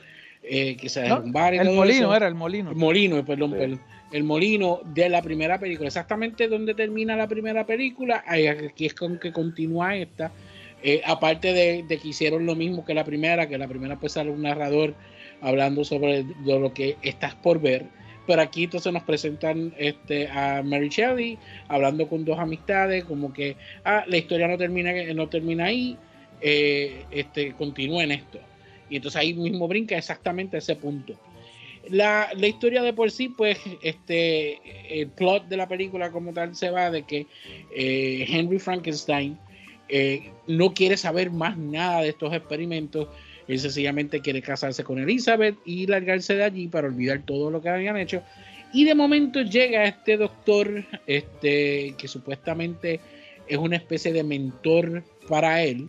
[0.43, 2.15] eh, que se derrumbara El molino eso.
[2.17, 2.71] era el molino.
[2.71, 3.57] El molino, perdón, Sí.
[3.59, 3.81] perdón.
[4.11, 5.89] El molino de la primera película.
[5.89, 10.33] Exactamente donde termina la primera película, aquí es con que continúa esta.
[10.83, 14.13] Eh, aparte de, de que hicieron lo mismo que la primera, que la primera pues
[14.13, 14.95] sale un narrador
[15.43, 17.85] hablando sobre de lo que estás por ver.
[18.29, 23.57] Pero aquí entonces nos presentan este, a Mary Shelley hablando con dos amistades, como que
[23.87, 25.97] ah, la historia no termina, no termina ahí,
[26.43, 28.39] eh, este, continúa en esto.
[28.91, 31.15] Y entonces ahí mismo brinca exactamente ese punto.
[31.89, 36.55] La, la historia de por sí, pues, este, el plot de la película como tal
[36.55, 37.27] se va de que
[37.75, 39.39] eh, Henry Frankenstein
[39.89, 43.09] eh, no quiere saber más nada de estos experimentos.
[43.49, 47.71] Él sencillamente quiere casarse con Elizabeth y largarse de allí para olvidar todo lo que
[47.71, 48.23] habían hecho.
[48.75, 53.01] Y de momento llega este doctor, este, que supuestamente
[53.49, 55.89] es una especie de mentor para él,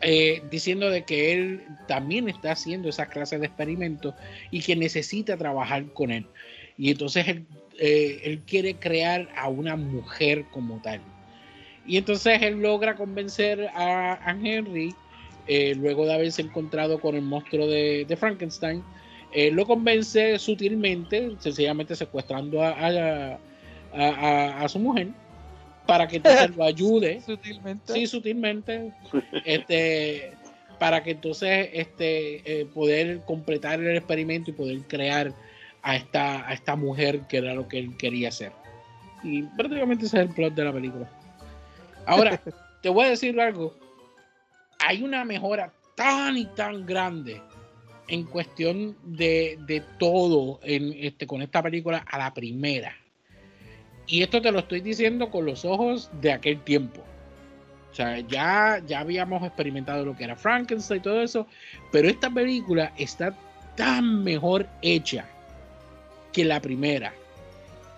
[0.00, 4.14] eh, diciendo de que él también está haciendo esa clase de experimentos
[4.50, 6.26] y que necesita trabajar con él.
[6.76, 7.46] Y entonces él,
[7.78, 11.00] eh, él quiere crear a una mujer como tal.
[11.86, 14.92] Y entonces él logra convencer a Henry
[15.46, 18.82] eh, luego de haberse encontrado con el monstruo de, de Frankenstein,
[19.32, 23.38] eh, lo convence sutilmente, sencillamente secuestrando a, a-
[23.92, 25.08] a- a- a su mujer,
[25.86, 27.20] para que entonces lo ayude.
[27.26, 27.92] Sutilmente.
[27.92, 28.92] sí sutilmente.
[29.44, 30.32] Este
[30.78, 35.32] para que entonces este eh, poder completar el experimento y poder crear
[35.82, 38.52] a esta a esta mujer que era lo que él quería hacer
[39.22, 41.08] y prácticamente ese es el plot de la película.
[42.06, 42.40] Ahora
[42.82, 43.74] te voy a decir algo
[44.78, 47.40] hay una mejora tan y tan grande
[48.08, 52.94] en cuestión de, de todo en este con esta película a la primera
[54.06, 57.02] y esto te lo estoy diciendo con los ojos de aquel tiempo
[57.94, 61.46] o sea, ya, ya habíamos experimentado lo que era Frankenstein y todo eso,
[61.92, 63.32] pero esta película está
[63.76, 65.26] tan mejor hecha
[66.32, 67.14] que la primera.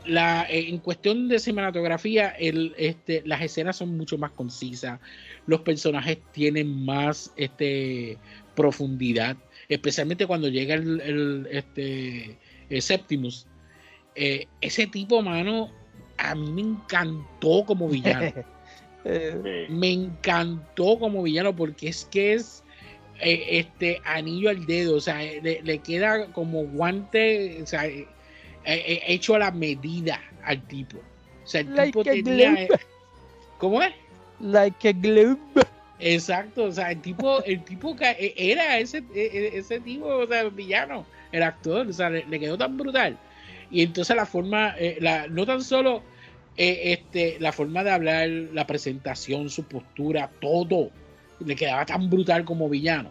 [0.07, 5.01] La, eh, en cuestión de cinematografía, el, este, las escenas son mucho más concisas,
[5.47, 8.19] los personajes tienen más este,
[8.55, 9.37] profundidad,
[9.69, 12.39] especialmente cuando llega el, el, este,
[12.70, 13.47] el Septimus.
[14.15, 15.70] Eh, ese tipo, mano,
[16.16, 18.33] a mí me encantó como villano
[19.09, 22.65] Eh, me encantó como villano porque es que es
[23.20, 27.85] eh, este anillo al dedo, o sea, le, le queda como guante, o sea,
[28.67, 30.99] eh, eh, hecho a la medida al tipo.
[30.99, 32.53] O sea, el Like tipo tenía.
[32.55, 32.69] eh,
[33.59, 33.93] ¿Cómo es?
[34.41, 35.39] like a glove.
[35.99, 40.27] Exacto, o sea, el tipo, el tipo que era ese, eh, eh, ese tipo, o
[40.27, 43.17] sea, villano, el actor, o sea, le, le quedó tan brutal.
[43.71, 46.03] Y entonces la forma, eh, la, no tan solo
[46.59, 50.91] eh, este, la forma de hablar, la presentación, su postura, todo,
[51.41, 53.11] le quedaba tan brutal como villano.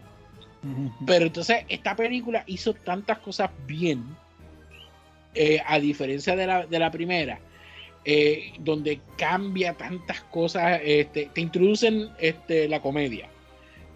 [1.05, 4.03] Pero entonces esta película hizo tantas cosas bien,
[5.35, 7.39] eh, a diferencia de la, de la primera,
[8.03, 13.27] eh, donde cambia tantas cosas, este, te introducen este, la comedia,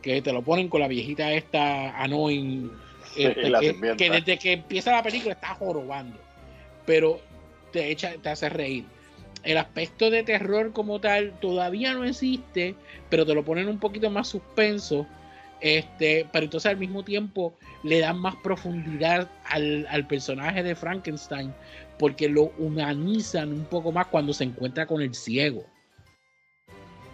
[0.02, 2.72] que te lo ponen con la viejita esta annoying,
[3.18, 6.20] este, que, que desde que empieza la película está jorobando,
[6.86, 7.20] pero
[7.72, 8.86] te echa, te hace reír.
[9.44, 12.76] El aspecto de terror como tal todavía no existe,
[13.10, 15.08] pero te lo ponen un poquito más suspenso.
[15.62, 17.54] Este, pero entonces al mismo tiempo
[17.84, 21.54] le dan más profundidad al, al personaje de Frankenstein
[21.98, 25.66] porque lo humanizan un poco más cuando se encuentra con el ciego.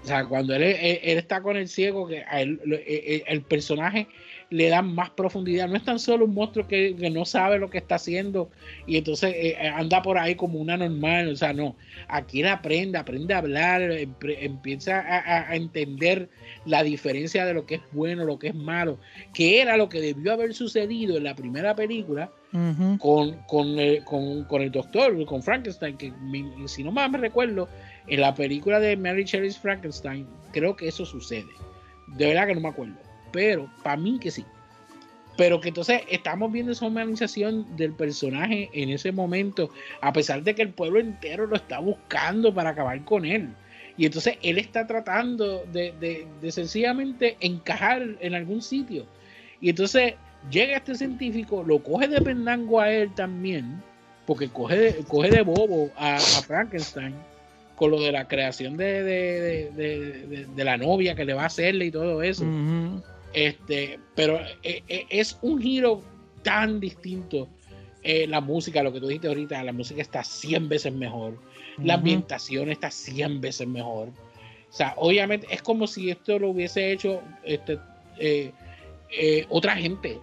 [0.04, 4.08] O sea, cuando él, él- está con el ciego, que él, eh, eh, el personaje
[4.50, 5.68] le da más profundidad.
[5.68, 8.50] No es tan solo un monstruo que, que no sabe lo que está haciendo
[8.86, 11.30] y entonces eh, eh, anda por ahí como una normal.
[11.30, 11.76] O sea, no.
[12.08, 16.30] Aquí él aprende, aprende a hablar, empieza a, a- entender
[16.66, 19.00] la diferencia de lo que es bueno, lo que es malo,
[19.34, 22.32] que era lo que debió haber sucedido en la primera película
[22.98, 26.14] con, con, el, con, con el doctor, con Frankenstein, que
[26.68, 27.68] si no más me recuerdo,
[28.08, 31.50] en la película de Mary Shelley's Frankenstein, creo que eso sucede.
[32.08, 32.96] De verdad que no me acuerdo,
[33.36, 34.46] pero para mí que sí.
[35.38, 40.56] Pero que entonces estamos viendo esa humanización del personaje en ese momento, a pesar de
[40.56, 43.50] que el pueblo entero lo está buscando para acabar con él.
[43.98, 49.06] Y entonces él está tratando de, de- sencillamente encajar en algún sitio.
[49.60, 50.14] Y entonces
[50.50, 53.82] llega este científico, lo coge de pendango a él también,
[54.26, 57.14] porque coge coge de bobo a, a Frankenstein
[57.76, 59.72] con lo de la creación de, de-
[60.56, 62.46] de- la novia que le va a hacerle y todo eso.
[63.36, 66.02] Este, pero eh, eh, es un giro
[66.42, 67.50] tan distinto.
[68.02, 71.38] Eh, la música, lo que tú dijiste ahorita, la música está 100 veces mejor.
[71.84, 74.10] La ambientación está 100 veces mejor.
[74.10, 77.80] O sea, obviamente es como si esto lo hubiese hecho este,
[78.20, 78.52] eh,
[79.10, 80.20] eh, otra gente.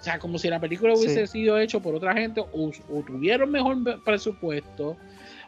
[0.00, 3.50] O sea, como si la película hubiese sido hecho por otra gente o, o tuvieron
[3.50, 4.96] mejor presupuesto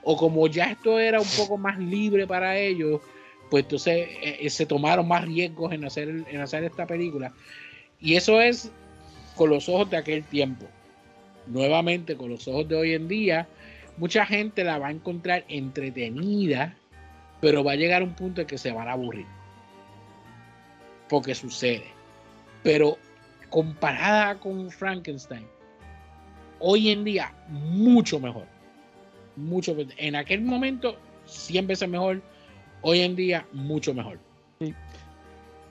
[0.04, 3.00] o como ya esto era un poco más libre para ellos,
[3.50, 7.32] pues entonces eh, eh, se tomaron más riesgos en hacer, en hacer esta película.
[8.00, 8.70] Y eso es
[9.36, 10.66] con los ojos de aquel tiempo.
[11.46, 13.46] Nuevamente, con los ojos de hoy en día,
[13.96, 16.76] mucha gente la va a encontrar entretenida,
[17.40, 19.26] pero va a llegar un punto en que se van a aburrir.
[21.08, 21.84] Porque sucede.
[22.62, 22.98] Pero
[23.50, 25.46] comparada con Frankenstein,
[26.58, 28.46] hoy en día, mucho mejor.
[29.36, 29.76] Mucho.
[29.98, 30.96] En aquel momento,
[31.26, 32.22] 100 veces mejor.
[32.86, 34.18] Hoy en día, mucho mejor.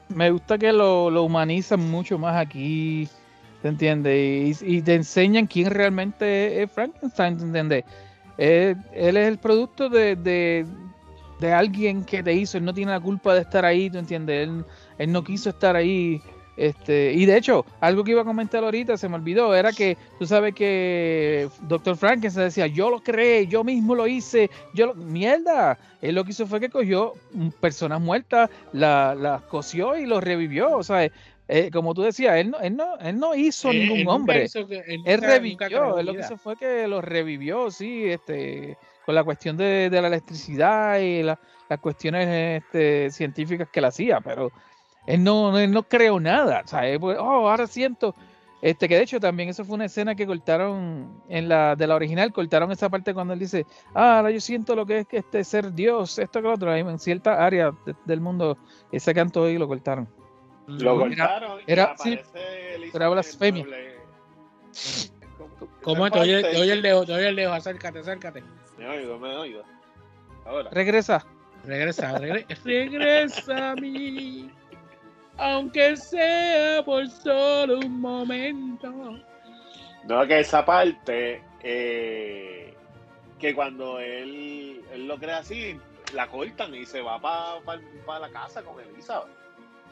[0.10, 3.08] Me gusta que lo, humanizan mucho más aquí,
[3.62, 4.64] ¿te entiendes?
[4.64, 7.84] Y, te enseñan quién realmente es Frankenstein, ¿te entiendes?
[8.40, 10.66] Él, él es el producto de, de,
[11.40, 14.48] de alguien que te hizo, él no tiene la culpa de estar ahí, ¿te entiendes?
[14.48, 14.66] Él,
[14.98, 16.20] él no quiso estar ahí,
[16.56, 19.98] Este, y de hecho, algo que iba a comentar ahorita, se me olvidó, era que
[20.20, 21.98] tú sabes que Dr.
[21.98, 24.94] Frankenstein decía, yo lo creé, yo mismo lo hice, yo lo...
[24.96, 27.14] Mierda, él lo que hizo fue que cogió
[27.60, 30.78] personas muertas, la- las cosió y los revivió.
[30.78, 31.10] O sea,
[31.48, 34.46] eh, como tú decías, él no, él no, él no hizo él ningún hombre.
[34.46, 38.78] hizo que- él nunca- revivió, él lo que hizo fue que los revivió, sí, este,
[39.08, 43.86] con la cuestión de, de la electricidad y la- las cuestiones este, científicas que él
[43.86, 44.52] hacía, pero
[45.08, 48.16] él no, él no creó nada, o sea, él, pues, oh, ahora siento,
[48.62, 51.96] este, que de hecho también eso fue una escena que cortaron en la, de la
[51.96, 55.18] original, cortaron esa parte cuando él dice, ah, ahora yo siento lo que es que
[55.18, 58.58] este ser Dios, esto que lo otro, en cierta área de- del mundo,
[58.92, 60.08] ese canto ahí lo cortaron.
[60.68, 63.66] Lo Era- cortaron y era- sí, Elizabeth era blasfemia.
[65.82, 67.06] ¿Cómo te oye, te oye el dedo?
[67.06, 68.44] Te oye el dedo, acércate, acércate.
[68.78, 69.62] Me oigo, me oigo.
[70.46, 70.70] Ahora.
[70.72, 71.26] Regresa.
[71.66, 74.50] Regresa, regre- regresa a mí.
[75.38, 78.92] Aunque sea por solo un momento.
[80.06, 82.74] No, que esa parte, eh,
[83.40, 85.80] que cuando él, él lo crea así,
[86.14, 89.32] la cortan y se va para la casa con Elizabeth.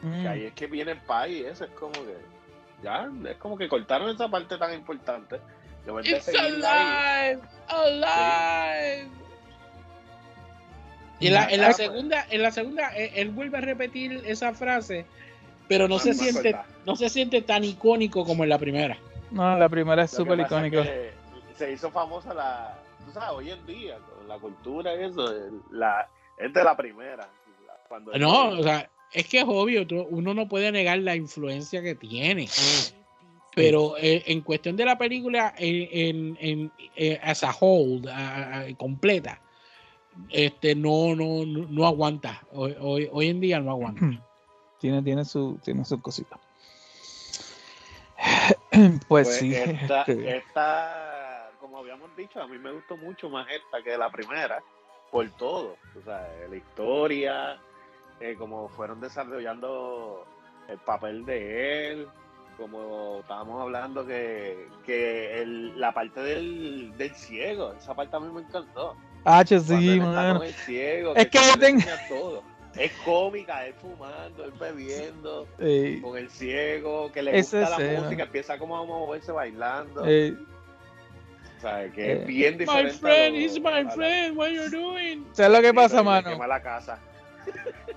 [0.02, 0.22] Mm.
[0.22, 2.16] Que ahí es que viene el paz y eso es como que,
[2.82, 5.40] ya, es como que cortaron esa parte tan importante.
[5.84, 9.10] De It's alive, alive.
[11.18, 11.76] Y en la, en la pues.
[11.76, 15.06] segunda, en la segunda, eh, él vuelve a repetir esa frase,
[15.68, 16.56] pero no No se siente,
[16.86, 18.98] no se siente tan icónico como en la primera.
[19.30, 20.82] No, la primera es súper es icónica.
[20.82, 21.12] que
[21.56, 22.74] Se hizo famosa la,
[23.06, 25.32] tú sabes, hoy en día, con la cultura y eso,
[25.70, 26.08] la,
[26.38, 27.28] es de la primera.
[27.88, 31.82] Cuando No, o sea, es que es obvio, tú- uno no puede negar la influencia
[31.82, 32.48] que tiene.
[33.54, 38.60] Pero eh, en cuestión de la película, en, en, en- eh, as a whole, a-
[38.60, 39.40] a- completa,
[40.30, 42.42] este no, no, no, no aguanta.
[42.52, 44.00] Hoy, hoy, hoy en día no aguanta.
[44.82, 46.36] Tiene, tiene su, tiene su cosita.
[49.06, 49.54] Pues, Pues sí.
[49.54, 54.60] esta, esta, como habíamos dicho, a mí me gustó mucho más esta que la primera,
[55.12, 55.76] por todo.
[55.96, 57.60] O sea, la historia,
[58.20, 60.26] eh, como fueron desarrollando
[60.68, 62.08] el papel de él,
[62.56, 68.32] como estábamos hablando que, que el- la parte del, del ciego, esa parte a mí
[68.32, 68.96] me encantó.
[69.24, 72.42] H, Cuando sí, el ciego, Es que yo le tengo- todo.
[72.76, 77.84] Es cómica, él fumando, él bebiendo Eh, con el ciego, que le Esa gusta la
[77.84, 78.00] escena.
[78.02, 80.02] música, empieza como a moverse bailando.
[80.06, 80.34] eh,
[81.58, 82.20] o sea, que eh.
[82.22, 82.94] es bien My diferente.
[82.94, 85.26] a friend, lo- is my friend, what you doing?
[85.32, 86.30] ¿Sabes lo que pasa, mano?
[86.30, 86.98] quema la casa.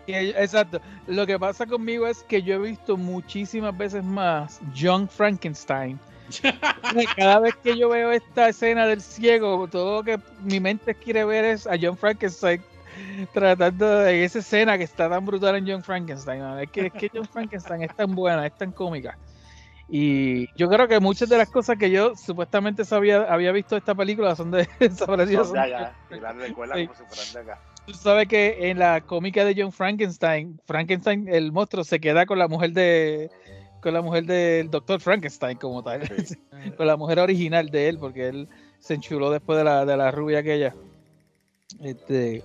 [0.07, 0.80] Exacto.
[1.07, 5.99] Lo que pasa conmigo es que yo he visto muchísimas veces más John Frankenstein.
[7.15, 11.23] Cada vez que yo veo esta escena del ciego, todo lo que mi mente quiere
[11.26, 12.61] ver es a John Frankenstein
[13.34, 16.41] tratando de esa escena que está tan brutal en John Frankenstein.
[16.41, 16.59] mano.
[16.59, 19.17] Es que, es que John Frankenstein es tan buena, es tan cómica.
[19.88, 23.80] Y yo creo que muchas de las cosas que yo supuestamente sabía, había visto de
[23.80, 25.47] esta película son de desaparecidas.
[25.49, 26.15] Son de.
[26.15, 26.88] Y recuerda Sí.
[26.88, 27.61] como si fueran de acá.
[27.85, 32.39] Tú sabes que en la cómica de John Frankenstein, Frankenstein, el monstruo, se queda con
[32.39, 33.30] la mujer de
[33.80, 36.35] con la mujer del doctor Frankenstein como tal, Sí.
[36.77, 38.49] con la mujer original de él, porque él
[38.80, 40.73] se enchuló después de la, de la rubia aquella.
[41.80, 42.43] Este,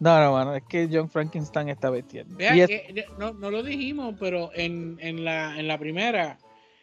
[0.00, 2.26] no, no, mano, es que John Frankenstein está bestial.
[2.28, 6.38] Vea es- que no, no lo dijimos, pero en, en, la, en la primera,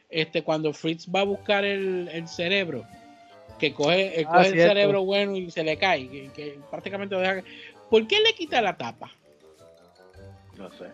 [0.10, 2.86] este, cuando Fritz va a buscar el, el cerebro,
[3.60, 7.16] que coge, él Ah, coge el cerebro bueno y se le cae, que, que prácticamente
[7.16, 7.44] lo deja.
[7.90, 9.12] ¿Por qué le quita la tapa?
[10.58, 10.86] No sé.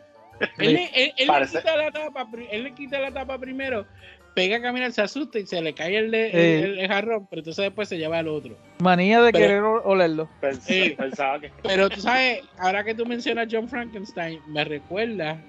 [0.58, 3.86] Él, le, él- él le quita la tapa, él le quita la tapa primero,
[4.34, 6.64] pega a caminar, se asusta y se le cae el, de- Eh.
[6.64, 8.56] el- el jarrón, pero entonces después se lleva al otro.
[8.80, 10.30] manía de pero- querer olerlo.
[10.42, 10.96] Pens- Sí.
[10.98, 11.52] Pensaba que.
[11.64, 15.40] Pero tú sabes, ahora que tú mencionas John Frankenstein, me recuerda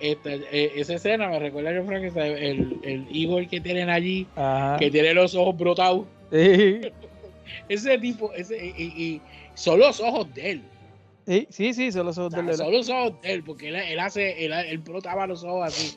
[0.00, 4.26] esta, eh, esa escena, me recuerda a John Frankenstein, el, el Igor que tienen allí,
[4.36, 4.76] Ajá.
[4.78, 6.06] que tiene los ojos brotados.
[6.32, 6.80] Sí,
[7.68, 9.20] Ese tipo, ese, y, y- y
[9.54, 10.62] son los ojos de él.
[11.26, 13.98] sí, sí, sí, son O sea, del- son los ojos de él, porque él, él
[14.00, 15.96] hace, él, él brotaba los ojos así.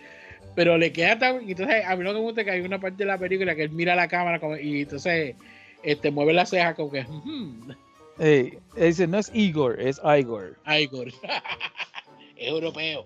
[0.58, 1.48] Pero le queda tan.
[1.48, 3.20] y Entonces, a mí lo que me gusta es que hay una parte de la
[3.20, 5.36] película que él mira la cámara como- y entonces
[5.84, 7.04] este, mueve la ceja como que.
[7.04, 7.70] "Hmm,
[8.18, 10.58] Eh, dice, no es Igor, es Igor.
[10.66, 11.10] Igor.
[12.36, 13.06] es europeo.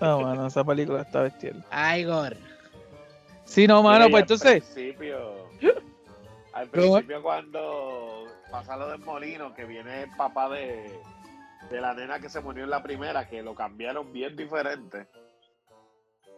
[0.00, 1.64] No, mano, esa película está bestial.
[1.96, 2.36] Igor.
[3.44, 4.64] Sí, no, mano, pues al entonces.
[4.64, 5.46] Principio,
[6.54, 6.94] al ¿Cómo?
[6.94, 10.90] principio, cuando pasa lo del molino, que viene el papá de,
[11.70, 15.06] de la nena que se murió en la primera, que lo cambiaron bien diferente.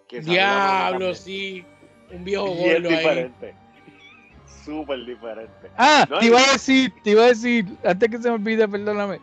[0.09, 1.65] Que Diablo, sí.
[2.13, 3.31] Un viejo gordo ahí.
[4.65, 5.71] Súper diferente.
[5.77, 8.67] Ah, No, te iba a decir, te iba a decir, antes que se me olvide,
[8.69, 9.21] perdóname.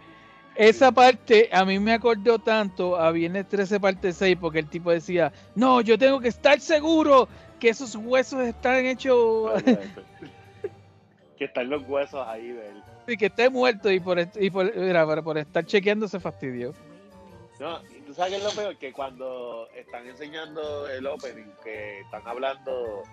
[0.56, 4.92] esa parte a mí me acordó tanto a Viernes 13 parte 6 porque el tipo
[4.92, 7.28] decía, no, yo tengo que estar seguro
[7.60, 9.52] que esos huesos están hechos
[11.38, 12.84] que están los huesos ahí de él.
[13.08, 16.20] y que esté muerto y por, est- y por, mira, por, por estar chequeando se
[16.20, 16.74] fastidió.
[17.60, 17.80] No,
[18.12, 23.04] tú sabes que es lo peor, que cuando están enseñando el opening, que están hablando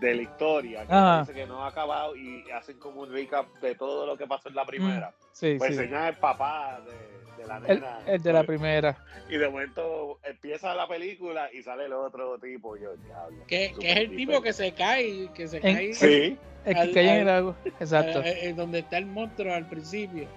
[0.00, 1.20] de la historia, que Ajá.
[1.20, 4.48] dice que no ha acabado y hacen como un recap de todo lo que pasó
[4.48, 5.82] en la primera, Sí, pues sí.
[5.82, 7.98] enseñan el papá de, de la nena.
[8.06, 8.96] el de la primera.
[9.28, 12.76] Y de momento empieza la película y sale el otro tipo.
[12.76, 13.44] Yo, diablo.
[13.48, 16.92] Que, que es el tipo que se cae, que se En- cae Sí, El que
[16.94, 17.56] cae en el agua.
[17.64, 18.20] Exacto.
[18.22, 20.28] eh, eh, donde está el monstruo al principio.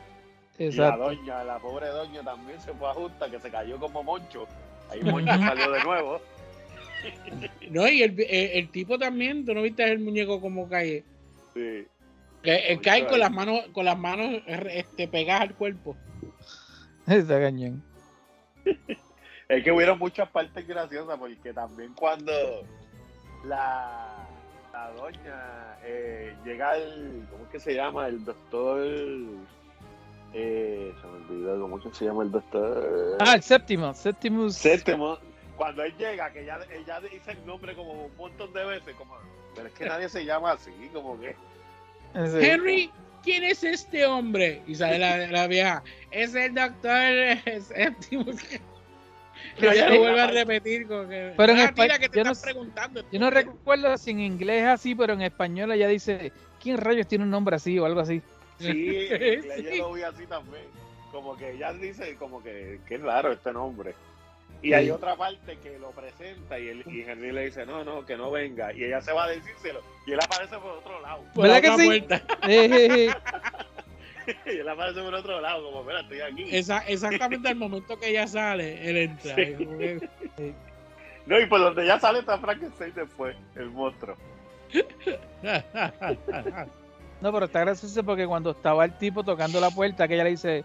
[0.67, 4.03] Y la doña, la pobre doña también se fue a justa, que se cayó como
[4.03, 4.47] Moncho.
[4.89, 6.21] Ahí Moncho salió de nuevo.
[7.71, 11.03] No, y el, el, el tipo también, tú no viste el muñeco como cae.
[11.51, 11.87] Sí.
[12.41, 15.95] Que él Mucho cae con las manos, con las manos este, pegadas al cuerpo.
[17.07, 17.83] Está cañón.
[19.47, 22.31] Es que hubieron muchas partes graciosas, porque también cuando
[23.45, 24.27] la,
[24.71, 27.25] la doña eh, llega el.
[27.29, 28.07] ¿Cómo es que se llama?
[28.07, 28.79] El doctor.
[30.33, 33.17] Eh, se me olvidó, ¿cómo es que se llama el doctor?
[33.19, 33.93] Ah, el séptimo.
[33.93, 34.49] Séptimo.
[34.49, 35.17] Séptimo.
[35.57, 39.15] Cuando él llega, que ella, ella dice el nombre como un montón de veces, como.
[39.55, 41.35] Pero es que nadie se llama así, como que.
[42.15, 42.91] Henry,
[43.23, 44.61] ¿quién es este hombre?
[44.67, 48.25] Y sale la, la vieja, es el doctor séptimo.
[49.57, 50.87] Que ella lo vuelve a repetir.
[50.87, 53.01] Como que, Pero en "Ah, espa- mira que te yo no estás preguntando.
[53.11, 56.31] Yo no recuerdo si en inglés es así, pero en español ella dice,
[56.61, 58.21] ¿quién rayos tiene un nombre así o algo así?
[58.61, 59.07] Sí,
[59.55, 59.77] Sí.
[59.77, 60.65] yo lo vi así también.
[61.11, 63.93] Como que ella dice, como que, qué raro este nombre.
[64.63, 68.05] Y hay otra parte que lo presenta y, él, y Henry le dice, no, no,
[68.05, 68.71] que no venga.
[68.73, 69.81] Y ella se va a decírselo.
[70.05, 71.23] Y él aparece por otro lado.
[71.33, 72.05] Por la ¿Verdad que sí?
[72.47, 73.09] Eh, eh,
[74.27, 74.35] eh.
[74.45, 76.45] y él aparece por otro lado, como, mira, estoy aquí.
[76.55, 79.35] Esa- exactamente al momento que ella sale, él entra.
[79.35, 79.55] Sí.
[79.57, 80.53] Que-
[81.25, 84.15] No, y por donde ya sale está Frankenstein después, el monstruo.
[87.21, 90.31] No, pero está gracioso porque cuando estaba el tipo tocando la puerta, que ella le
[90.31, 90.63] dice,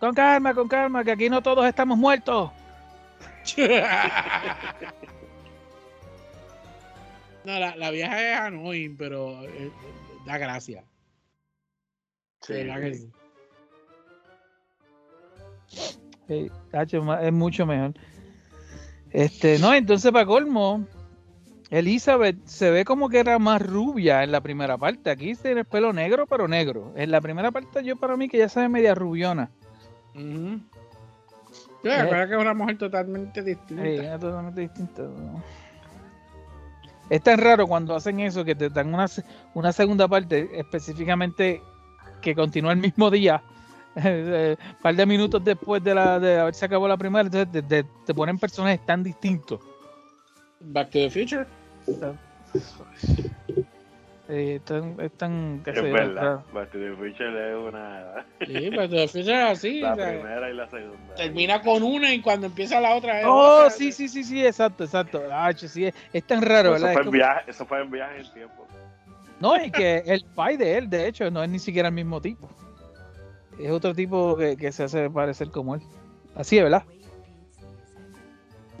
[0.00, 2.50] con calma, con calma, que aquí no todos estamos muertos.
[7.44, 9.70] no, la, la vieja es annoying, pero eh,
[10.24, 10.84] da gracia.
[12.46, 13.10] Que sí.
[16.28, 17.92] Sí, tacho, ma- es mucho mejor.
[19.10, 20.86] Este, no, entonces para colmo,
[21.72, 25.10] Elizabeth se ve como que era más rubia en la primera parte.
[25.10, 26.92] Aquí tiene el pelo negro, pero negro.
[26.96, 29.50] En la primera parte yo para mí que ya se ve media rubiona.
[30.14, 30.60] Ujú.
[31.82, 33.82] Sí, acuérdate que es una mujer totalmente distinta.
[33.82, 35.02] Sí, es totalmente distinta.
[35.02, 35.42] ¿no?
[37.08, 39.06] Es tan raro cuando hacen eso que te dan una,
[39.54, 41.62] una segunda parte específicamente
[42.20, 43.42] que continúa el mismo día.
[43.96, 47.88] Un par de minutos después de, la, de haberse acabado la primera, entonces te, te-
[48.04, 49.58] te ponen personajes tan distintos.
[50.60, 51.46] Back to the Future.
[54.28, 54.96] Eh, tan,
[55.66, 56.14] es Es verdad.
[56.22, 56.44] raro.
[56.54, 58.24] Back to the Future es una.
[58.46, 59.80] Sí, Back to the Future es así.
[59.80, 61.14] La o sea, primera y la segunda.
[61.16, 63.70] termina con una y cuando empieza la otra es Oh, otra.
[63.70, 65.22] sí, sí, sí, sí, exacto, exacto.
[65.30, 66.90] Ah, sí, es, es tan raro, Eso ¿verdad?
[66.90, 68.66] Es fue, como- viaje, eso fue en viaje en tiempo.
[69.40, 72.20] No, y que el pai de él, de hecho, no es ni siquiera el mismo
[72.20, 72.48] tipo.
[73.58, 75.82] Es otro tipo que, que se hace parecer como él.
[76.36, 76.84] Así es, ¿verdad?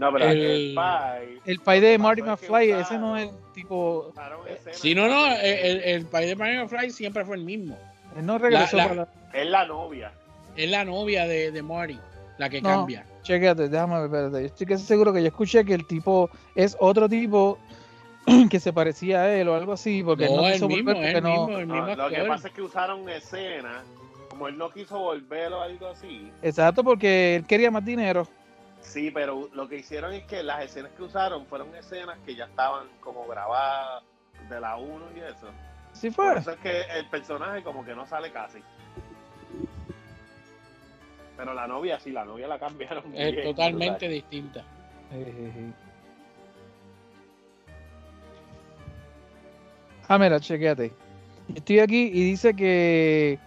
[0.02, 1.38] No, pero El- el, pai.
[1.44, 4.12] El pai de Marty pasó es que McFly, ese no es el tipo.
[4.48, 7.78] escenas Si no, no, el, el país de Mario Fly siempre fue el mismo.
[8.16, 10.12] Él no regresó La- la- para la- Es la novia.
[10.56, 11.98] Es la novia de, de Marty,
[12.38, 12.68] la que No.
[12.68, 13.06] cambia.
[13.22, 14.40] Chécate, déjame ver, espérate.
[14.40, 17.58] Yo estoy casi seguro que yo escuché que el tipo es otro tipo
[18.50, 20.92] que se parecía a él o algo así, porque él no, no el quiso mismo,
[20.92, 21.30] volver porque el no.
[21.46, 23.84] mismo, el No, mismo lo que pasa es que usaron escenas.
[24.28, 26.30] Como él no quiso volver o algo así.
[26.42, 28.26] Exacto, porque él quería más dinero.
[28.82, 32.44] Sí, pero lo que hicieron es que las escenas que usaron fueron escenas que ya
[32.44, 34.02] estaban como grabadas
[34.50, 35.46] de la 1 y eso.
[35.92, 36.38] Sí Por fue.
[36.40, 38.58] eso es que el personaje como que no sale casi.
[41.36, 43.04] Pero la novia sí, la novia la cambiaron.
[43.14, 44.10] Es bien, totalmente brutal.
[44.10, 44.64] distinta.
[50.08, 50.92] Ah, mira, chequéate.
[51.54, 53.38] Estoy aquí y dice que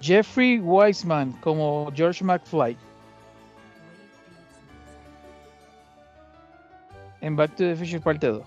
[0.00, 2.76] Jeffrey Wiseman como George McFly
[7.22, 8.42] en Back to the Future parte 2.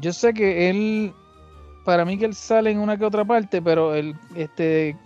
[0.00, 1.12] Yo sé que él,
[1.84, 4.96] para mí que él sale en una que otra parte, pero él, este,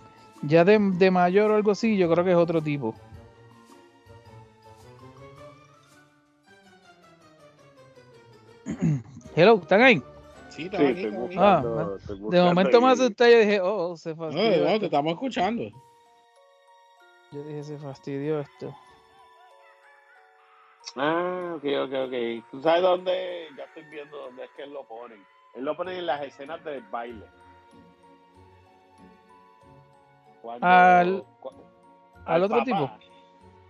[0.43, 2.93] ya de, de mayor o algo así, yo creo que es otro tipo.
[9.35, 10.01] Hello, ¿están ahí?
[10.49, 11.35] Sí, estaba Sí, aquí, estoy.
[11.37, 11.63] Ah,
[11.97, 14.49] estoy De momento me y- asusté y dije, oh, se No, fastidió.
[14.59, 14.85] no, te esto.
[14.85, 15.63] estamos escuchando.
[17.31, 18.75] Yo dije, se fastidió esto.
[20.97, 22.51] Ah, ok, ok, ok.
[22.51, 23.47] ¿Tú sabes dónde?
[23.57, 25.15] Ya estoy viendo dónde es que él lo pone.
[25.53, 27.25] Él lo pone en las escenas del baile.
[30.41, 31.23] Cuando- Al-
[32.43, 32.91] otro papá, tipo.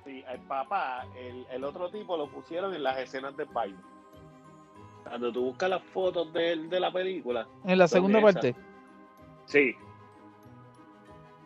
[0.05, 3.77] Sí, al papá, el, el otro tipo lo pusieron en las escenas del baile.
[5.03, 8.33] Cuando tú buscas las fotos de, él de la película, En la segunda esas.
[8.33, 8.55] parte.
[9.45, 9.75] sí.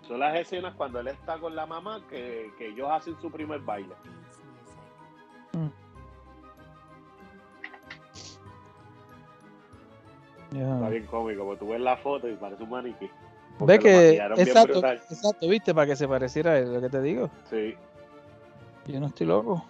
[0.07, 3.59] Son las escenas cuando él está con la mamá que, que ellos hacen su primer
[3.61, 3.95] baile.
[10.51, 13.09] Está bien cómico, porque tú ves la foto y parece un maniquí.
[13.59, 17.29] Ve que, exacto, exacto, viste, para que se pareciera a él, lo que te digo.
[17.49, 17.75] Sí.
[18.87, 19.65] Yo no estoy loco.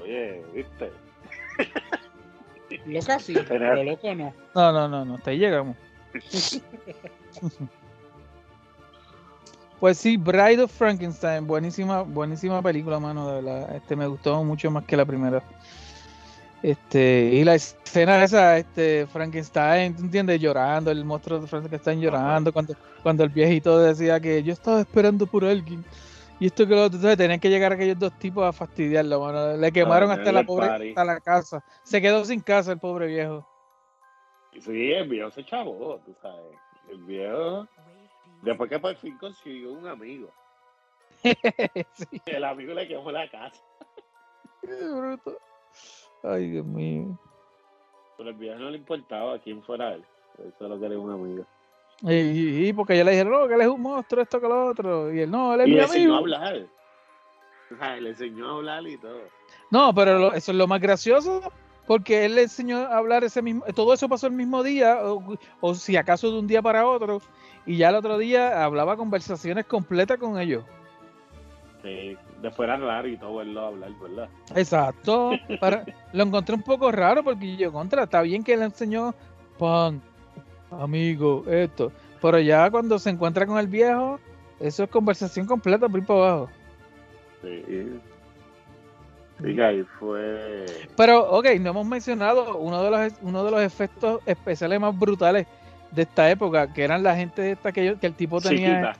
[0.00, 0.92] Oye, ¿viste?
[2.86, 4.32] Loca sí, pero loco no.
[4.54, 5.76] No, no, no, no, hasta ahí llegamos.
[9.82, 13.74] Pues sí, Bride of Frankenstein, buenísima, buenísima película, mano, de verdad.
[13.74, 15.42] Este me gustó mucho más que la primera.
[16.62, 20.40] Este, y la escena esa, este, Frankenstein, ¿tú entiendes?
[20.40, 25.26] Llorando, el monstruo de Frankenstein llorando, cuando, cuando el viejito decía que yo estaba esperando
[25.26, 25.84] por alguien.
[26.38, 29.56] Y esto que lo otro, entonces tenían que llegar aquellos dos tipos a fastidiarlo, mano.
[29.56, 30.88] Le quemaron hasta la pobre, party.
[30.90, 31.64] hasta la casa.
[31.82, 33.44] Se quedó sin casa el pobre viejo.
[34.60, 36.56] Sí, el viejo se chavó, tú sabes.
[36.88, 37.66] El viejo,
[38.42, 40.30] después que por fin consiguió un amigo,
[41.22, 42.20] sí.
[42.26, 43.62] el amigo le quemó la casa.
[44.60, 45.36] Qué bruto.
[46.22, 47.18] Ay, Dios mío.
[48.16, 50.04] Pero el viejo no le importaba a quién fuera él.
[50.38, 51.46] Él solo quería un amigo.
[52.02, 54.48] Y, y- y porque ya le dijeron, no, que él es un monstruo, esto que
[54.48, 55.12] lo otro.
[55.12, 56.36] Y él, no, él es Y mi le enseñó a amigo.
[56.36, 56.66] hablar.
[57.70, 59.20] O sea, le enseñó a hablar y todo.
[59.70, 61.40] No, pero lo- eso es lo más gracioso,
[61.86, 65.36] porque él le enseñó a hablar ese mismo, todo eso pasó el mismo día, o,
[65.60, 67.20] o si acaso de un día para otro,
[67.66, 70.64] y ya el otro día hablaba conversaciones completas con ellos.
[71.82, 74.28] Sí, después era raro y todo verlo hablar, ¿verdad?
[74.54, 75.32] Exacto.
[75.60, 79.14] Para, lo encontré un poco raro porque yo contra, está bien que le enseñó
[79.58, 80.00] pan,
[80.70, 81.90] amigo, esto.
[82.20, 84.20] Pero ya cuando se encuentra con el viejo,
[84.60, 86.48] eso es conversación completa por ir para abajo.
[87.42, 88.00] Sí.
[89.98, 90.66] Fue.
[90.96, 95.46] Pero, ok, no hemos mencionado uno de los uno de los efectos especiales más brutales
[95.90, 98.94] de esta época, que eran la gente esta que, yo- que el tipo tenía.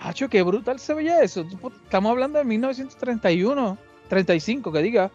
[0.00, 1.46] Hacho, qué brutal se veía eso.
[1.84, 3.78] Estamos hablando de 1931,
[4.08, 5.10] 35, que diga.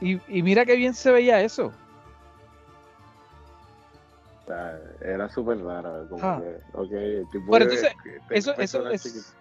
[0.00, 1.72] Y, y mira qué bien se veía eso.
[4.46, 6.06] Sea, era súper raro.
[6.08, 6.40] Como Ah.
[6.40, 9.34] que, ok, el tipo Pero de- entonces, este Eso, eso, personaje es-.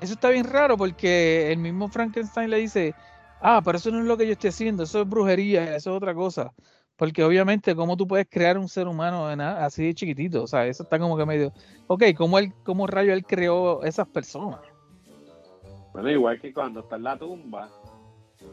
[0.00, 2.94] Eso está bien raro porque el mismo Frankenstein le dice,
[3.40, 5.96] ah, pero eso no es lo que yo estoy haciendo, eso es brujería, eso es
[5.96, 6.52] otra cosa.
[6.96, 10.44] Porque obviamente, ¿cómo tú puedes crear un ser humano así de chiquitito?
[10.44, 11.52] O sea, eso está como que medio...
[11.88, 14.60] Ok, ¿cómo, él, cómo rayo él creó esas personas?
[15.92, 17.68] Bueno, igual que cuando está en la tumba,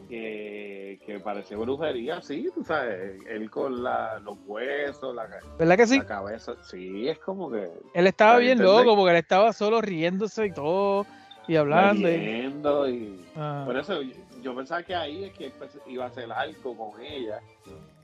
[0.08, 5.88] que, que parece brujería, sí, tú sabes, él con la, los huesos, la, ¿Verdad que
[5.88, 6.00] sí?
[6.00, 8.86] la cabeza, sí, es como que Él estaba bien entender.
[8.86, 11.06] loco porque él estaba solo riéndose y todo
[11.50, 12.02] y hablando.
[12.08, 13.64] y- bebiendo y Ah.
[13.66, 14.02] por eso
[14.42, 17.40] yo, pensaba que ahí es que pues, iba a hacer algo con ella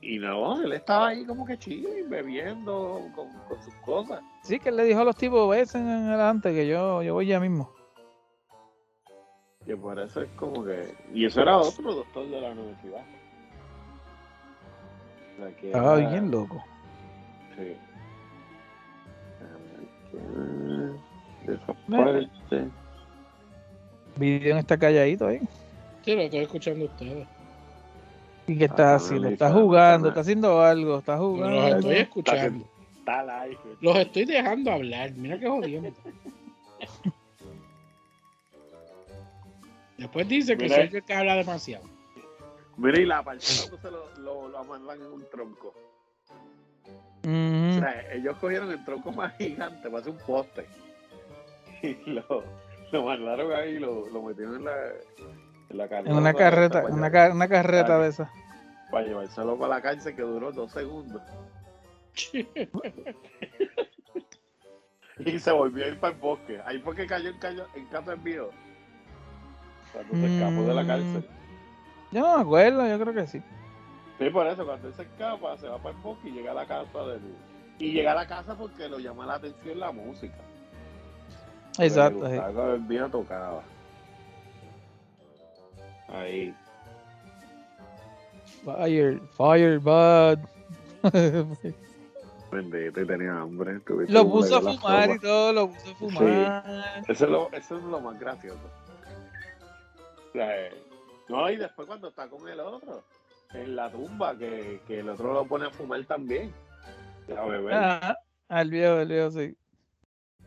[0.00, 4.20] y no, él estaba ahí como que chido y bebiendo con, con sus cosas.
[4.42, 7.26] Sí, que él le dijo a los tipos, besen en adelante, que yo, yo voy
[7.26, 7.70] ya mismo.
[9.66, 10.94] Y por eso es como que.
[11.12, 13.02] Y eso era otro doctor de la universidad.
[15.34, 16.62] O sea, que Estaba era- bien loco.
[17.56, 17.76] Sí.
[19.42, 19.56] A
[20.12, 20.94] ver,
[21.46, 22.68] ¿qué- Esa parte.
[24.16, 25.40] Video está calladito ahí.
[26.04, 27.26] Sí, lo estoy escuchando a ustedes.
[28.46, 29.28] ¿Y qué Ah, está haciendo?
[29.28, 31.76] ni Está jugando, está haciendo algo, está Los jugando.
[31.78, 32.64] estoy escuchando.
[32.98, 33.58] Está live.
[33.80, 35.10] Los estoy dejando hablar.
[35.12, 35.90] Mira qué jodiendo.
[39.98, 41.84] Después dice que soy yo el que habla demasiado.
[42.76, 45.74] Mira, y la parte cuando se lo, lo, lo amarran en un tronco.
[47.24, 47.80] O Ujú.
[47.80, 50.66] sea, ellos cogieron el tronco más gigante para hacer un poste.
[51.82, 52.42] Y lo,
[52.96, 54.72] lo mandaron ahí y lo, lo metieron en la,
[55.70, 58.28] en la En una carreta, en una, ca- una carreta de esas.
[58.90, 61.22] Para llevárselo para la cárcel que duró dos segundos.
[65.18, 66.60] y se volvió a ir para el bosque.
[66.64, 68.50] Ahí fue que cayó en, cayo, en casa del viejo.
[69.92, 70.86] Cuando se escapó de la Mm.
[70.86, 71.24] cárcel.
[72.12, 73.42] Yo no me acuerdo, yo creo que sí.
[74.18, 76.54] Sí, por eso, cuando él se escapa, se va para el bosque y llega a
[76.54, 77.20] la casa del.
[77.78, 80.36] Y llega a la casa porque lo llama la atención la música.
[81.78, 82.42] Exacto, Le sí.
[82.74, 83.62] el viejo tocaba.
[86.08, 86.54] Ahí.
[88.64, 90.38] Fire, fire, bud.
[92.50, 93.80] Bendito, y tenía hambre.
[93.80, 97.04] tuviste lo puso a fumar y todo, lo puso a fumar.
[97.08, 98.60] Eso es, lo, eso es lo más gracioso.
[100.28, 100.82] O sea, eh,
[101.28, 103.02] no, y después cuando está con el otro,
[103.52, 106.52] en la tumba, que, que el otro lo pone a fumar también.
[107.36, 107.74] A beber.
[107.74, 109.56] Ajá, al viejo, el viejo, sí.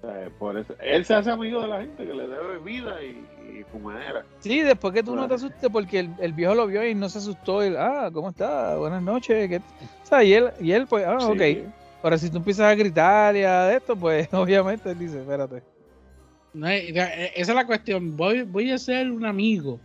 [0.04, 3.60] Eh, por eso, él se hace amigo de la gente que le debe vida y,
[3.60, 4.24] y fumadera.
[4.40, 7.10] Sí, después que tú no te asustes porque el, el viejo lo vio y no
[7.10, 7.62] se asustó.
[7.62, 8.78] Él, ah, ¿cómo está?
[8.78, 9.50] Buenas noches.
[9.50, 9.66] ¿qué t-?"
[10.04, 11.26] O sea, y él, y él pues, ah, Sí.
[11.26, 11.72] ok.
[12.02, 15.62] Pero si tú empiezas a gritar y a esto, pues obviamente él dice, espérate.
[16.54, 16.88] No, eh,
[17.36, 18.16] esa es la cuestión.
[18.16, 19.80] Voy, voy a ser un amigo.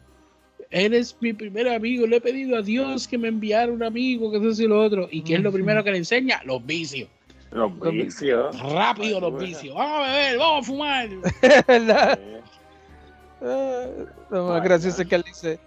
[0.70, 2.06] Eres mi primer amigo.
[2.06, 5.08] Le he pedido a Dios que me enviara un amigo, que eso y lo otro.
[5.10, 6.40] ¿Y qué es lo primero que le enseña?
[6.44, 7.08] Los vicios.
[7.54, 8.60] Los vicios.
[8.72, 9.74] Rápido los vicios.
[9.74, 11.08] Vamos a beber, vamos a fumar.
[11.66, 12.18] ¿Verdad?
[12.20, 12.40] Eh,
[13.46, 13.86] Ah,
[14.30, 15.58] Lo más Ay, gracioso es que él dice,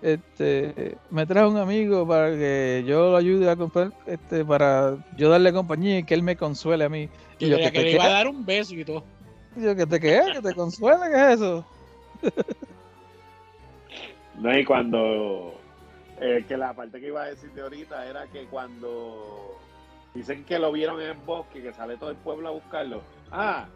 [0.00, 5.28] este, me trae un amigo para que yo lo ayude a comprar, este, para yo
[5.28, 7.08] darle compañía y que él me consuele a mí.
[7.40, 9.02] Yo Y yo, ¿que que te le iba a dar un beso y todo.
[9.56, 10.22] Y yo, ¿que te qué?
[10.34, 11.00] ¿Que te consuele?
[11.12, 11.66] ¿Qué es eso?
[14.38, 15.54] No, y cuando.
[16.20, 19.58] eh, que la parte que iba a decir de ahorita era que cuando
[20.16, 23.02] dicen que lo vieron en el bosque, que sale todo el pueblo a buscarlo.
[23.30, 23.66] Ah,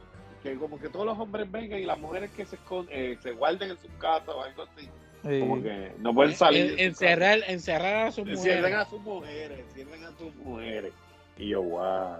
[0.42, 2.58] que como que todos los hombres vengan y las mujeres que se,
[2.90, 4.88] eh, se guarden en sus casas o algo así.
[5.22, 5.40] Sí.
[5.40, 6.62] Como que no pueden salir.
[6.62, 8.38] En- de sus encerrar, encerrar a sus casas.
[8.38, 8.86] Encierren mujeres.
[8.86, 10.92] a sus mujeres, encierren a sus mujeres.
[11.36, 12.16] Y yo, wow.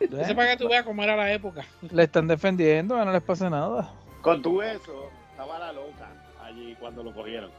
[0.00, 1.64] Eso es para que tú veas cómo era la época.
[1.90, 3.92] Le están defendiendo, no les pase nada.
[4.22, 6.08] Con tu eso, estaba la loca
[6.42, 7.50] allí cuando lo cogieron.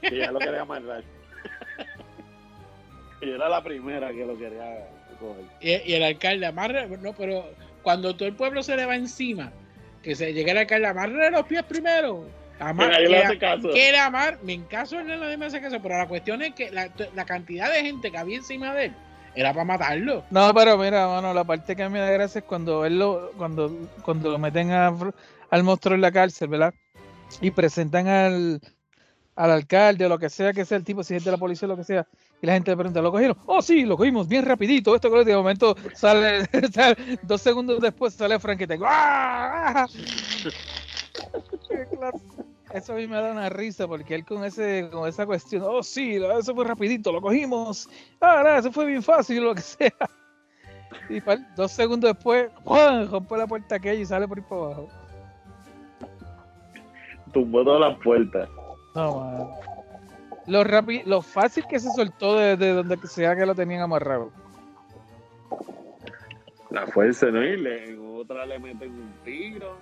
[0.00, 1.02] Que ya lo quería amarrar.
[3.20, 4.86] Y era la primera que lo quería
[5.18, 5.44] coger.
[5.60, 7.44] Y, y el alcalde amarre, no, pero
[7.82, 9.52] cuando todo el pueblo se le va encima,
[10.02, 12.26] que se llegue el alcalde, amarre los pies primero.
[12.60, 13.70] Amar, le que- hace caso.
[13.70, 16.70] quiere amar, me en caso él no me hace caso, pero la cuestión es que
[16.72, 18.92] la, la cantidad de gente que había encima de él
[19.36, 20.24] era para matarlo.
[20.30, 22.98] No, pero mira, mano, la parte que a mí me da gracia es cuando él
[22.98, 23.70] lo, cuando,
[24.02, 24.92] cuando lo meten a-
[25.50, 26.74] al monstruo en la cárcel, ¿verdad?
[27.40, 28.60] Y presentan al,
[29.38, 31.76] al alcalde lo que sea que sea el tipo, si es de la policía lo
[31.76, 32.04] que sea,
[32.42, 33.36] y la gente le pregunta, ¿lo cogieron?
[33.46, 38.14] Oh, sí, lo cogimos bien rapidito, esto que de momento sale, sale- dos segundos después
[38.14, 39.86] sale Frank y tengo ¡Ah!
[41.68, 42.18] Clase.
[42.74, 45.82] Eso a mí me da una risa porque él con ese con esa cuestión, oh
[45.84, 47.88] sí, eso fue rapidito, lo cogimos,
[48.20, 49.92] ah, nada, eso fue bien fácil, lo que sea.
[51.08, 51.20] Y
[51.54, 53.08] dos segundos después, ¡pum!
[53.08, 54.88] rompe la puerta aquella y sale por ahí para abajo.
[57.32, 58.48] Tumbó todas las puertas.
[58.98, 59.48] No, man.
[60.48, 64.32] Lo, rapi- lo fácil que se soltó de, de donde sea que lo tenían amarrado.
[66.70, 67.42] La fuerza, ¿no?
[67.44, 69.76] Y le- en otra le meten un tiro.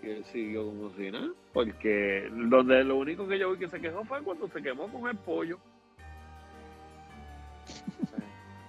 [0.00, 1.28] Y él siguió como si nada.
[1.52, 5.08] Porque donde lo único que yo vi que se quejó fue cuando se quemó con
[5.08, 5.58] el pollo.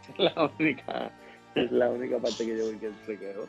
[0.10, 1.12] es la única,
[1.54, 3.48] es la única parte que yo vi que se quejó.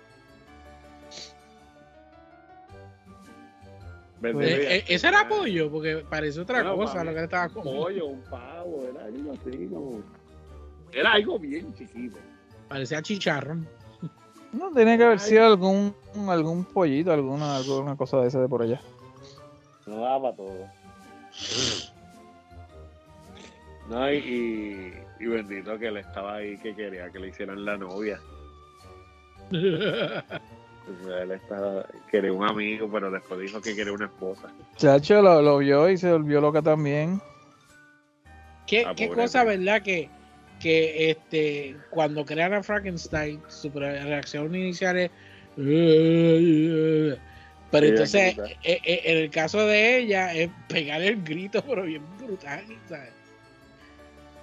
[4.22, 7.46] Eh, y eh, ese era pollo, porque parece otra Bueno, cosa lo que le estaba
[7.46, 7.82] un comiendo.
[7.82, 10.00] pollo, un pavo, era algo así como.
[10.92, 12.18] Era algo bien chiquito.
[12.68, 13.68] Parecía chicharrón.
[14.52, 15.94] No, tenía que haber sido algún
[16.28, 18.80] algún pollito, alguna, alguna cosa de esa de por allá.
[19.86, 20.66] No daba para todo.
[23.88, 24.92] No, y, y,
[25.24, 28.20] y bendito que él estaba ahí que quería que le hicieran la novia.
[31.20, 34.48] Él estaba, quería un amigo, pero después dijo que quería una esposa.
[34.76, 37.20] Chacho lo, lo vio y se volvió loca también.
[38.66, 39.82] ¿Qué, Ah, qué cosa, verdad?
[39.82, 40.10] Que,
[40.60, 45.10] que este, cuando crean a Frankenstein, su reacción inicial es.
[47.70, 51.82] Pero entonces, es eh, eh, en el caso de ella, es pegar el grito, pero
[51.82, 53.10] bien brutal, ¿sabes?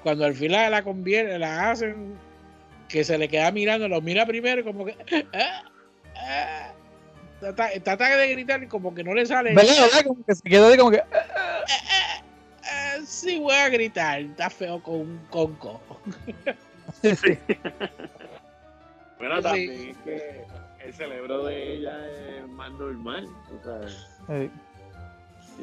[0.03, 2.15] Cuando al fin la, convierte, la hacen,
[2.88, 4.95] que se le queda mirando, lo mira primero como que.
[5.34, 5.63] ah,
[6.16, 6.72] ah,
[7.40, 9.54] trata, trata de gritar y como que no le sale.
[9.54, 9.74] ¿Verdad?
[9.82, 10.04] ¿Verdad?
[10.08, 11.02] Como que se quedó de como que.
[12.64, 15.82] Ah, sí, voy a gritar, está feo con un conco.
[19.18, 19.44] Bueno, Sí.
[19.44, 20.44] también es que
[20.86, 21.98] el cerebro de ella
[22.38, 23.28] es más normal.
[24.30, 24.50] Eh,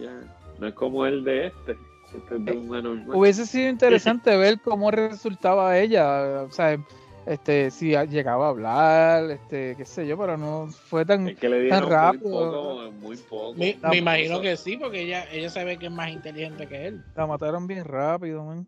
[0.01, 0.21] Ya,
[0.59, 1.77] no es como el de este.
[2.17, 3.15] Este es de un anormal.
[3.17, 6.79] Hubiese sido interesante ver cómo resultaba ella, o sea,
[7.27, 11.49] este, si llegaba a hablar, este, qué sé yo, pero no fue tan, Es que
[11.49, 12.51] le dieron muy rápido.
[12.51, 13.55] poco, muy poco.
[13.55, 16.87] Me, No, me imagino que sí, porque ella, ella sabe que es más inteligente que
[16.89, 17.03] él.
[17.15, 18.67] la mataron bien rápido, man.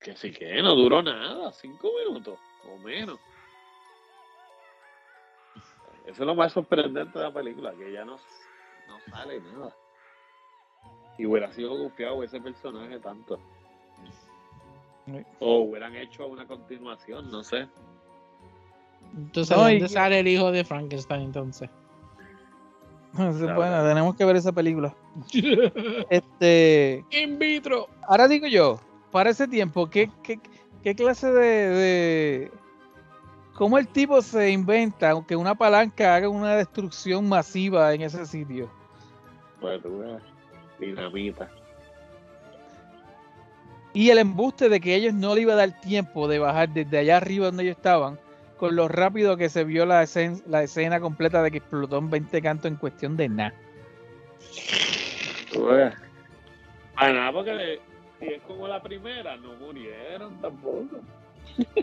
[0.00, 2.38] Que sí que no duró nada, cinco minutos
[2.70, 3.18] o menos.
[6.04, 8.16] Eso es lo más sorprendente de la película, que ya no,
[8.88, 9.74] no sale nada.
[11.18, 13.40] Y hubiera sido confiado ese personaje tanto.
[15.40, 17.68] O hubieran hecho una continuación, no sé.
[19.16, 21.70] Entonces, No, ¿dónde y- sale el hijo de Frankenstein entonces?
[23.56, 24.94] Bueno, tenemos que ver esa película.
[26.10, 27.88] Este, In vitro.
[28.08, 28.78] ahora digo yo,
[29.10, 30.38] para ese tiempo, ¿qué, qué,
[30.82, 32.50] qué clase de, de-
[33.54, 38.68] ¿Cómo el tipo se inventa que una palanca haga una destrucción masiva en ese sitio?
[39.62, 40.22] Pues tú ves,
[40.78, 41.48] dinamita.
[43.96, 46.98] Y el embuste de que ellos no le iba a dar tiempo de bajar desde
[46.98, 48.18] allá arriba donde ellos estaban,
[48.58, 52.10] con lo rápido que se vio la, escen- la escena completa de que explotó en
[52.10, 53.54] 20 cantos en cuestión de nada.
[55.54, 55.94] Ves.
[56.96, 57.80] Ah, nada, porque le-
[58.20, 61.00] si es como la primera, no murieron tampoco.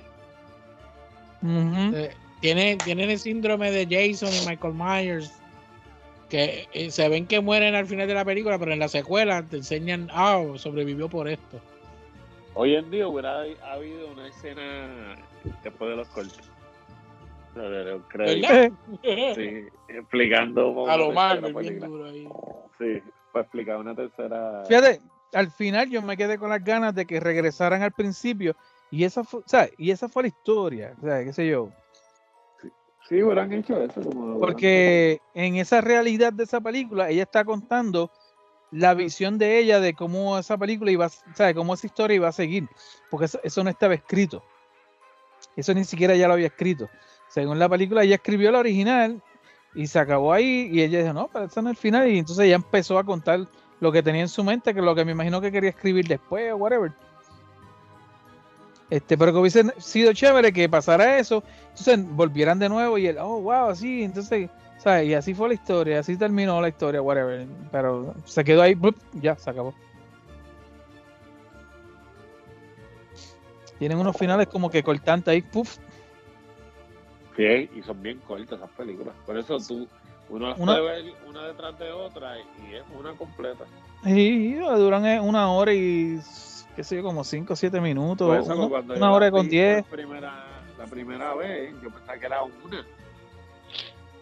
[1.41, 1.95] Ujú.
[1.95, 5.33] Eh, tiene, tienen el síndrome de Jason y Michael Myers.
[6.29, 9.41] Que eh, se ven que mueren al final de la película, pero en la secuela
[9.41, 11.59] te enseñan, ah, sobrevivió por esto.
[12.55, 15.17] Hoy en día hubiera habido una escena
[15.63, 16.49] después de los cortes.
[19.03, 22.27] Sí, explicando A lo bien duro ahí.
[22.79, 23.01] Sí,
[23.31, 24.63] para explicar una tercera.
[24.67, 25.01] Fíjate,
[25.33, 28.55] al final yo me quedé con las ganas de que regresaran al principio
[28.89, 29.71] y esa fue, ¿sabes?
[29.77, 31.69] Y esa fue la historia, o sea, qué sé yo.
[33.07, 34.01] Sí, hubieran hecho eso.
[34.01, 38.09] Como Porque en esa realidad de esa película, ella está contando
[38.73, 41.55] la visión de ella de cómo esa película iba, ¿sabes?
[41.55, 42.67] Cómo esa historia iba a seguir.
[43.09, 44.43] Porque eso, no estaba escrito.
[45.55, 46.89] Eso ni siquiera ella lo había escrito.
[47.29, 49.21] Según la película, ella escribió la original
[49.75, 50.69] y se acabó ahí.
[50.71, 52.09] Y ella dijo, no, pero eso no es el final.
[52.09, 53.47] Y entonces ella empezó a contar
[53.79, 56.51] lo que tenía en su mente, que lo que me imagino que quería escribir después
[56.51, 56.91] o whatever.
[58.89, 63.17] Este, pero que hubiese sido chévere que pasara eso, entonces volvieran de nuevo y él,
[63.19, 64.49] oh, wow, así, entonces,
[64.83, 65.07] ¿sabes?
[65.07, 67.47] Y así fue la historia, así terminó la historia, whatever.
[67.71, 68.97] Pero se quedó ahí, ¡blup!
[69.13, 69.73] ya, se acabó.
[73.79, 75.77] Tienen unos finales como que cortantes ahí, puff.
[77.37, 79.15] Sí, y son bien cortas esas películas.
[79.25, 79.87] Por eso tú,
[80.29, 83.63] uno las Una- puede ver una detrás de otra y, es una completa.
[84.05, 86.19] Y duran eh, una hora y,
[86.75, 89.83] qué sé yo, como 5 o 7 minutos, eso una, una la hora con 10.
[89.83, 90.45] por Primera,
[90.77, 92.85] la primera vez, yo pensaba que era una.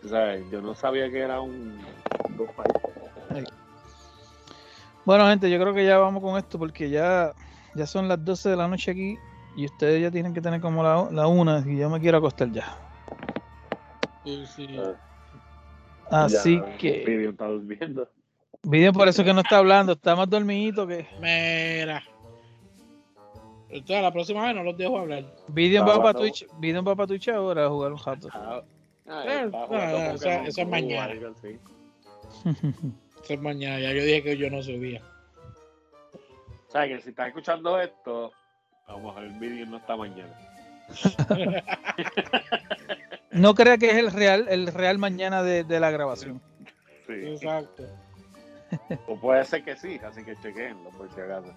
[0.03, 1.80] O sea, yo no sabía que era un
[2.38, 3.52] dos países.
[5.06, 7.34] Bueno, gente, yo creo que ya vamos con esto porque ya,
[7.73, 9.18] ya son las 12 de la noche aquí
[9.56, 12.52] y ustedes ya tienen que tener como la, la una y yo me quiero acostar
[12.52, 12.78] ya.
[14.23, 14.80] Sí, sí.
[16.10, 18.07] Así Ya, que, Vivian está durmiendo.
[18.64, 21.07] Video por eso que no está hablando, está más dormidito que.
[21.19, 22.03] Mira.
[23.69, 25.26] Entonces, la próxima vez no los dejo hablar.
[25.48, 26.19] Video va para.
[26.19, 28.28] Twitch, Video va para Twitch ahora a jugar un rato.
[28.34, 28.61] Ah,
[29.12, 31.12] ah, Eh, ah, eso- es mañana.
[31.12, 31.60] algo así.
[33.24, 33.80] Eso es mañana.
[33.80, 35.02] Ya yo dije que yo no subía.
[36.68, 38.32] O sea, que si estás escuchando esto,
[38.88, 40.34] a lo mejor el vídeo no está mañana.
[43.32, 46.42] No crea que es el real, el real mañana de, de la grabación.
[47.08, 47.14] Sí.
[47.14, 47.84] Exacto.
[49.08, 51.54] O puede ser que sí, así que chequenlo por si acaso.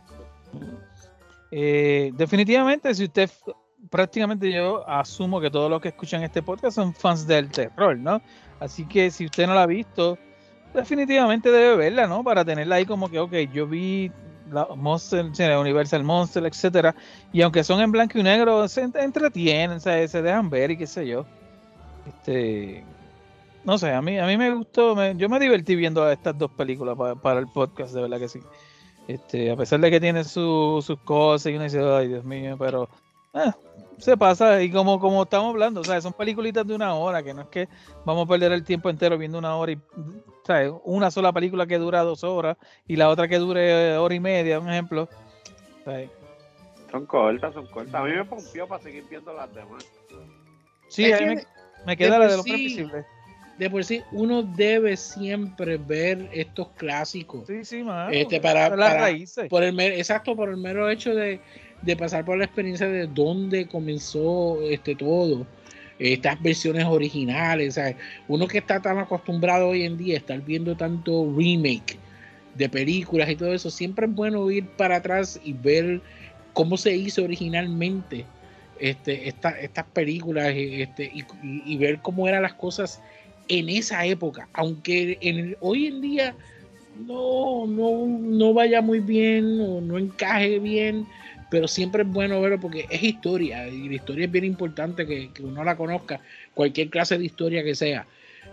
[1.52, 3.30] Eh, definitivamente, si usted,
[3.90, 8.20] prácticamente yo asumo que todos los que escuchan este podcast son fans del terror, ¿no?
[8.60, 10.18] Así que si usted no la ha visto,
[10.72, 12.22] definitivamente debe verla, ¿no?
[12.24, 14.10] Para tenerla ahí como que, ok, yo vi
[14.50, 15.24] la Monster,
[15.58, 16.94] Universal Monster, etcétera,
[17.32, 20.86] y aunque son en blanco y negro, se ent- entretienen, se, dejan ver y qué
[20.86, 21.24] sé yo.
[22.06, 22.84] Este,
[23.64, 26.50] no sé, a mí, a mí me gustó, me- yo me divertí viendo estas dos
[26.50, 28.40] películas pa- para el podcast, de verdad que sí.
[29.08, 32.56] Este, a pesar de que tiene su- sus cosas y uno dice, ay Dios mío,
[32.58, 32.88] pero
[33.34, 33.52] eh,
[33.98, 37.32] se pasa y como, como estamos hablando, o sea, son peliculitas de una hora, que
[37.34, 37.68] no es que
[38.04, 39.78] vamos a perder el tiempo entero viendo una hora y,
[40.46, 40.72] ¿sabes?
[40.84, 42.56] Una sola película que dura dos horas
[42.86, 45.08] y la otra que dure eh, hora y media, un ejemplo.
[45.84, 46.10] ¿sabes?
[46.90, 47.94] Son cortas, son cortas.
[47.94, 49.84] A mí me pompió para seguir viendo las demás.
[50.88, 51.42] Sí, Es a que mí me,
[51.86, 53.06] me de queda la por de los sí- previsibles.
[53.58, 57.46] De por sí, uno debe siempre ver estos clásicos.
[57.46, 59.48] Sí, sí, mano, Este, para- son las para- raíces.
[59.48, 61.40] Por el exacto, por el mero hecho de,
[61.84, 65.46] de pasar por la experiencia de dónde comenzó este todo.
[65.98, 67.78] Estas versiones originales.
[68.26, 71.96] Uno que está tan acostumbrado hoy en día a estar viendo tanto remake
[72.54, 76.00] de películas y todo eso, siempre es bueno ir para atrás y ver
[76.52, 78.24] cómo se hizo originalmente
[78.80, 81.10] este, esta- estas películas este,
[81.42, 83.00] y ver cómo eran las cosas
[83.48, 84.48] en esa época.
[84.52, 86.34] Aunque en el- hoy en día
[87.06, 91.06] no, no, no vaya muy bien o no encaje bien,
[91.50, 95.30] pero siempre es bueno verlo porque es historia y la historia es bien importante que,
[95.32, 96.20] que uno la conozca,
[96.54, 98.06] cualquier clase de historia que sea.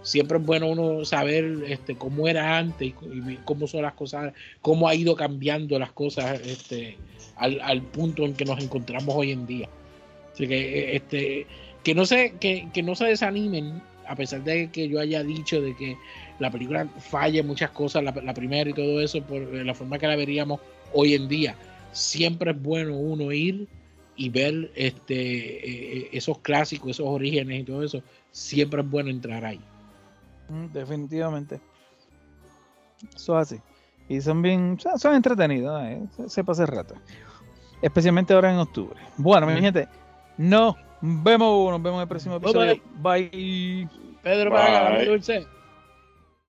[0.04, 2.94] siempre es bueno uno saber este, cómo era antes y,
[3.46, 6.98] cómo son las cosas, cómo ha ido cambiando las cosas este,
[7.38, 9.70] al, al punto en que nos encontramos hoy en día.
[10.34, 11.46] Así que, este,
[11.84, 15.62] que, no se, que, que no se desanimen, a pesar de que yo haya dicho
[15.62, 15.98] de que
[16.40, 20.08] la película falla muchas cosas, la, la primera y todo eso, por la forma que
[20.08, 20.60] la veríamos
[20.94, 21.56] hoy en día.
[21.92, 23.68] Siempre es bueno uno ir
[24.16, 28.02] y ver este, eh, esos clásicos, esos orígenes y todo eso.
[28.32, 29.60] Siempre es bueno entrar ahí.
[30.50, 31.60] Mm, Definitivamente.
[33.16, 33.62] Eso es así.
[34.10, 36.02] Y son bien, son- entretenidos, ¿eh?
[36.18, 36.96] se, se pasa el rato.
[37.82, 39.00] Especialmente ahora en octubre.
[39.18, 39.62] Bueno, mi Ujú.
[39.62, 39.88] gente,
[40.38, 42.82] nos vemos, nos vemos en el próximo Bye, episodio.
[42.96, 43.88] Bye.
[44.22, 44.60] Pedro, Bye.
[44.60, 45.48] para dulce.